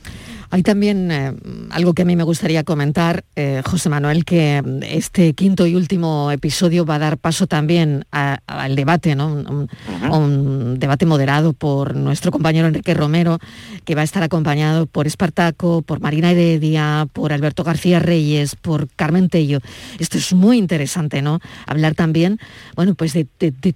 Hay 0.53 0.65
también 0.65 1.13
eh, 1.13 1.33
algo 1.71 1.95
que 1.95 2.03
a 2.03 2.05
mí 2.05 2.17
me 2.17 2.25
gustaría 2.25 2.65
comentar, 2.65 3.25
eh, 3.37 3.63
José 3.65 3.89
Manuel, 3.89 4.25
que 4.25 4.61
este 4.83 5.33
quinto 5.35 5.65
y 5.65 5.77
último 5.77 6.33
episodio 6.33 6.85
va 6.85 6.97
a 6.97 6.99
dar 6.99 7.19
paso 7.19 7.47
también 7.47 8.05
al 8.11 8.75
debate, 8.75 9.15
¿no? 9.15 9.29
Un, 9.33 10.79
debate 10.81 11.07
moderado 11.07 11.53
por 11.53 11.95
nuestro 11.95 12.33
compañero 12.33 12.67
Enrique 12.67 12.95
Romero, 12.95 13.39
que 13.85 13.95
va 13.95 14.01
a 14.01 14.05
estar 14.05 14.25
acompañado 14.25 14.87
por 14.87 15.07
Espartaco, 15.07 15.83
por 15.83 16.01
Marina 16.01 16.33
Heredia, 16.33 17.07
por 17.13 17.33
Alberto 17.33 17.63
García 17.63 18.01
Reyes, 18.01 18.57
por 18.57 18.89
Carmen 18.89 19.29
Tello. 19.29 19.61
Esto 20.01 20.19
es 20.19 20.33
muy 20.33 20.59
interesante, 20.59 21.23
¿no? 21.23 21.39
Hablar 21.67 21.95
también, 21.95 22.41
bueno, 22.75 22.95
pues 22.95 23.13
de, 23.13 23.27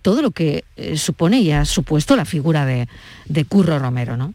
todo 0.02 0.22
lo 0.22 0.32
que 0.32 0.64
eh, 0.76 0.96
supone 0.96 1.40
y 1.40 1.52
ha 1.52 1.64
supuesto 1.64 2.16
la 2.16 2.24
figura 2.24 2.66
de, 2.66 2.88
de 3.26 3.44
Curro 3.44 3.78
Romero, 3.78 4.16
¿no? 4.16 4.34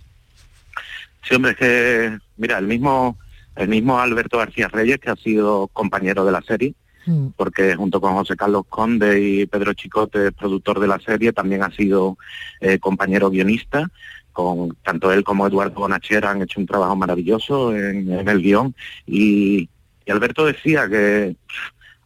Sí, 1.29 1.35
hombre, 1.35 1.51
es 1.51 1.57
que, 1.57 2.17
mira, 2.39 2.57
el 2.57 2.65
mismo, 2.65 3.17
el 3.55 3.67
mismo 3.67 3.99
Alberto 3.99 4.39
García 4.39 4.67
Reyes, 4.67 4.99
que 4.99 5.11
ha 5.11 5.15
sido 5.15 5.67
compañero 5.67 6.25
de 6.25 6.31
la 6.31 6.41
serie, 6.41 6.73
mm. 7.05 7.27
porque 7.35 7.75
junto 7.75 8.01
con 8.01 8.13
José 8.13 8.35
Carlos 8.35 8.63
Conde 8.67 9.21
y 9.21 9.45
Pedro 9.45 9.73
Chicote, 9.73 10.31
productor 10.31 10.79
de 10.79 10.87
la 10.87 10.99
serie, 10.99 11.33
también 11.33 11.63
ha 11.63 11.71
sido 11.71 12.17
eh, 12.61 12.79
compañero 12.79 13.29
guionista, 13.29 13.91
con 14.31 14.75
tanto 14.83 15.11
él 15.11 15.23
como 15.23 15.45
Eduardo 15.45 15.81
Bonachera 15.81 16.31
han 16.31 16.41
hecho 16.41 16.59
un 16.59 16.65
trabajo 16.65 16.95
maravilloso 16.95 17.75
en, 17.75 18.27
el 18.27 18.41
guion 18.41 18.73
y, 19.05 19.69
Alberto 20.07 20.43
decía 20.43 20.89
que 20.89 21.35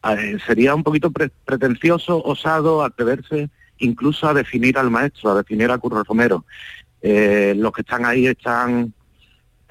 eh, 0.09 0.37
sería 0.45 0.75
un 0.75 0.83
poquito 0.83 1.09
pretencioso, 1.45 2.21
osado, 2.21 2.83
atreverse 2.83 3.49
incluso 3.77 4.27
a 4.27 4.33
definir 4.33 4.77
al 4.77 4.89
maestro, 4.89 5.31
a 5.31 5.35
definir 5.35 5.71
a 5.71 5.77
Curro 5.77 6.03
Romero. 6.03 6.43
Eh, 7.01 7.53
los 7.57 7.71
que 7.71 7.81
están 7.81 8.05
ahí 8.05 8.27
están, 8.27 8.93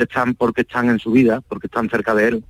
están 0.05 0.35
porque 0.35 0.63
están 0.63 0.89
en 0.91 0.99
su 0.99 1.11
vida, 1.13 1.41
porque 1.49 1.67
están 1.67 1.89
cerca 1.89 2.15
de 2.15 2.29
él. 2.29 2.45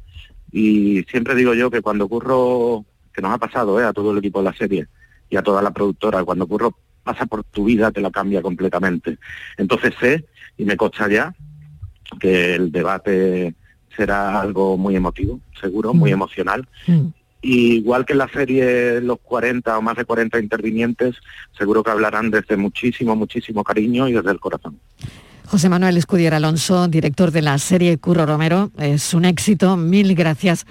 Y 0.50 1.03
siempre 1.05 1.34
digo 1.34 1.55
yo 1.55 1.70
que 1.70 1.80
cuando 1.80 2.09
Curro, 2.09 2.84
que 3.12 3.22
nos 3.22 3.32
ha 3.32 3.38
pasado 3.38 3.80
eh, 3.80 3.84
a 3.84 3.92
todo 3.92 4.12
el 4.12 4.18
equipo 4.18 4.40
de 4.40 4.44
la 4.44 4.57
serie 4.57 4.86
y 5.30 5.36
a 5.36 5.42
toda 5.42 5.62
la 5.62 5.70
productora, 5.70 6.24
cuando 6.24 6.46
Curro 6.46 6.76
pasa 7.03 7.26
por 7.26 7.42
tu 7.44 7.64
vida 7.64 7.90
te 7.90 8.00
la 8.00 8.11
cambia 8.11 8.42
completamente. 8.42 9.18
Entonces 9.57 9.94
sé, 9.98 10.24
y 10.57 10.64
me 10.64 10.76
consta 10.76 11.09
ya, 11.09 11.34
que 12.20 12.55
el 12.55 12.70
debate 12.70 13.55
será 13.96 14.40
algo 14.40 14.76
muy 14.76 14.96
emotivo, 14.96 15.40
seguro, 15.61 15.94
muy 15.94 16.11
mm. 16.11 16.14
emocional. 16.14 16.68
Mm. 16.86 17.07
igual 17.42 18.05
que 18.05 18.12
en 18.12 18.18
la 18.18 18.28
serie 18.28 19.00
los 19.00 19.18
40 19.20 19.76
o 19.76 19.82
más 19.82 19.96
de 19.96 20.05
40 20.05 20.38
intervinientes, 20.38 21.16
seguro 21.57 21.82
que 21.82 21.90
hablarán 21.90 22.30
desde 22.30 22.57
muchísimo, 22.57 23.16
muchísimo 23.16 23.64
cariño 23.64 24.09
y 24.09 24.12
desde 24.12 24.30
el 24.30 24.38
corazón. 24.38 24.78
José 25.47 25.68
Manuel 25.68 25.97
Escudier 25.97 26.34
Alonso, 26.34 26.88
director 26.88 27.30
de 27.30 27.43
la 27.43 27.59
serie 27.59 27.99
Curro 27.99 28.26
Romero, 28.26 28.70
es 28.78 29.12
un 29.14 29.24
éxito, 29.24 29.76
mil 29.76 30.14
gracias 30.14 30.66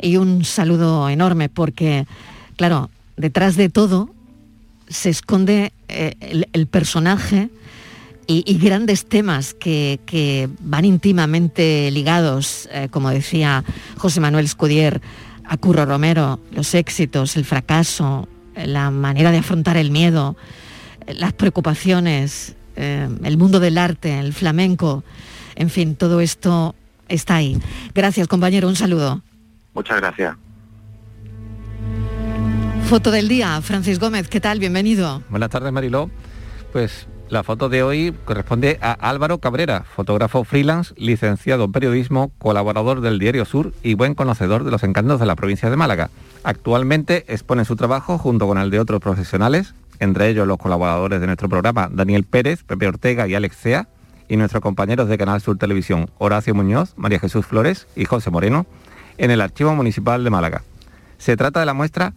y 0.00 0.16
un 0.16 0.44
saludo 0.44 1.08
enorme 1.08 1.48
porque, 1.48 2.06
claro, 2.56 2.90
detrás 3.16 3.56
de 3.56 3.68
todo 3.68 4.10
se 4.88 5.10
esconde 5.10 5.72
eh, 5.88 6.46
el, 6.52 6.66
personaje, 6.66 7.50
y, 8.26 8.58
grandes 8.58 9.06
temas 9.06 9.54
que, 9.54 10.48
van 10.60 10.84
íntimamente 10.84 11.90
ligados, 11.90 12.68
eh, 12.72 12.88
como 12.90 13.10
decía 13.10 13.64
José 13.98 14.20
Manuel 14.20 14.48
Scudier, 14.48 15.00
a 15.46 15.56
Curro 15.58 15.84
Romero, 15.84 16.40
los 16.52 16.74
éxitos, 16.74 17.36
el 17.36 17.44
fracaso, 17.44 18.28
la 18.56 18.90
manera 18.90 19.30
de 19.30 19.38
afrontar 19.38 19.76
el 19.76 19.90
miedo, 19.90 20.36
las 21.06 21.34
preocupaciones, 21.34 22.56
eh, 22.76 23.08
el 23.22 23.36
mundo 23.36 23.60
del 23.60 23.78
arte, 23.78 24.18
el 24.18 24.32
flamenco, 24.32 25.04
en 25.56 25.70
fin, 25.70 25.96
todo 25.96 26.20
esto 26.20 26.74
está 27.08 27.36
ahí. 27.36 27.58
Gracias, 27.94 28.28
compañero, 28.28 28.68
un 28.68 28.76
saludo. 28.76 29.22
Muchas 29.74 30.00
gracias. 30.00 30.36
Foto 32.88 33.10
del 33.10 33.28
día, 33.28 33.60
Francis 33.62 33.98
Gómez, 33.98 34.28
¿qué 34.28 34.40
tal? 34.40 34.58
Bienvenido. 34.58 35.22
Buenas 35.30 35.50
tardes, 35.50 35.72
Mariló. 35.72 36.10
Pues 36.72 37.06
la 37.30 37.42
foto 37.42 37.70
de 37.70 37.82
hoy 37.82 38.14
corresponde 38.26 38.78
a 38.82 38.92
Álvaro 38.92 39.38
Cabrera, 39.38 39.84
fotógrafo 39.84 40.44
freelance, 40.44 40.92
licenciado 40.96 41.64
en 41.64 41.72
periodismo, 41.72 42.30
colaborador 42.38 43.00
del 43.00 43.18
Diario 43.18 43.46
Sur 43.46 43.72
y 43.82 43.94
buen 43.94 44.14
conocedor 44.14 44.64
de 44.64 44.70
los 44.70 44.82
encantos 44.82 45.18
de 45.18 45.26
la 45.26 45.34
provincia 45.34 45.70
de 45.70 45.76
Málaga. 45.76 46.10
Actualmente 46.42 47.24
expone 47.26 47.64
su 47.64 47.76
trabajo 47.76 48.18
junto 48.18 48.46
con 48.46 48.58
el 48.58 48.70
de 48.70 48.78
otros 48.78 49.00
profesionales, 49.00 49.74
entre 50.00 50.28
ellos 50.28 50.46
los 50.46 50.58
colaboradores 50.58 51.20
de 51.20 51.26
nuestro 51.26 51.48
programa 51.48 51.88
Daniel 51.90 52.24
Pérez, 52.24 52.64
Pepe 52.64 52.86
Ortega 52.86 53.28
y 53.28 53.34
Alex 53.34 53.56
Cea, 53.56 53.88
y 54.28 54.36
nuestros 54.36 54.62
compañeros 54.62 55.08
de 55.08 55.18
Canal 55.18 55.40
Sur 55.40 55.58
Televisión 55.58 56.10
Horacio 56.18 56.54
Muñoz, 56.54 56.94
María 56.96 57.18
Jesús 57.18 57.46
Flores 57.46 57.86
y 57.94 58.04
José 58.04 58.30
Moreno, 58.30 58.66
en 59.18 59.30
el 59.30 59.40
Archivo 59.40 59.74
Municipal 59.74 60.24
de 60.24 60.30
Málaga. 60.30 60.62
Se 61.18 61.36
trata 61.36 61.60
de 61.60 61.66
la 61.66 61.74
muestra 61.74 62.14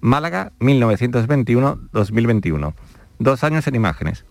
Málaga 0.00 0.52
1921-2021, 0.60 2.74
dos 3.18 3.44
años 3.44 3.66
en 3.66 3.74
imágenes, 3.74 4.24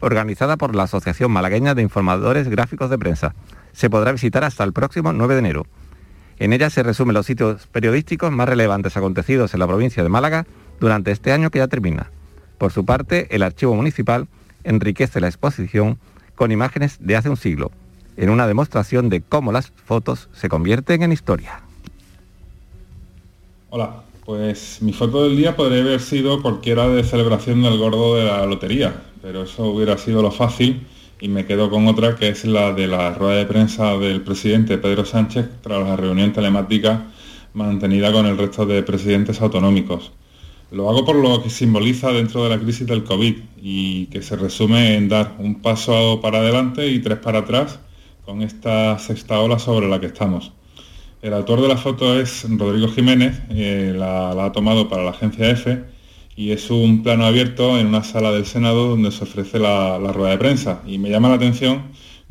organizada 0.00 0.56
por 0.56 0.74
la 0.74 0.84
Asociación 0.84 1.32
Malagueña 1.32 1.74
de 1.74 1.82
Informadores 1.82 2.48
Gráficos 2.48 2.90
de 2.90 2.98
Prensa. 2.98 3.34
Se 3.72 3.90
podrá 3.90 4.12
visitar 4.12 4.44
hasta 4.44 4.64
el 4.64 4.72
próximo 4.72 5.12
9 5.12 5.34
de 5.34 5.40
enero. 5.40 5.66
En 6.38 6.52
ella 6.52 6.70
se 6.70 6.82
resumen 6.82 7.14
los 7.14 7.26
sitios 7.26 7.66
periodísticos 7.66 8.32
más 8.32 8.48
relevantes 8.48 8.96
acontecidos 8.96 9.54
en 9.54 9.60
la 9.60 9.66
provincia 9.66 10.02
de 10.02 10.08
Málaga 10.08 10.46
durante 10.80 11.10
este 11.10 11.32
año 11.32 11.50
que 11.50 11.58
ya 11.58 11.68
termina. 11.68 12.10
Por 12.62 12.70
su 12.70 12.84
parte, 12.84 13.26
el 13.34 13.42
archivo 13.42 13.74
municipal 13.74 14.28
enriquece 14.62 15.20
la 15.20 15.26
exposición 15.26 15.98
con 16.36 16.52
imágenes 16.52 16.96
de 17.00 17.16
hace 17.16 17.28
un 17.28 17.36
siglo, 17.36 17.72
en 18.16 18.30
una 18.30 18.46
demostración 18.46 19.08
de 19.08 19.20
cómo 19.20 19.50
las 19.50 19.72
fotos 19.84 20.28
se 20.32 20.48
convierten 20.48 21.02
en 21.02 21.10
historia. 21.10 21.60
Hola, 23.70 24.04
pues 24.24 24.80
mi 24.80 24.92
foto 24.92 25.24
del 25.24 25.36
día 25.36 25.56
podría 25.56 25.82
haber 25.82 26.00
sido 26.00 26.40
cualquiera 26.40 26.86
de 26.86 27.02
celebración 27.02 27.64
del 27.64 27.78
gordo 27.78 28.14
de 28.14 28.26
la 28.26 28.46
lotería, 28.46 28.94
pero 29.20 29.42
eso 29.42 29.64
hubiera 29.64 29.98
sido 29.98 30.22
lo 30.22 30.30
fácil 30.30 30.86
y 31.20 31.26
me 31.26 31.46
quedo 31.46 31.68
con 31.68 31.88
otra 31.88 32.14
que 32.14 32.28
es 32.28 32.44
la 32.44 32.72
de 32.72 32.86
la 32.86 33.12
rueda 33.12 33.38
de 33.38 33.46
prensa 33.46 33.96
del 33.96 34.20
presidente 34.20 34.78
Pedro 34.78 35.04
Sánchez 35.04 35.48
tras 35.62 35.84
la 35.84 35.96
reunión 35.96 36.32
telemática 36.32 37.06
mantenida 37.54 38.12
con 38.12 38.24
el 38.26 38.38
resto 38.38 38.66
de 38.66 38.84
presidentes 38.84 39.40
autonómicos. 39.40 40.12
Lo 40.72 40.88
hago 40.88 41.04
por 41.04 41.16
lo 41.16 41.42
que 41.42 41.50
simboliza 41.50 42.12
dentro 42.12 42.44
de 42.44 42.48
la 42.48 42.58
crisis 42.58 42.86
del 42.86 43.04
COVID 43.04 43.36
y 43.60 44.06
que 44.06 44.22
se 44.22 44.36
resume 44.36 44.96
en 44.96 45.06
dar 45.06 45.36
un 45.38 45.60
paso 45.60 46.18
para 46.22 46.38
adelante 46.38 46.88
y 46.88 46.98
tres 47.00 47.18
para 47.18 47.40
atrás 47.40 47.78
con 48.24 48.40
esta 48.40 48.98
sexta 48.98 49.38
ola 49.40 49.58
sobre 49.58 49.86
la 49.86 50.00
que 50.00 50.06
estamos. 50.06 50.52
El 51.20 51.34
autor 51.34 51.60
de 51.60 51.68
la 51.68 51.76
foto 51.76 52.18
es 52.18 52.46
Rodrigo 52.48 52.88
Jiménez, 52.88 53.42
eh, 53.50 53.92
la, 53.94 54.30
ha 54.30 54.52
tomado 54.52 54.88
para 54.88 55.04
la 55.04 55.10
agencia 55.10 55.50
EFE 55.50 55.84
y 56.36 56.52
es 56.52 56.70
un 56.70 57.02
plano 57.02 57.26
abierto 57.26 57.78
en 57.78 57.88
una 57.88 58.02
sala 58.02 58.32
del 58.32 58.46
Senado 58.46 58.88
donde 58.88 59.12
se 59.12 59.24
ofrece 59.24 59.58
la, 59.58 59.98
rueda 59.98 60.30
de 60.30 60.38
prensa. 60.38 60.80
Y 60.86 60.96
me 60.96 61.10
llama 61.10 61.28
la 61.28 61.34
atención 61.34 61.82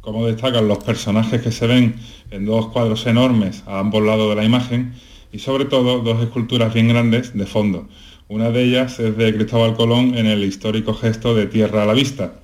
cómo 0.02 0.26
destacan 0.26 0.68
los 0.68 0.80
personajes 0.80 1.44
que 1.44 1.52
se 1.52 1.68
ven 1.68 1.94
en 2.32 2.48
dos 2.48 2.70
cuadros 2.70 3.06
enormes 3.06 3.64
a 3.68 3.78
ambos 3.78 4.02
lados 4.02 4.30
de 4.30 4.36
la 4.36 4.46
imagen 4.46 4.94
y 5.32 5.38
sobre 5.38 5.66
todo 5.66 6.00
dos 6.00 6.24
esculturas 6.24 6.74
bien 6.74 6.88
grandes 6.88 7.38
de 7.38 7.46
fondo. 7.46 7.88
Una 8.32 8.50
de 8.50 8.64
ellas 8.64 8.98
es 8.98 9.18
de 9.18 9.36
Cristóbal 9.36 9.76
Colón 9.76 10.18
en 10.18 10.26
el 10.26 10.46
histórico 10.46 10.94
gesto 10.94 11.36
de 11.36 11.48
Tierra 11.48 11.84
a 11.84 11.86
la 11.86 11.92
Vista. 11.92 12.36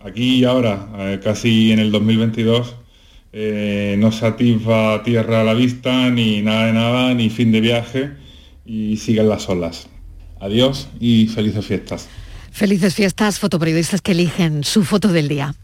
Aquí 0.00 0.40
y 0.40 0.44
ahora, 0.44 0.86
eh, 0.98 1.20
casi 1.24 1.72
en 1.72 1.78
el 1.78 1.90
2022, 1.90 2.76
eh, 3.32 3.96
no 3.98 4.12
se 4.12 4.26
atisba 4.26 5.02
tierra 5.04 5.40
a 5.40 5.44
la 5.44 5.54
vista, 5.54 6.10
ni 6.10 6.42
nada 6.42 6.66
de 6.66 6.72
nada, 6.74 7.14
ni 7.14 7.30
fin 7.30 7.50
de 7.52 7.62
viaje, 7.62 8.10
y 8.66 8.98
siguen 8.98 9.30
las 9.30 9.48
olas. 9.48 9.88
Adiós 10.40 10.90
y 11.00 11.26
felices 11.28 11.64
fiestas. 11.64 12.06
Felices 12.52 12.94
fiestas, 12.94 13.38
fotoperiodistas 13.38 14.02
que 14.02 14.12
eligen 14.12 14.62
su 14.62 14.84
foto 14.84 15.08
del 15.08 15.28
día. 15.28 15.54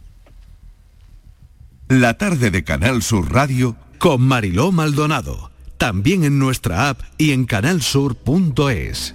La 1.89 2.17
tarde 2.17 2.51
de 2.51 2.65
Canal 2.65 3.03
Sur 3.03 3.31
Radio 3.31 3.77
con 3.99 4.23
Mariló 4.23 4.73
Maldonado. 4.73 5.51
También 5.77 6.25
en 6.25 6.39
nuestra 6.39 6.89
app 6.89 7.03
y 7.19 7.33
en 7.33 7.45
canalsur.es. 7.45 9.15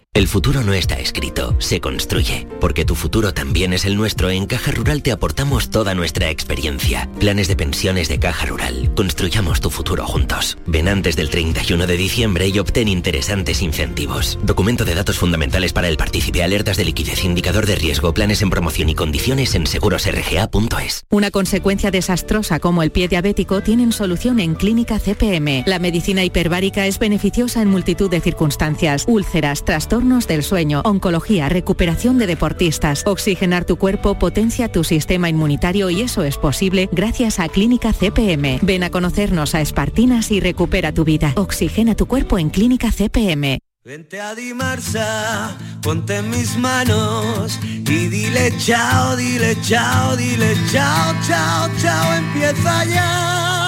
El 0.13 0.27
futuro 0.27 0.61
no 0.61 0.73
está 0.73 0.99
escrito, 0.99 1.55
se 1.59 1.79
construye. 1.79 2.45
Porque 2.59 2.83
tu 2.83 2.95
futuro 2.95 3.33
también 3.33 3.71
es 3.71 3.85
el 3.85 3.95
nuestro, 3.95 4.29
en 4.29 4.45
Caja 4.45 4.73
Rural 4.73 5.01
te 5.03 5.13
aportamos 5.13 5.69
toda 5.69 5.95
nuestra 5.95 6.29
experiencia. 6.29 7.09
Planes 7.17 7.47
de 7.47 7.55
pensiones 7.55 8.09
de 8.09 8.19
Caja 8.19 8.45
Rural. 8.45 8.91
Construyamos 8.93 9.61
tu 9.61 9.69
futuro 9.69 10.05
juntos. 10.05 10.57
Ven 10.67 10.89
antes 10.89 11.15
del 11.15 11.29
31 11.29 11.87
de 11.87 11.95
diciembre 11.95 12.49
y 12.49 12.59
obtén 12.59 12.89
interesantes 12.89 13.61
incentivos. 13.61 14.37
Documento 14.43 14.83
de 14.83 14.95
datos 14.95 15.17
fundamentales 15.17 15.71
para 15.71 15.87
el 15.87 15.95
partícipe, 15.95 16.43
alertas 16.43 16.75
de 16.75 16.83
liquidez, 16.83 17.23
indicador 17.23 17.65
de 17.65 17.75
riesgo, 17.75 18.13
planes 18.13 18.41
en 18.41 18.49
promoción 18.49 18.89
y 18.89 18.95
condiciones 18.95 19.55
en 19.55 19.65
segurosrga.es. 19.65 21.05
Una 21.09 21.31
consecuencia 21.31 21.89
desastrosa 21.89 22.59
como 22.59 22.83
el 22.83 22.91
pie 22.91 23.07
diabético 23.07 23.61
tienen 23.61 23.93
solución 23.93 24.41
en 24.41 24.55
Clínica 24.55 24.99
CPM. 24.99 25.63
La 25.65 25.79
medicina 25.79 26.25
hiperbárica 26.25 26.85
es 26.85 26.99
beneficiosa 26.99 27.61
en 27.61 27.69
multitud 27.69 28.09
de 28.09 28.19
circunstancias. 28.19 29.05
Úlceras, 29.07 29.63
trastornos 29.63 30.00
del 30.01 30.41
sueño, 30.41 30.81
oncología, 30.83 31.47
recuperación 31.47 32.17
de 32.17 32.25
deportistas. 32.25 33.03
Oxigenar 33.05 33.65
tu 33.65 33.77
cuerpo 33.77 34.17
potencia 34.17 34.71
tu 34.71 34.83
sistema 34.83 35.29
inmunitario 35.29 35.91
y 35.91 36.01
eso 36.01 36.23
es 36.23 36.37
posible 36.37 36.89
gracias 36.91 37.39
a 37.39 37.47
Clínica 37.49 37.93
CPM. 37.93 38.59
Ven 38.63 38.83
a 38.83 38.89
conocernos 38.89 39.53
a 39.53 39.61
Espartinas 39.61 40.31
y 40.31 40.39
recupera 40.39 40.91
tu 40.91 41.03
vida. 41.03 41.33
Oxigena 41.35 41.93
tu 41.93 42.07
cuerpo 42.07 42.39
en 42.39 42.49
Clínica 42.49 42.91
CPM. 42.91 43.59
Vente 43.83 44.19
a 44.19 44.33
Dimarsa, 44.33 45.55
ponte 45.81 46.17
en 46.17 46.29
mis 46.31 46.57
manos 46.57 47.59
y 47.63 48.07
dile 48.07 48.53
chao, 48.57 49.15
dile 49.15 49.55
chao, 49.61 50.15
dile 50.15 50.55
chao, 50.71 51.13
chao, 51.27 51.69
chao, 51.79 52.13
empieza 52.13 52.85
ya 52.85 53.60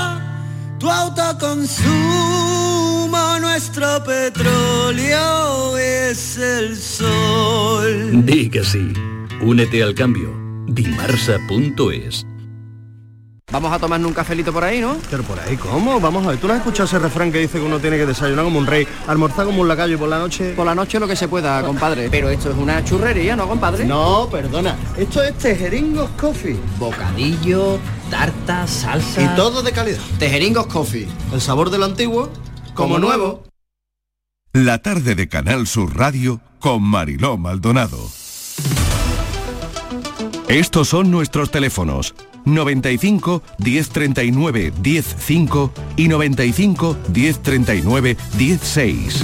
tu 0.83 0.91
autoconsumo 0.91 3.39
nuestro 3.39 4.03
petróleo 4.03 5.77
es 5.77 6.37
el 6.37 6.75
sol. 6.75 8.25
Diga 8.25 8.65
sí. 8.65 8.91
Únete 9.41 9.81
al 9.81 9.95
cambio. 9.95 10.29
Dimarsa.es 10.67 12.25
Vamos 13.53 13.71
a 13.71 13.79
tomarnos 13.79 14.07
un 14.07 14.13
cafelito 14.13 14.51
por 14.51 14.63
ahí, 14.63 14.81
¿no? 14.81 14.97
Pero 15.09 15.23
por 15.23 15.39
ahí, 15.39 15.55
¿cómo? 15.57 16.01
Vamos 16.01 16.25
a 16.25 16.31
ver, 16.31 16.39
¿tú 16.39 16.47
no 16.47 16.53
has 16.53 16.59
escuchado 16.59 16.85
ese 16.85 16.97
refrán 16.97 17.31
que 17.31 17.37
dice 17.37 17.59
que 17.59 17.65
uno 17.65 17.79
tiene 17.79 17.97
que 17.97 18.05
desayunar 18.05 18.43
como 18.43 18.57
un 18.57 18.65
rey, 18.65 18.87
almorzar 19.07 19.45
como 19.45 19.61
un 19.61 19.67
lacayo 19.67 19.93
y 19.93 19.97
por 19.97 20.09
la 20.09 20.17
noche... 20.17 20.53
Por 20.53 20.65
la 20.65 20.73
noche 20.73 20.99
lo 20.99 21.07
que 21.07 21.15
se 21.15 21.27
pueda, 21.27 21.61
compadre. 21.61 22.09
Pero 22.09 22.29
esto 22.29 22.49
es 22.49 22.57
una 22.57 22.83
churrería, 22.83 23.35
¿no, 23.35 23.47
compadre? 23.47 23.85
No, 23.85 24.27
perdona. 24.29 24.75
Esto 24.97 25.21
es 25.21 25.37
Tejeringos 25.37 26.09
Coffee. 26.19 26.57
Bocadillo, 26.79 27.77
tarta, 28.13 28.67
salsa... 28.67 29.23
Y 29.23 29.35
todo 29.35 29.63
de 29.63 29.71
calidad. 29.71 29.97
Tejeringos 30.19 30.67
Coffee. 30.67 31.07
El 31.33 31.41
sabor 31.41 31.71
de 31.71 31.79
lo 31.79 31.85
antiguo, 31.85 32.29
como 32.75 32.99
nuevo. 32.99 33.43
La 34.53 34.83
tarde 34.83 35.15
de 35.15 35.27
Canal 35.27 35.65
Sur 35.65 35.97
Radio 35.97 36.39
con 36.59 36.83
Mariló 36.83 37.37
Maldonado. 37.37 37.97
Estos 40.47 40.89
son 40.89 41.09
nuestros 41.09 41.49
teléfonos 41.49 42.13
95 42.45 43.41
1039 43.57 44.73
105 44.83 45.73
y 45.97 46.07
95 46.07 46.97
1039 47.11 48.17
16. 48.37 49.23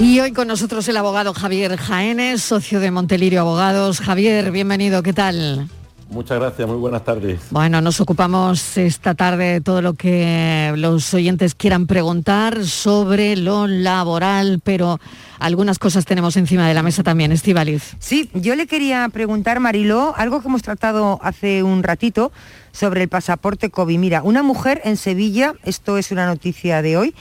Y 0.00 0.20
hoy 0.20 0.32
con 0.32 0.48
nosotros 0.48 0.86
el 0.88 0.98
abogado 0.98 1.32
Javier 1.32 1.78
Jaénes, 1.78 2.42
socio 2.42 2.78
de 2.78 2.90
Montelirio 2.90 3.40
Abogados. 3.40 4.00
Javier, 4.00 4.50
bienvenido, 4.50 5.02
¿qué 5.02 5.14
tal? 5.14 5.70
Muchas 6.10 6.38
gracias, 6.38 6.66
muy 6.66 6.78
buenas 6.78 7.04
tardes. 7.04 7.40
Bueno, 7.50 7.82
nos 7.82 8.00
ocupamos 8.00 8.78
esta 8.78 9.14
tarde 9.14 9.52
de 9.52 9.60
todo 9.60 9.82
lo 9.82 9.92
que 9.92 10.72
los 10.76 11.12
oyentes 11.12 11.54
quieran 11.54 11.86
preguntar 11.86 12.64
sobre 12.64 13.36
lo 13.36 13.66
laboral, 13.66 14.60
pero 14.64 14.98
algunas 15.38 15.78
cosas 15.78 16.06
tenemos 16.06 16.38
encima 16.38 16.66
de 16.66 16.72
la 16.72 16.82
mesa 16.82 17.02
también, 17.02 17.30
Estivaliz. 17.30 17.94
Sí, 17.98 18.30
yo 18.32 18.56
le 18.56 18.66
quería 18.66 19.06
preguntar, 19.10 19.60
Mariló, 19.60 20.14
algo 20.16 20.40
que 20.40 20.48
hemos 20.48 20.62
tratado 20.62 21.18
hace 21.22 21.62
un 21.62 21.82
ratito 21.82 22.32
sobre 22.72 23.02
el 23.02 23.08
pasaporte 23.08 23.68
COVID. 23.68 23.98
Mira, 23.98 24.22
una 24.22 24.42
mujer 24.42 24.80
en 24.84 24.96
Sevilla, 24.96 25.54
esto 25.64 25.98
es 25.98 26.10
una 26.10 26.24
noticia 26.26 26.80
de 26.80 26.96
hoy, 26.96 27.14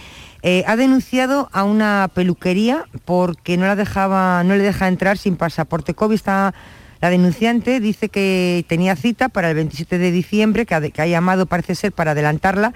eh, 0.44 0.64
ha 0.66 0.78
denunciado 0.78 1.50
a 1.52 1.66
una 1.66 2.10
peluquería 2.14 2.86
porque 3.04 3.58
no 3.58 3.66
la 3.66 3.76
dejaba, 3.76 4.44
no 4.46 4.56
le 4.56 4.64
deja 4.64 4.88
entrar 4.88 5.18
sin 5.18 5.36
pasaporte 5.36 5.94
COVID. 5.94 6.16
Está 6.16 6.54
la 7.00 7.10
denunciante 7.10 7.80
dice 7.80 8.10
que 8.10 8.66
tenía 8.68 8.96
cita 8.96 9.30
para 9.30 9.50
el 9.50 9.56
27 9.56 9.98
de 9.98 10.12
diciembre, 10.12 10.66
que 10.66 10.76
ha, 10.76 11.08
llamado 11.08 11.46
parece 11.46 11.76
ser 11.76 11.92
para 11.92 12.12
adelantarla, 12.12 12.74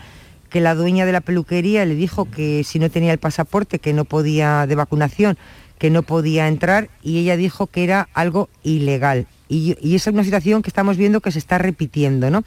que 0.49 0.61
la 0.61 0.75
dueña 0.75 1.05
de 1.05 1.11
la 1.11 1.21
peluquería 1.21 1.85
le 1.85 1.95
dijo 1.95 2.29
que 2.29 2.63
si 2.63 2.77
no 2.77 2.89
tenía 2.89 3.13
el 3.13 3.17
pasaporte, 3.17 3.79
que 3.79 3.93
no 3.93 4.05
podía, 4.05 4.67
de 4.67 4.75
vacunación, 4.75 5.37
que 5.79 5.89
no 5.89 6.03
podía 6.03 6.47
entrar 6.47 6.89
y 7.01 7.17
ella 7.19 7.37
dijo 7.37 7.67
que 7.67 7.83
era 7.83 8.09
algo 8.13 8.49
ilegal. 8.63 9.25
Y, 9.49 9.71
esa 9.95 10.09
es 10.09 10.13
una 10.13 10.23
situación 10.23 10.61
que 10.61 10.69
estamos 10.69 10.97
viendo 10.97 11.21
que 11.21 11.31
se 11.31 11.39
está 11.39 11.57
repitiendo, 11.57 12.29
¿no? 12.29 12.43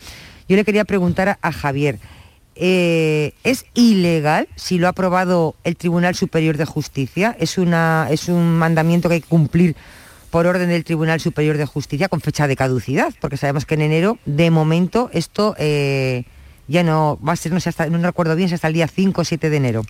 Yo 0.49 0.57
le 0.57 0.65
quería 0.65 0.85
preguntar 0.85 1.39
a, 1.41 1.53
Javier, 1.53 1.99
eh, 2.55 3.33
¿es 3.43 3.67
ilegal 3.75 4.49
si 4.55 4.79
lo 4.79 4.87
ha 4.87 4.91
aprobado 4.91 5.57
el 5.65 5.77
Tribunal 5.77 6.15
Superior 6.15 6.57
de 6.57 6.67
Justicia? 6.67 7.37
¿Es, 7.41 7.59
¿Es 7.59 8.29
un 8.29 8.59
mandamiento 8.59 9.09
que 9.09 9.17
hay 9.17 9.21
que 9.23 9.29
cumplir 9.29 9.75
por 10.35 10.49
orden 10.49 10.69
del 10.69 10.83
Tribunal 10.83 11.21
Superior 11.21 11.59
de 11.59 11.65
Justicia 11.65 12.09
con 12.09 12.21
fecha 12.21 12.49
de 12.49 12.57
caducidad, 12.57 13.15
porque 13.21 13.37
sabemos 13.37 13.67
que 13.67 13.75
en 13.75 13.83
enero, 13.83 14.19
de 14.27 14.51
momento, 14.51 15.09
esto 15.13 15.55
eh, 15.59 16.25
ya 16.67 16.83
no 16.83 17.21
va 17.25 17.35
a 17.35 17.37
ser, 17.37 17.53
no 17.53 17.61
sé, 17.61 17.69
hasta, 17.69 17.87
no 17.87 17.99
recuerdo 17.99 18.35
bien, 18.35 18.49
si 18.49 18.57
hasta 18.57 18.67
el 18.67 18.75
día 18.75 18.89
5 18.89 19.21
o 19.21 19.25
7 19.25 19.49
de 19.49 19.57
enero. 19.57 19.85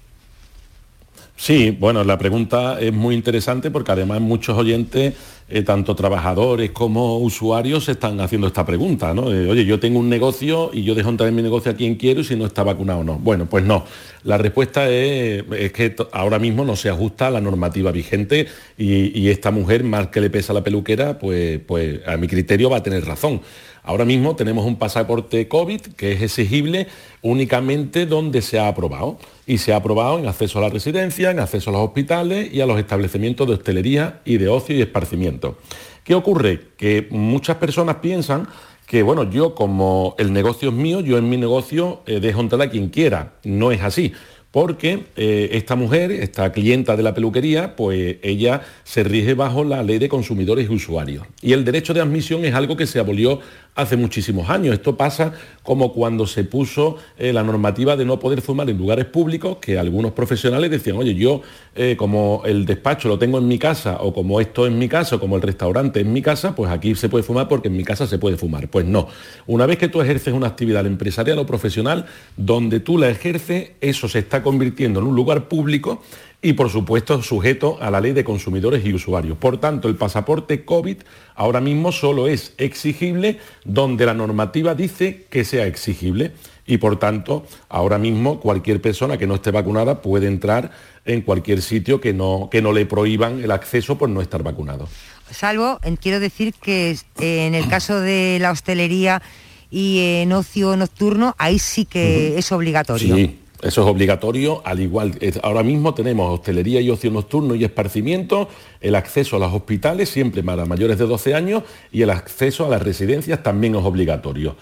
Sí, 1.37 1.77
bueno, 1.79 2.05
la 2.05 2.17
pregunta 2.17 2.81
es 2.81 2.93
muy 2.93 3.15
interesante 3.15 3.71
porque 3.71 3.91
además 3.91 4.21
muchos 4.21 4.57
oyentes, 4.57 5.15
eh, 5.49 5.63
tanto 5.63 5.97
trabajadores 5.97 6.71
como 6.71 7.19
usuarios, 7.19 7.89
están 7.89 8.21
haciendo 8.21 8.47
esta 8.47 8.65
pregunta, 8.65 9.13
¿no? 9.13 9.25
Oye, 9.25 9.65
yo 9.65 9.81
tengo 9.81 9.99
un 9.99 10.09
negocio 10.09 10.71
y 10.73 10.85
yo 10.85 10.95
dejo 10.95 11.11
entrar 11.11 11.29
en 11.29 11.35
mi 11.35 11.43
negocio 11.43 11.73
a 11.73 11.75
quien 11.75 11.97
quiero 11.97 12.21
y 12.21 12.25
si 12.25 12.37
no 12.37 12.47
está 12.47 12.63
vacunado 12.63 13.01
o 13.01 13.05
no. 13.05 13.19
Bueno, 13.19 13.47
pues 13.47 13.65
no. 13.65 13.85
La 14.23 14.39
respuesta 14.39 14.89
es, 14.89 15.43
que 15.73 15.97
ahora 16.13 16.39
mismo 16.39 16.65
no 16.65 16.77
se 16.77 16.89
ajusta 16.89 17.27
a 17.27 17.31
la 17.31 17.41
normativa 17.41 17.91
vigente 17.91 18.47
y, 18.79 19.19
y, 19.19 19.29
esta 19.29 19.51
mujer, 19.51 19.83
más 19.83 20.07
que 20.09 20.21
le 20.21 20.31
pesa 20.31 20.53
la 20.53 20.63
peluquera, 20.63 21.19
pues, 21.19 21.61
pues 21.67 22.01
a 22.07 22.17
mi 22.17 22.29
criterio 22.29 22.71
va 22.71 22.79
a 22.79 22.83
tener 22.83 23.05
razón. 23.05 23.43
Ahora 23.85 24.07
mismo 24.07 24.35
tenemos 24.35 24.65
un 24.65 24.77
pasaporte 24.77 25.47
COVID 25.47 25.81
que 25.97 26.13
es 26.13 26.23
exigible 26.23 26.89
únicamente 27.21 28.07
donde 28.07 28.41
se 28.41 28.59
ha 28.59 28.67
aprobado. 28.67 29.19
Y 29.47 29.59
se 29.59 29.75
ha 29.75 29.77
aprobado 29.77 30.19
en 30.19 30.27
acceso 30.27 30.59
a 30.59 30.63
la 30.63 30.71
residencia, 30.71 31.31
en 31.31 31.39
acceso 31.39 31.69
a 31.69 31.75
los 31.75 31.83
hospitales 31.83 32.51
y 32.51 32.63
a 32.63 32.67
los 32.67 32.79
establecimientos 32.79 33.47
de 33.47 33.53
hostelería 33.53 34.23
y 34.25 34.39
de 34.39 34.49
ocio 34.49 34.75
y 34.75 34.81
esparcimiento. 34.81 35.59
¿Qué 36.03 36.15
ocurre? 36.15 36.69
Que 36.79 37.09
muchas 37.11 37.57
personas 37.59 37.97
piensan 37.97 38.49
que, 38.87 39.03
bueno, 39.03 39.31
yo 39.31 39.55
como 39.55 40.15
el 40.19 40.33
negocio 40.33 40.71
es 40.71 40.75
mío, 40.75 41.01
yo 41.01 41.19
en 41.19 41.29
mi 41.29 41.37
negocio 41.37 42.03
eh, 42.07 42.21
dejo 42.21 42.41
entrar 42.41 42.63
a 42.63 42.71
quien 42.71 42.89
quiera. 42.89 43.35
No 43.45 43.71
es 43.71 43.83
así 43.83 44.15
porque 44.55 45.07
eh, 45.17 45.49
esta 45.51 45.75
mujer, 45.75 46.13
esta 46.13 46.53
clienta 46.53 46.95
de 46.97 47.03
la 47.03 47.13
peluquería, 47.13 47.75
pues 47.75 48.19
ella 48.23 48.63
se 48.85 49.03
rige 49.03 49.35
bajo 49.35 49.65
la 49.65 49.83
ley 49.83 49.99
de 49.99 50.09
consumidores 50.09 50.71
y 50.71 50.73
usuarios. 50.73 51.27
Y 51.43 51.55
el 51.55 51.65
derecho 51.65 51.93
de 51.93 52.01
admisión 52.01 52.45
es 52.45 52.55
algo 52.55 52.77
que 52.77 52.87
se 52.87 53.01
abolió 53.01 53.41
hace 53.75 53.97
muchísimos 53.97 54.51
años. 54.51 54.75
Esto 54.75 54.97
pasa 54.97 55.33
como 55.63 55.93
cuando 55.93 56.27
se 56.27 56.45
puso 56.45 56.97
eh, 57.19 57.33
la 57.33 57.43
normativa 57.43 57.97
de 57.97 58.05
no 58.05 58.19
poder 58.19 58.41
fumar 58.41 58.69
en 58.71 58.79
lugares 58.79 59.07
públicos, 59.07 59.57
que 59.61 59.79
algunos 59.79 60.13
profesionales 60.13 60.71
decían, 60.71 60.97
oye, 60.97 61.15
yo 61.15 61.43
eh, 61.75 61.97
como 61.97 62.43
el 62.45 62.67
despacho 62.67 63.09
lo 63.09 63.19
tengo 63.19 63.39
en 63.39 63.49
mi 63.49 63.59
casa, 63.59 63.99
o 64.01 64.13
como 64.13 64.41
esto 64.41 64.67
en 64.67 64.79
mi 64.79 64.89
casa, 64.89 65.17
o 65.17 65.21
como 65.21 65.37
el 65.37 65.43
restaurante 65.43 66.01
en 66.01 66.13
mi 66.13 66.23
casa, 66.23 66.55
pues 66.55 66.71
aquí 66.71 66.95
se 66.95 67.09
puede 67.09 67.25
fumar 67.25 67.49
porque 67.49 67.69
en 67.69 67.77
mi 67.77 67.85
casa 67.85 68.07
se 68.07 68.19
puede 68.19 68.37
fumar. 68.37 68.69
Pues 68.69 68.87
no. 68.87 69.09
Una 69.47 69.67
vez 69.67 69.79
que 69.79 69.89
tú 69.89 70.01
ejerces 70.01 70.35
una 70.35 70.49
actividad 70.49 70.87
empresarial 70.87 71.39
o 71.39 71.47
profesional, 71.47 72.07
donde 72.37 72.81
tú 72.81 72.99
la 72.99 73.09
ejerces, 73.09 73.73
eso 73.81 74.09
se 74.09 74.21
está 74.21 74.43
convirtiendo 74.43 75.01
en 75.01 75.07
un 75.07 75.17
lugar 75.17 75.49
público 75.49 76.03
y 76.45 76.53
por 76.53 76.69
supuesto 76.69 77.23
sujeto 77.23 77.79
a 77.81 77.91
la 77.91 78.03
ley 78.03 78.13
de 78.13 78.23
consumidores 78.23 78.85
y 78.85 78.93
usuarios. 78.93 79.39
Por 79.39 79.59
tanto, 79.59 79.89
el 79.89 79.97
pasaporte 79.97 80.67
COVID 80.67 80.99
ahora 81.35 81.63
mismo 81.63 81.91
solo 81.91 82.29
es 82.29 82.53
exigible 82.59 83.39
donde 83.65 84.05
la 84.05 84.13
normativa 84.13 84.75
dice 84.75 85.25
que 85.31 85.45
sea 85.45 85.67
exigible 85.67 86.33
y 86.67 86.77
por 86.77 86.99
tanto 86.99 87.47
ahora 87.71 87.97
mismo 87.97 88.41
cualquier 88.41 88.83
persona 88.83 89.17
que 89.17 89.27
no 89.27 89.37
esté 89.37 89.53
vacunada 89.53 90.03
puede 90.03 90.27
entrar 90.27 90.71
en 91.07 91.23
cualquier 91.23 91.63
sitio 91.63 91.99
que 92.03 92.13
no, 92.13 92.51
que 92.53 92.61
no 92.61 92.73
le 92.73 92.85
prohíban 92.85 93.43
el 93.43 93.51
acceso 93.51 93.97
por 93.97 94.11
no 94.11 94.21
estar 94.21 94.43
vacunado. 94.43 94.87
Salvo, 95.31 95.81
quiero 95.99 96.21
decir 96.21 96.53
que 96.53 96.99
en 97.21 97.55
el 97.55 97.69
caso 97.69 98.03
de 98.03 98.37
la 98.39 98.51
hostelería 98.51 99.23
y 99.71 100.21
en 100.21 100.33
ocio 100.35 100.77
nocturno, 100.77 101.35
ahí 101.39 101.59
sí 101.59 101.87
que 101.87 102.37
es 102.39 102.53
obligatorio. 102.53 103.17
Sí. 103.17 103.39
Eso 103.65 103.81
es 103.81 103.89
obligatorio, 103.89 104.61
al 104.67 104.81
igual, 104.81 105.19
ahora 105.43 105.63
mismo 105.63 105.95
tenemos 105.95 106.39
hostelería 106.39 106.83
y 106.83 106.91
ocio 106.91 107.11
nocturno 107.11 107.55
y 107.55 107.65
esparcimiento, 107.65 108.47
el 108.83 108.95
acceso 108.95 109.37
a 109.37 109.39
los 109.39 109.55
hospitales 109.55 110.11
siempre 110.11 110.43
para 110.43 110.67
mayores 110.67 110.99
de 110.99 111.07
12 111.07 111.35
años 111.35 111.63
y 111.91 112.03
el 112.03 112.11
acceso 112.11 112.67
a 112.67 112.69
las 112.69 112.83
residencias 112.83 113.43
también 113.43 113.75
es 113.75 113.83
obligatorio. 113.83 114.55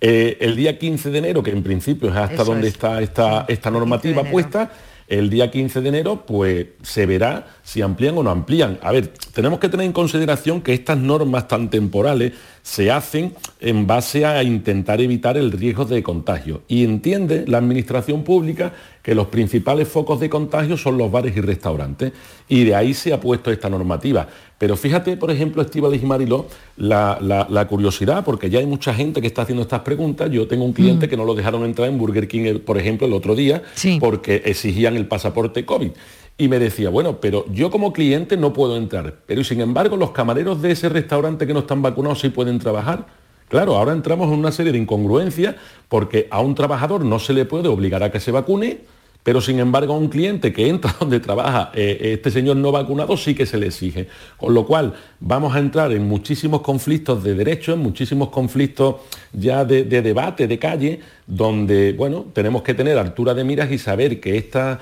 Eh, 0.00 0.38
el 0.40 0.56
día 0.56 0.78
15 0.78 1.10
de 1.10 1.18
enero, 1.18 1.42
que 1.42 1.50
en 1.50 1.62
principio 1.62 2.08
es 2.08 2.16
hasta 2.16 2.44
donde 2.44 2.68
está 2.68 3.02
esta, 3.02 3.44
esta 3.46 3.70
normativa 3.70 4.24
puesta, 4.24 4.72
el 5.08 5.30
día 5.30 5.50
15 5.50 5.80
de 5.80 5.88
enero, 5.88 6.24
pues 6.26 6.66
se 6.82 7.06
verá 7.06 7.46
si 7.62 7.82
amplían 7.82 8.18
o 8.18 8.22
no 8.22 8.30
amplían. 8.30 8.78
A 8.82 8.92
ver, 8.92 9.12
tenemos 9.32 9.58
que 9.60 9.68
tener 9.68 9.86
en 9.86 9.92
consideración 9.92 10.60
que 10.60 10.72
estas 10.72 10.98
normas 10.98 11.46
tan 11.46 11.70
temporales 11.70 12.32
se 12.62 12.90
hacen 12.90 13.34
en 13.60 13.86
base 13.86 14.26
a 14.26 14.42
intentar 14.42 15.00
evitar 15.00 15.36
el 15.36 15.52
riesgo 15.52 15.84
de 15.84 16.02
contagio. 16.02 16.62
Y 16.66 16.82
entiende 16.84 17.44
la 17.46 17.58
Administración 17.58 18.24
Pública 18.24 18.72
que 19.02 19.14
los 19.14 19.28
principales 19.28 19.86
focos 19.86 20.18
de 20.18 20.28
contagio 20.28 20.76
son 20.76 20.98
los 20.98 21.12
bares 21.12 21.36
y 21.36 21.40
restaurantes. 21.40 22.12
Y 22.48 22.64
de 22.64 22.74
ahí 22.74 22.92
se 22.92 23.12
ha 23.12 23.20
puesto 23.20 23.52
esta 23.52 23.70
normativa. 23.70 24.26
Pero 24.58 24.76
fíjate, 24.76 25.16
por 25.16 25.30
ejemplo, 25.30 25.60
Estíbaliz 25.60 26.02
y 26.02 26.06
Mariló, 26.06 26.46
la, 26.76 27.66
curiosidad, 27.68 28.24
porque 28.24 28.48
ya 28.48 28.58
hay 28.58 28.66
mucha 28.66 28.94
gente 28.94 29.20
que 29.20 29.26
está 29.26 29.42
haciendo 29.42 29.62
estas 29.62 29.80
preguntas. 29.80 30.30
Yo 30.30 30.48
tengo 30.48 30.64
un 30.64 30.72
cliente 30.72 31.06
mm. 31.06 31.10
que 31.10 31.16
no 31.16 31.24
lo 31.24 31.34
dejaron 31.34 31.64
entrar 31.64 31.88
en 31.88 31.98
Burger 31.98 32.26
King, 32.26 32.60
por 32.60 32.78
ejemplo, 32.78 33.06
el 33.06 33.12
otro 33.12 33.34
día, 33.34 33.62
porque 34.00 34.42
exigían 34.46 34.96
el 34.96 35.06
pasaporte 35.06 35.66
COVID 35.66 35.90
y 36.38 36.48
me 36.48 36.58
decía, 36.58 36.90
bueno, 36.90 37.18
pero 37.20 37.46
yo 37.50 37.70
como 37.70 37.92
cliente 37.92 38.36
no 38.36 38.52
puedo 38.52 38.76
entrar, 38.76 39.14
pero 39.26 39.42
sin 39.42 39.60
embargo 39.60 39.96
los 39.96 40.10
camareros 40.10 40.60
de 40.60 40.72
ese 40.72 40.88
restaurante 40.88 41.46
que 41.46 41.54
no 41.54 41.60
están 41.60 41.80
vacunados 41.80 42.20
sí 42.20 42.28
pueden 42.28 42.58
trabajar. 42.58 43.06
Claro, 43.48 43.76
ahora 43.76 43.92
entramos 43.92 44.28
en 44.28 44.40
una 44.40 44.52
serie 44.52 44.72
de 44.72 44.78
incongruencias 44.78 45.54
porque 45.88 46.26
a 46.30 46.40
un 46.40 46.54
trabajador 46.54 47.04
no 47.04 47.18
se 47.18 47.32
le 47.32 47.44
puede 47.44 47.68
obligar 47.68 48.02
a 48.02 48.10
que 48.10 48.20
se 48.20 48.32
vacune, 48.32 48.80
pero 49.26 49.40
sin 49.40 49.58
embargo 49.58 49.92
a 49.92 49.98
un 49.98 50.06
cliente 50.06 50.52
que 50.52 50.68
entra 50.68 50.94
donde 51.00 51.18
trabaja 51.18 51.72
eh, 51.74 52.12
este 52.12 52.30
señor 52.30 52.58
no 52.58 52.70
vacunado 52.70 53.16
sí 53.16 53.34
que 53.34 53.44
se 53.44 53.58
le 53.58 53.66
exige. 53.66 54.06
Con 54.36 54.54
lo 54.54 54.64
cual 54.64 54.94
vamos 55.18 55.52
a 55.56 55.58
entrar 55.58 55.90
en 55.90 56.06
muchísimos 56.06 56.60
conflictos 56.60 57.24
de 57.24 57.34
derechos, 57.34 57.74
en 57.74 57.80
muchísimos 57.82 58.28
conflictos 58.28 58.94
ya 59.32 59.64
de, 59.64 59.82
debate, 59.82 60.46
de 60.46 60.58
calle, 60.60 61.00
donde 61.26 61.92
bueno, 61.92 62.26
tenemos 62.32 62.62
que 62.62 62.72
tener 62.74 62.96
altura 62.98 63.34
de 63.34 63.42
miras 63.42 63.70
y 63.72 63.78
saber 63.78 64.20
que 64.20 64.36
estas, 64.36 64.78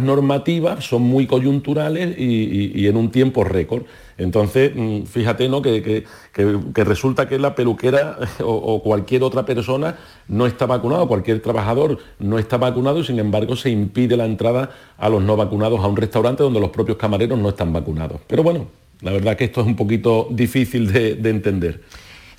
normativas 0.00 0.84
son 0.84 1.02
muy 1.02 1.26
coyunturales 1.26 2.14
y, 2.18 2.86
en 2.86 2.96
un 2.96 3.10
tiempo 3.10 3.42
récord. 3.44 3.84
Entonces, 4.18 4.72
mm, 4.74 5.04
fíjate, 5.04 5.48
¿no? 5.48 5.62
Que, 5.62 5.82
que- 5.82 6.04
que- 6.32 6.58
que 6.74 6.84
resulta 6.84 7.26
que 7.26 7.38
la 7.38 7.54
peluquera 7.54 8.18
o, 8.44 8.82
cualquier 8.82 9.22
otra 9.22 9.46
persona 9.46 9.96
no 10.28 10.46
está 10.46 10.66
vacunado, 10.66 11.08
cualquier 11.08 11.40
trabajador 11.40 11.98
no 12.18 12.38
está 12.38 12.58
vacunado 12.58 13.00
y 13.00 13.04
sin 13.04 13.18
embargo 13.18 13.56
se 13.56 13.70
impide 13.70 14.16
la 14.16 14.26
entrada 14.26 14.70
a 14.98 15.08
los 15.08 15.22
no 15.22 15.36
vacunados 15.36 15.80
a 15.80 15.86
un 15.86 15.96
restaurante 15.96 16.42
donde 16.42 16.60
los 16.60 16.70
propios 16.70 16.98
camareros 16.98 17.38
no 17.38 17.48
están 17.48 17.72
vacunados. 17.72 18.20
Pero 18.26 18.42
bueno, 18.42 18.66
la 19.00 19.10
verdad 19.12 19.36
que 19.36 19.44
esto 19.44 19.62
es 19.62 19.66
un 19.66 19.76
poquito 19.76 20.28
difícil 20.30 20.92
de 20.92 21.30
entender. 21.30 21.80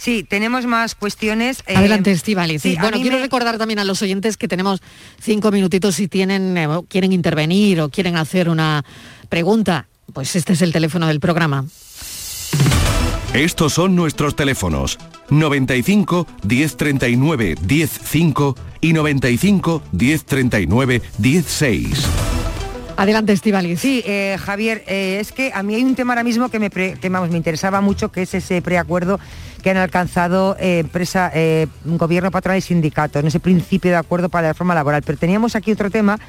Sí, 0.04 0.26
tenemos 0.28 0.66
más 0.66 0.96
cuestiones. 0.96 1.64
eh, 1.66 1.78
Adelante, 1.78 2.12
Estivali. 2.12 2.60
sí, 2.60 2.76
bueno, 2.78 3.00
quiero 3.00 3.16
me- 3.16 3.22
recordar 3.24 3.58
también 3.58 3.80
a 3.80 3.86
los 3.86 4.02
oyentes 4.02 4.36
que 4.36 4.50
tenemos 4.50 4.82
cinco 5.22 5.50
minutitos 5.50 5.96
si 5.96 6.10
tienen, 6.10 6.58
eh, 6.58 6.68
quieren 6.90 7.14
intervenir 7.14 7.80
o 7.80 7.88
quieren 7.90 8.18
hacer 8.18 8.50
una 8.50 8.84
pregunta. 9.30 9.88
Pues 10.12 10.36
este 10.36 10.52
es 10.54 10.62
el 10.62 10.74
teléfono 10.74 11.08
del 11.08 11.22
programa. 11.22 11.64
Estos 13.34 13.72
son 13.74 13.96
nuestros 13.96 14.36
teléfonos 14.36 15.00
95 15.30 16.28
1039 16.46 17.56
105 17.66 18.56
y 18.82 18.92
95 18.92 19.84
1039 19.94 21.02
16. 21.18 22.04
Adelante, 22.96 23.34
Estivali. 23.34 23.76
Sí, 23.76 24.04
eh, 24.06 24.38
Javier, 24.40 24.84
eh, 24.86 25.18
es 25.20 25.32
que 25.32 25.52
a 25.52 25.64
mí 25.64 25.74
hay 25.74 25.84
un 25.84 25.96
tema 25.96 26.14
ahora 26.14 26.24
mismo 26.24 26.50
que 26.50 26.60
me, 26.60 26.70
pre- 26.70 26.94
que, 27.02 27.10
vamos, 27.10 27.32
me 27.32 27.38
interesaba 27.38 27.82
mucho, 27.82 28.12
que 28.12 28.22
es 28.22 28.34
ese 28.36 28.62
preacuerdo 28.62 29.20
que 29.64 29.72
han 29.72 29.78
alcanzado 29.78 30.56
eh, 30.60 30.80
empresa, 30.80 31.32
eh, 31.34 31.68
gobierno, 31.86 32.30
patronal 32.30 32.60
y 32.60 32.62
sindicatos, 32.62 33.22
en 33.22 33.28
ese 33.28 33.40
principio 33.40 33.90
de 33.92 33.98
acuerdo 33.98 34.30
para 34.30 34.44
la 34.44 34.54
reforma 34.54 34.76
laboral. 34.76 35.02
Pero 35.04 35.18
teníamos 35.18 35.56
aquí 35.56 35.72
otro 35.72 35.90
tema 35.90 36.20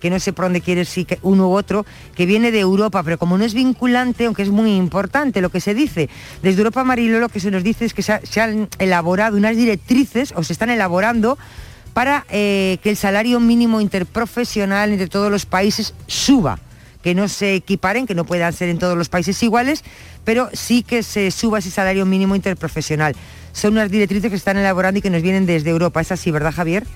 que 0.00 0.10
no 0.10 0.18
sé 0.18 0.32
por 0.32 0.46
dónde 0.46 0.62
quiere 0.62 0.84
si 0.86 1.06
uno 1.22 1.48
u 1.48 1.52
otro, 1.52 1.84
que 2.14 2.26
viene 2.26 2.50
de 2.50 2.60
Europa, 2.60 3.02
pero 3.02 3.18
como 3.18 3.36
no 3.36 3.44
es 3.44 3.54
vinculante, 3.54 4.24
aunque 4.24 4.42
es 4.42 4.48
muy 4.48 4.74
importante 4.74 5.42
lo 5.42 5.50
que 5.50 5.60
se 5.60 5.74
dice, 5.74 6.08
desde 6.42 6.58
Europa 6.58 6.84
Marilo 6.84 7.20
lo 7.20 7.28
que 7.28 7.38
se 7.38 7.50
nos 7.50 7.62
dice 7.62 7.84
es 7.84 7.92
que 7.92 8.02
se 8.02 8.40
han 8.40 8.68
elaborado 8.78 9.36
unas 9.36 9.56
directrices 9.56 10.32
o 10.34 10.42
se 10.42 10.54
están 10.54 10.70
elaborando 10.70 11.38
para 11.92 12.24
eh, 12.30 12.78
que 12.82 12.90
el 12.90 12.96
salario 12.96 13.40
mínimo 13.40 13.80
interprofesional 13.80 14.90
entre 14.90 15.06
todos 15.06 15.30
los 15.30 15.44
países 15.44 15.94
suba, 16.06 16.58
que 17.02 17.14
no 17.14 17.28
se 17.28 17.54
equiparen, 17.54 18.06
que 18.06 18.14
no 18.14 18.24
puedan 18.24 18.52
ser 18.52 18.68
en 18.68 18.78
todos 18.78 18.96
los 18.96 19.08
países 19.08 19.42
iguales, 19.42 19.84
pero 20.24 20.48
sí 20.52 20.82
que 20.82 21.02
se 21.02 21.30
suba 21.30 21.58
ese 21.58 21.70
salario 21.70 22.06
mínimo 22.06 22.36
interprofesional. 22.36 23.14
Son 23.52 23.72
unas 23.72 23.90
directrices 23.90 24.30
que 24.30 24.36
se 24.36 24.40
están 24.40 24.58
elaborando 24.58 24.98
y 24.98 25.02
que 25.02 25.10
nos 25.10 25.22
vienen 25.22 25.46
desde 25.46 25.70
Europa. 25.70 26.00
¿Es 26.00 26.12
así, 26.12 26.30
verdad, 26.30 26.52
Javier? 26.54 26.86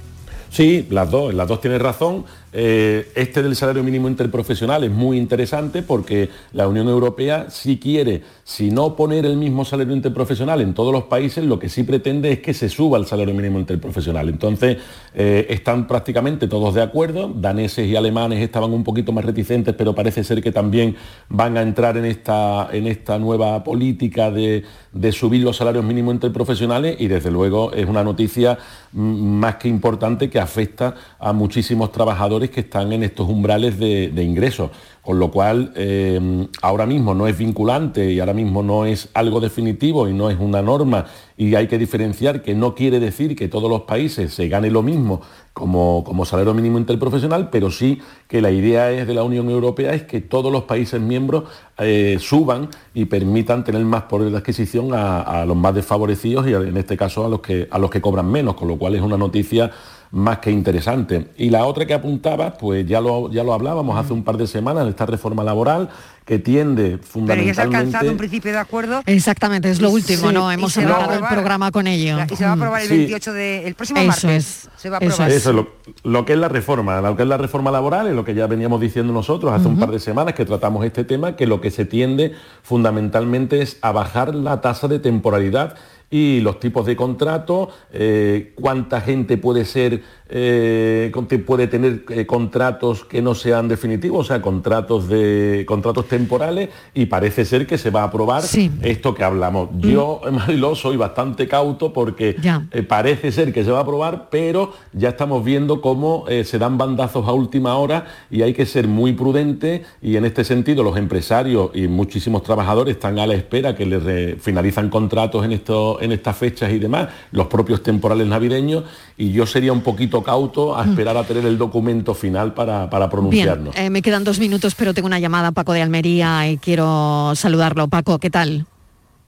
Sí, 0.50 0.86
las 0.90 1.10
dos, 1.10 1.34
las 1.34 1.48
dos 1.48 1.60
tienen 1.60 1.80
razón. 1.80 2.24
Eh, 2.56 3.10
este 3.16 3.42
del 3.42 3.56
salario 3.56 3.82
mínimo 3.82 4.08
interprofesional 4.08 4.84
es 4.84 4.90
muy 4.92 5.18
interesante 5.18 5.82
porque 5.82 6.28
la 6.52 6.68
Unión 6.68 6.86
Europea 6.86 7.46
sí 7.50 7.80
quiere, 7.80 8.22
si 8.44 8.70
no 8.70 8.94
poner 8.94 9.26
el 9.26 9.36
mismo 9.36 9.64
salario 9.64 9.92
interprofesional 9.92 10.60
en 10.60 10.72
todos 10.72 10.92
los 10.92 11.04
países, 11.04 11.44
lo 11.44 11.58
que 11.58 11.68
sí 11.68 11.82
pretende 11.82 12.30
es 12.30 12.38
que 12.38 12.54
se 12.54 12.68
suba 12.68 12.96
el 12.96 13.06
salario 13.06 13.34
mínimo 13.34 13.58
interprofesional. 13.58 14.28
Entonces, 14.28 14.76
eh, 15.14 15.46
están 15.50 15.88
prácticamente 15.88 16.46
todos 16.46 16.74
de 16.74 16.82
acuerdo, 16.82 17.28
daneses 17.34 17.88
y 17.88 17.96
alemanes 17.96 18.40
estaban 18.40 18.72
un 18.72 18.84
poquito 18.84 19.10
más 19.10 19.24
reticentes, 19.24 19.74
pero 19.74 19.92
parece 19.92 20.22
ser 20.22 20.40
que 20.40 20.52
también 20.52 20.94
van 21.28 21.56
a 21.56 21.62
entrar 21.62 21.96
en 21.96 22.04
esta, 22.04 22.68
en 22.72 22.86
esta 22.86 23.18
nueva 23.18 23.64
política 23.64 24.30
de, 24.30 24.62
de 24.92 25.10
subir 25.10 25.42
los 25.42 25.56
salarios 25.56 25.84
mínimos 25.84 26.14
interprofesionales 26.14 27.00
y 27.00 27.08
desde 27.08 27.32
luego 27.32 27.72
es 27.72 27.86
una 27.86 28.04
noticia 28.04 28.56
mm, 28.92 29.00
más 29.00 29.56
que 29.56 29.66
importante 29.66 30.30
que 30.30 30.38
afecta 30.38 30.94
a 31.18 31.32
muchísimos 31.32 31.90
trabajadores 31.90 32.43
que 32.50 32.60
están 32.60 32.92
en 32.92 33.02
estos 33.02 33.28
umbrales 33.28 33.78
de, 33.78 34.22
ingresos. 34.22 34.70
Con 35.02 35.18
lo 35.18 35.30
cual, 35.30 35.72
eh, 35.76 36.48
ahora 36.62 36.86
mismo 36.86 37.14
no 37.14 37.26
es 37.26 37.36
vinculante 37.36 38.10
y 38.10 38.20
ahora 38.20 38.32
mismo 38.32 38.62
no 38.62 38.86
es 38.86 39.10
algo 39.12 39.38
definitivo 39.38 40.08
y 40.08 40.14
no 40.14 40.30
es 40.30 40.38
una 40.40 40.62
norma 40.62 41.04
y 41.36 41.54
hay 41.56 41.66
que 41.66 41.78
diferenciar 41.78 42.42
que 42.42 42.54
no 42.54 42.74
quiere 42.74 43.00
decir 43.00 43.36
que 43.36 43.48
todos 43.48 43.68
los 43.68 43.82
países 43.82 44.32
se 44.32 44.48
gane 44.48 44.70
lo 44.70 44.82
mismo 44.82 45.20
como, 45.52 46.04
como 46.04 46.24
salario 46.24 46.54
mínimo 46.54 46.78
interprofesional, 46.78 47.50
pero 47.50 47.70
sí 47.70 48.00
que 48.28 48.40
la 48.40 48.50
idea 48.50 48.90
es 48.92 49.06
de 49.06 49.14
la 49.14 49.24
Unión 49.24 49.50
Europea 49.50 49.94
es 49.94 50.04
que 50.04 50.20
todos 50.20 50.50
los 50.50 50.64
países 50.64 51.00
miembros 51.00 51.44
eh, 51.78 52.16
suban 52.20 52.68
y 52.94 53.04
permitan 53.04 53.62
tener 53.62 53.84
más 53.84 54.04
poder 54.04 54.30
de 54.30 54.38
adquisición 54.38 54.94
a, 54.94 55.20
a 55.20 55.44
los 55.44 55.56
más 55.56 55.74
desfavorecidos 55.74 56.46
y 56.46 56.54
en 56.54 56.76
este 56.76 56.96
caso 56.96 57.26
a 57.26 57.28
los 57.28 57.40
que 57.40 57.68
a 57.70 57.78
los 57.78 57.90
que 57.90 58.00
cobran 58.00 58.30
menos, 58.30 58.54
con 58.54 58.68
lo 58.68 58.78
cual 58.78 58.94
es 58.94 59.02
una 59.02 59.16
noticia 59.16 59.70
más 60.14 60.38
que 60.38 60.50
interesante. 60.50 61.28
Y 61.36 61.50
la 61.50 61.64
otra 61.66 61.84
que 61.86 61.92
apuntaba, 61.94 62.54
pues 62.54 62.86
ya 62.86 63.00
lo, 63.00 63.30
ya 63.30 63.42
lo 63.44 63.52
hablábamos 63.52 63.98
hace 63.98 64.12
un 64.12 64.22
par 64.24 64.36
de 64.36 64.46
semanas, 64.46 64.86
esta 64.88 65.06
reforma 65.06 65.42
laboral 65.44 65.88
que 66.24 66.38
tiende 66.38 66.82
Pero 66.84 66.96
ya 66.96 67.02
se 67.02 67.04
ha 67.04 67.12
fundamentalmente... 67.12 67.60
alcanzado 67.60 68.10
un 68.12 68.16
principio 68.16 68.52
de 68.52 68.58
acuerdo. 68.58 69.02
Exactamente, 69.04 69.68
es 69.68 69.80
lo 69.82 69.90
último, 69.90 70.28
Sí, 70.28 70.34
¿no? 70.34 70.50
y 70.50 70.54
Hemos 70.54 70.74
empezado 70.76 71.00
el 71.04 71.10
aprobar. 71.10 71.32
programa 71.34 71.70
con 71.70 71.86
ello. 71.86 72.16
Y 72.30 72.36
se 72.36 72.44
va 72.44 72.50
a 72.52 72.54
aprobar 72.54 72.80
el 72.80 72.88
Sí. 72.88 72.96
28 72.96 73.32
de... 73.34 73.66
El 73.66 73.74
próximo 73.74 74.00
Eso 74.00 74.06
martes. 74.08 74.30
es, 74.46 74.68
Se 74.80 74.88
va 74.88 74.96
a 74.96 75.00
eso 75.00 75.12
aprobar. 75.14 75.30
Eso 75.32 75.50
es 75.50 75.56
lo, 75.56 75.68
lo 76.04 76.24
que 76.24 76.32
es 76.32 76.38
la 76.38 76.48
reforma, 76.48 77.00
lo 77.02 77.14
que 77.16 77.24
es 77.24 77.28
la 77.28 77.36
reforma 77.36 77.70
laboral, 77.70 78.06
es 78.06 78.14
lo 78.14 78.24
que 78.24 78.34
ya 78.34 78.46
veníamos 78.46 78.80
diciendo 78.80 79.12
nosotros 79.12 79.52
hace 79.52 79.66
un 79.66 79.72
Ujú. 79.74 79.80
par 79.80 79.90
de 79.90 79.98
semanas 80.00 80.32
que 80.34 80.46
tratamos 80.46 80.82
este 80.86 81.04
tema, 81.04 81.36
que 81.36 81.46
lo 81.46 81.60
que 81.60 81.70
se 81.70 81.84
tiende 81.84 82.32
fundamentalmente 82.62 83.60
es 83.60 83.76
a 83.82 83.92
bajar 83.92 84.34
la 84.34 84.60
tasa 84.60 84.88
de 84.88 84.98
temporalidad 85.00 85.74
y 86.10 86.40
los 86.40 86.60
tipos 86.60 86.86
de 86.86 86.96
contrato, 86.96 87.70
eh, 87.92 88.52
cuánta 88.54 89.00
gente 89.00 89.36
puede 89.36 89.64
ser, 89.64 90.02
eh, 90.28 91.12
puede 91.46 91.66
tener 91.68 92.04
eh, 92.08 92.26
contratos 92.26 93.04
que 93.04 93.20
no 93.22 93.34
sean 93.34 93.68
definitivos, 93.68 94.20
o 94.20 94.24
sea, 94.28 94.40
contratos 94.42 95.08
de 95.08 95.64
contratos 95.66 96.06
temporales, 96.08 96.70
y 96.94 97.06
parece 97.06 97.44
ser 97.44 97.66
que 97.66 97.78
se 97.78 97.90
va 97.90 98.02
a 98.02 98.04
aprobar 98.04 98.42
esto 98.82 99.14
que 99.14 99.22
hablamos. 99.24 99.68
Yo, 99.78 100.20
Mariló, 100.32 100.74
soy 100.74 100.96
bastante 100.96 101.46
cauto 101.46 101.92
porque 101.92 102.36
eh, 102.72 102.82
parece 102.82 103.32
ser 103.32 103.52
que 103.52 103.64
se 103.64 103.70
va 103.70 103.78
a 103.78 103.82
aprobar, 103.82 104.28
pero 104.30 104.72
ya 104.92 105.10
estamos 105.10 105.44
viendo 105.44 105.80
cómo 105.80 106.24
se 106.44 106.58
dan 106.58 106.78
bandazos 106.78 107.26
a 107.28 107.32
última 107.32 107.76
hora 107.76 108.06
y 108.30 108.42
hay 108.42 108.54
que 108.54 108.66
ser 108.66 108.88
muy 108.88 109.12
prudente 109.12 109.84
y 110.02 110.16
en 110.16 110.24
este 110.24 110.44
sentido 110.44 110.82
los 110.82 110.96
empresarios 110.96 111.70
y 111.74 111.86
muchísimos 111.88 112.42
trabajadores 112.42 112.94
están 112.96 113.18
a 113.18 113.26
la 113.26 113.34
espera 113.34 113.74
que 113.76 113.86
les 113.86 114.40
finalizan 114.40 114.88
contratos 114.88 115.44
en, 115.44 115.52
esto- 115.52 116.00
en 116.00 116.12
estas 116.12 116.36
fechas 116.36 116.72
y 116.72 116.78
demás, 116.78 117.08
los 117.32 117.46
propios 117.48 117.82
temporales 117.82 118.26
navideños, 118.26 118.84
y 119.16 119.32
yo 119.32 119.46
sería 119.46 119.72
un 119.72 119.82
poquito 119.82 120.22
cauto 120.22 120.76
a 120.76 120.84
esperar 120.84 121.16
a 121.16 121.24
tener 121.24 121.44
el 121.46 121.56
documento 121.56 122.14
final 122.14 122.52
para, 122.54 122.90
para 122.90 123.06
Bien, 123.06 123.10
pronunciarnos. 123.10 123.76
eh, 123.76 123.88
me 123.90 124.02
quedan 124.02 124.24
dos 124.24 124.38
minutos, 124.40 124.74
pero 124.74 124.92
tengo 124.94 125.06
una 125.06 125.18
llamada, 125.20 125.52
Paco 125.52 125.72
de 125.72 125.82
Almería, 125.82 126.48
y 126.48 126.58
quiero 126.58 127.32
saludarlo. 127.36 127.86
Paco, 127.88 128.18
¿qué 128.18 128.30
tal? 128.30 128.66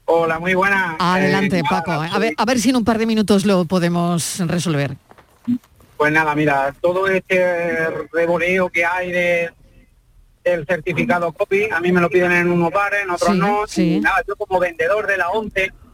Hola, 0.05 0.39
muy 0.39 0.53
buena. 0.53 0.95
Adelante, 0.99 1.59
Eh, 1.59 1.63
Paco. 1.69 1.91
nada, 1.91 2.13
A 2.15 2.19
ver, 2.19 2.33
a 2.37 2.45
ver 2.45 2.59
si 2.59 2.69
en 2.69 2.77
un 2.77 2.83
par 2.85 2.97
de 2.97 3.05
minutos 3.05 3.45
lo 3.45 3.65
podemos 3.65 4.39
resolver. 4.47 4.95
Pues 5.97 6.11
nada, 6.11 6.35
mira, 6.35 6.73
todo 6.81 7.07
este 7.07 7.89
revoleo 8.13 8.69
que 8.69 8.85
hay 8.85 9.11
de 9.11 9.49
del 10.43 10.65
certificado 10.65 11.33
COVID, 11.33 11.73
a 11.73 11.81
mí 11.81 11.91
me 11.91 11.99
lo 11.99 12.09
piden 12.09 12.31
en 12.31 12.49
unos 12.49 12.71
bares, 12.71 13.01
en 13.03 13.09
otros 13.09 13.33
Sí, 13.33 13.37
no. 13.37 13.59
sí. 13.67 13.93
y 13.95 13.99
Nada, 13.99 14.23
yo 14.25 14.33
como 14.37 14.61
vendedor 14.61 15.05
de 15.05 15.17
la 15.17 15.29
ONCE 15.31 15.71
mm, 15.73 15.86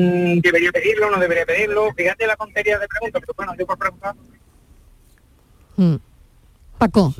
debería 0.00 0.72
pedirlo, 0.72 1.10
no 1.10 1.18
debería 1.18 1.46
pedirlo. 1.46 1.92
Fíjate 1.96 2.26
la 2.26 2.36
tontería 2.36 2.78
de 2.78 2.88
preguntas, 2.88 3.22
pero 3.24 3.34
bueno, 3.36 3.54
yo 3.58 3.66
por 3.66 3.78
preguntar. 3.78 4.14
Mm. 5.76 5.96
Paco. 6.78 7.14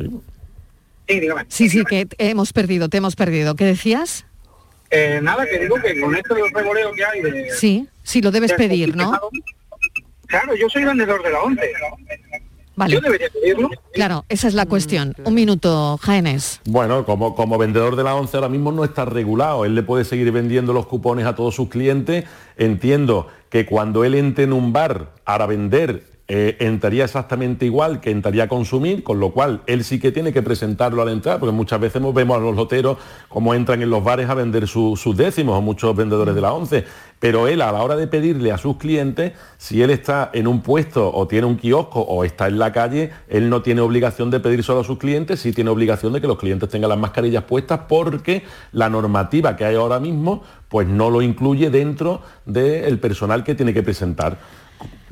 Sí, 1.06 1.20
dígame. 1.20 1.44
Sí, 1.48 1.68
sí, 1.68 1.84
que 1.84 2.06
te 2.06 2.30
hemos 2.30 2.52
perdido, 2.52 2.88
te 2.88 2.96
hemos 2.96 3.14
perdido. 3.14 3.54
¿Qué 3.54 3.64
decías? 3.64 4.26
Eh, 4.90 5.20
nada, 5.22 5.46
que 5.46 5.58
digo 5.58 5.76
que 5.76 6.00
con 6.00 6.14
esto 6.14 6.34
del 6.34 6.50
revoleo 6.52 6.92
que 6.92 7.04
hay 7.04 7.20
de... 7.20 7.50
Sí, 7.50 7.88
sí, 8.02 8.22
lo 8.22 8.30
debes 8.30 8.52
pedir, 8.52 8.96
¿no? 8.96 9.20
Claro, 10.26 10.54
yo 10.56 10.68
soy 10.68 10.84
vendedor 10.84 11.22
de 11.22 11.30
la 11.30 11.42
ONCE. 11.42 11.72
Vale. 12.76 12.94
Yo 12.94 13.00
debería 13.00 13.28
pedirlo. 13.30 13.70
Claro, 13.92 14.24
esa 14.28 14.48
es 14.48 14.54
la 14.54 14.66
cuestión. 14.66 15.14
Un 15.24 15.34
minuto, 15.34 15.98
Jaénes. 16.02 16.60
Bueno, 16.64 17.04
como, 17.04 17.34
como 17.34 17.58
vendedor 17.58 17.96
de 17.96 18.04
la 18.04 18.14
ONCE 18.14 18.36
ahora 18.36 18.48
mismo 18.48 18.72
no 18.72 18.84
está 18.84 19.04
regulado. 19.04 19.64
Él 19.64 19.74
le 19.74 19.82
puede 19.82 20.04
seguir 20.04 20.30
vendiendo 20.32 20.72
los 20.72 20.86
cupones 20.86 21.26
a 21.26 21.34
todos 21.34 21.54
sus 21.54 21.68
clientes. 21.68 22.24
Entiendo 22.56 23.28
que 23.48 23.66
cuando 23.66 24.04
él 24.04 24.14
entre 24.14 24.44
en 24.44 24.52
un 24.52 24.72
bar 24.72 25.12
a 25.24 25.46
vender, 25.46 26.13
eh, 26.26 26.56
entraría 26.60 27.04
exactamente 27.04 27.66
igual 27.66 28.00
que 28.00 28.10
entraría 28.10 28.44
a 28.44 28.48
consumir, 28.48 29.02
con 29.04 29.20
lo 29.20 29.30
cual 29.32 29.60
él 29.66 29.84
sí 29.84 30.00
que 30.00 30.10
tiene 30.10 30.32
que 30.32 30.40
presentarlo 30.40 31.02
al 31.02 31.10
entrar, 31.10 31.38
porque 31.38 31.52
muchas 31.52 31.78
veces 31.80 32.00
vemos 32.14 32.36
a 32.38 32.40
los 32.40 32.56
loteros 32.56 32.96
como 33.28 33.52
entran 33.54 33.82
en 33.82 33.90
los 33.90 34.02
bares 34.02 34.30
a 34.30 34.34
vender 34.34 34.66
su- 34.66 34.96
sus 34.96 35.14
décimos, 35.16 35.58
o 35.58 35.60
muchos 35.60 35.94
vendedores 35.94 36.34
de 36.34 36.40
la 36.40 36.54
ONCE. 36.54 36.84
Pero 37.18 37.46
él 37.48 37.60
a 37.62 37.72
la 37.72 37.82
hora 37.82 37.96
de 37.96 38.06
pedirle 38.06 38.52
a 38.52 38.58
sus 38.58 38.76
clientes, 38.76 39.32
si 39.58 39.82
él 39.82 39.90
está 39.90 40.30
en 40.32 40.46
un 40.46 40.62
puesto 40.62 41.10
o 41.14 41.26
tiene 41.26 41.46
un 41.46 41.56
kiosco 41.56 42.00
o 42.00 42.24
está 42.24 42.48
en 42.48 42.58
la 42.58 42.72
calle, 42.72 43.10
él 43.28 43.48
no 43.50 43.60
tiene 43.62 43.80
obligación 43.82 44.30
de 44.30 44.40
pedir 44.40 44.62
solo 44.62 44.80
a 44.80 44.84
sus 44.84 44.98
clientes, 44.98 45.40
sí 45.40 45.52
tiene 45.52 45.70
obligación 45.70 46.12
de 46.14 46.20
que 46.20 46.26
los 46.26 46.38
clientes 46.38 46.68
tengan 46.70 46.88
las 46.90 46.98
mascarillas 46.98 47.44
puestas 47.44 47.80
porque 47.88 48.44
la 48.72 48.88
normativa 48.88 49.56
que 49.56 49.64
hay 49.64 49.74
ahora 49.76 50.00
mismo 50.00 50.42
pues 50.68 50.88
no 50.88 51.08
lo 51.08 51.22
incluye 51.22 51.70
dentro 51.70 52.20
del 52.46 52.98
personal 52.98 53.44
que 53.44 53.54
tiene 53.54 53.72
que 53.72 53.82
presentar. 53.82 54.38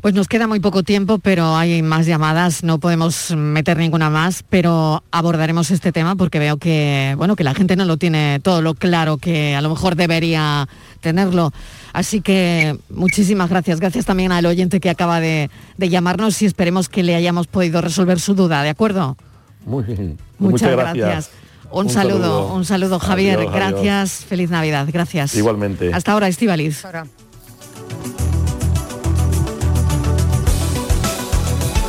Pues 0.03 0.15
nos 0.15 0.27
queda 0.27 0.49
muy 0.49 0.59
poco 0.59 0.83
tiempo, 0.83 1.21
pero 1.21 1.55
hay 1.55 1.81
más 1.81 2.07
llamadas, 2.07 2.65
no 2.65 2.79
podemos 2.79 3.31
meter 3.37 3.77
ninguna 3.77 4.11
más, 4.11 4.43
pero 4.43 5.05
abordaremos 5.13 5.71
este 5.71 5.93
tema 5.93 6.17
porque 6.17 6.41
veo 6.41 6.57
que, 6.57 7.15
bueno, 7.17 7.37
que 7.37 7.45
la 7.45 7.55
gente 7.55 7.77
no 7.77 7.85
lo 7.85 7.97
tiene 7.99 8.41
todo 8.43 8.63
lo 8.63 8.75
claro 8.75 9.19
que 9.19 9.55
a 9.55 9.61
lo 9.61 9.71
mejor 9.71 9.95
debería 9.95 10.69
tenerlo. 11.01 11.53
Así 11.93 12.21
que 12.21 12.77
muchísimas 12.91 13.49
gracias. 13.49 13.79
Gracias 13.79 14.05
también 14.05 14.33
al 14.33 14.45
oyente 14.45 14.81
que 14.81 14.91
acaba 14.91 15.21
de, 15.21 15.51
de 15.77 15.89
llamarnos 15.89 16.43
y 16.43 16.47
esperemos 16.47 16.89
que 16.89 17.05
le 17.05 17.15
hayamos 17.15 17.47
podido 17.47 17.81
resolver 17.81 18.19
su 18.19 18.35
duda, 18.35 18.65
¿de 18.65 18.71
acuerdo? 18.71 19.17
Muy 19.65 19.85
bien. 19.85 20.19
Muchas, 20.41 20.73
gracias. 20.73 21.31
Un, 21.71 21.89
saludo, 21.89 22.53
un 22.53 22.65
saludo, 22.65 22.99
Javier. 22.99 23.39
Adiós, 23.39 23.55
gracias. 23.55 24.25
Feliz 24.25 24.51
Navidad. 24.51 24.89
Gracias. 24.93 25.37
Igualmente. 25.37 25.95
Hasta 25.95 26.11
ahora, 26.11 26.27
Estivaliz. 26.27 26.83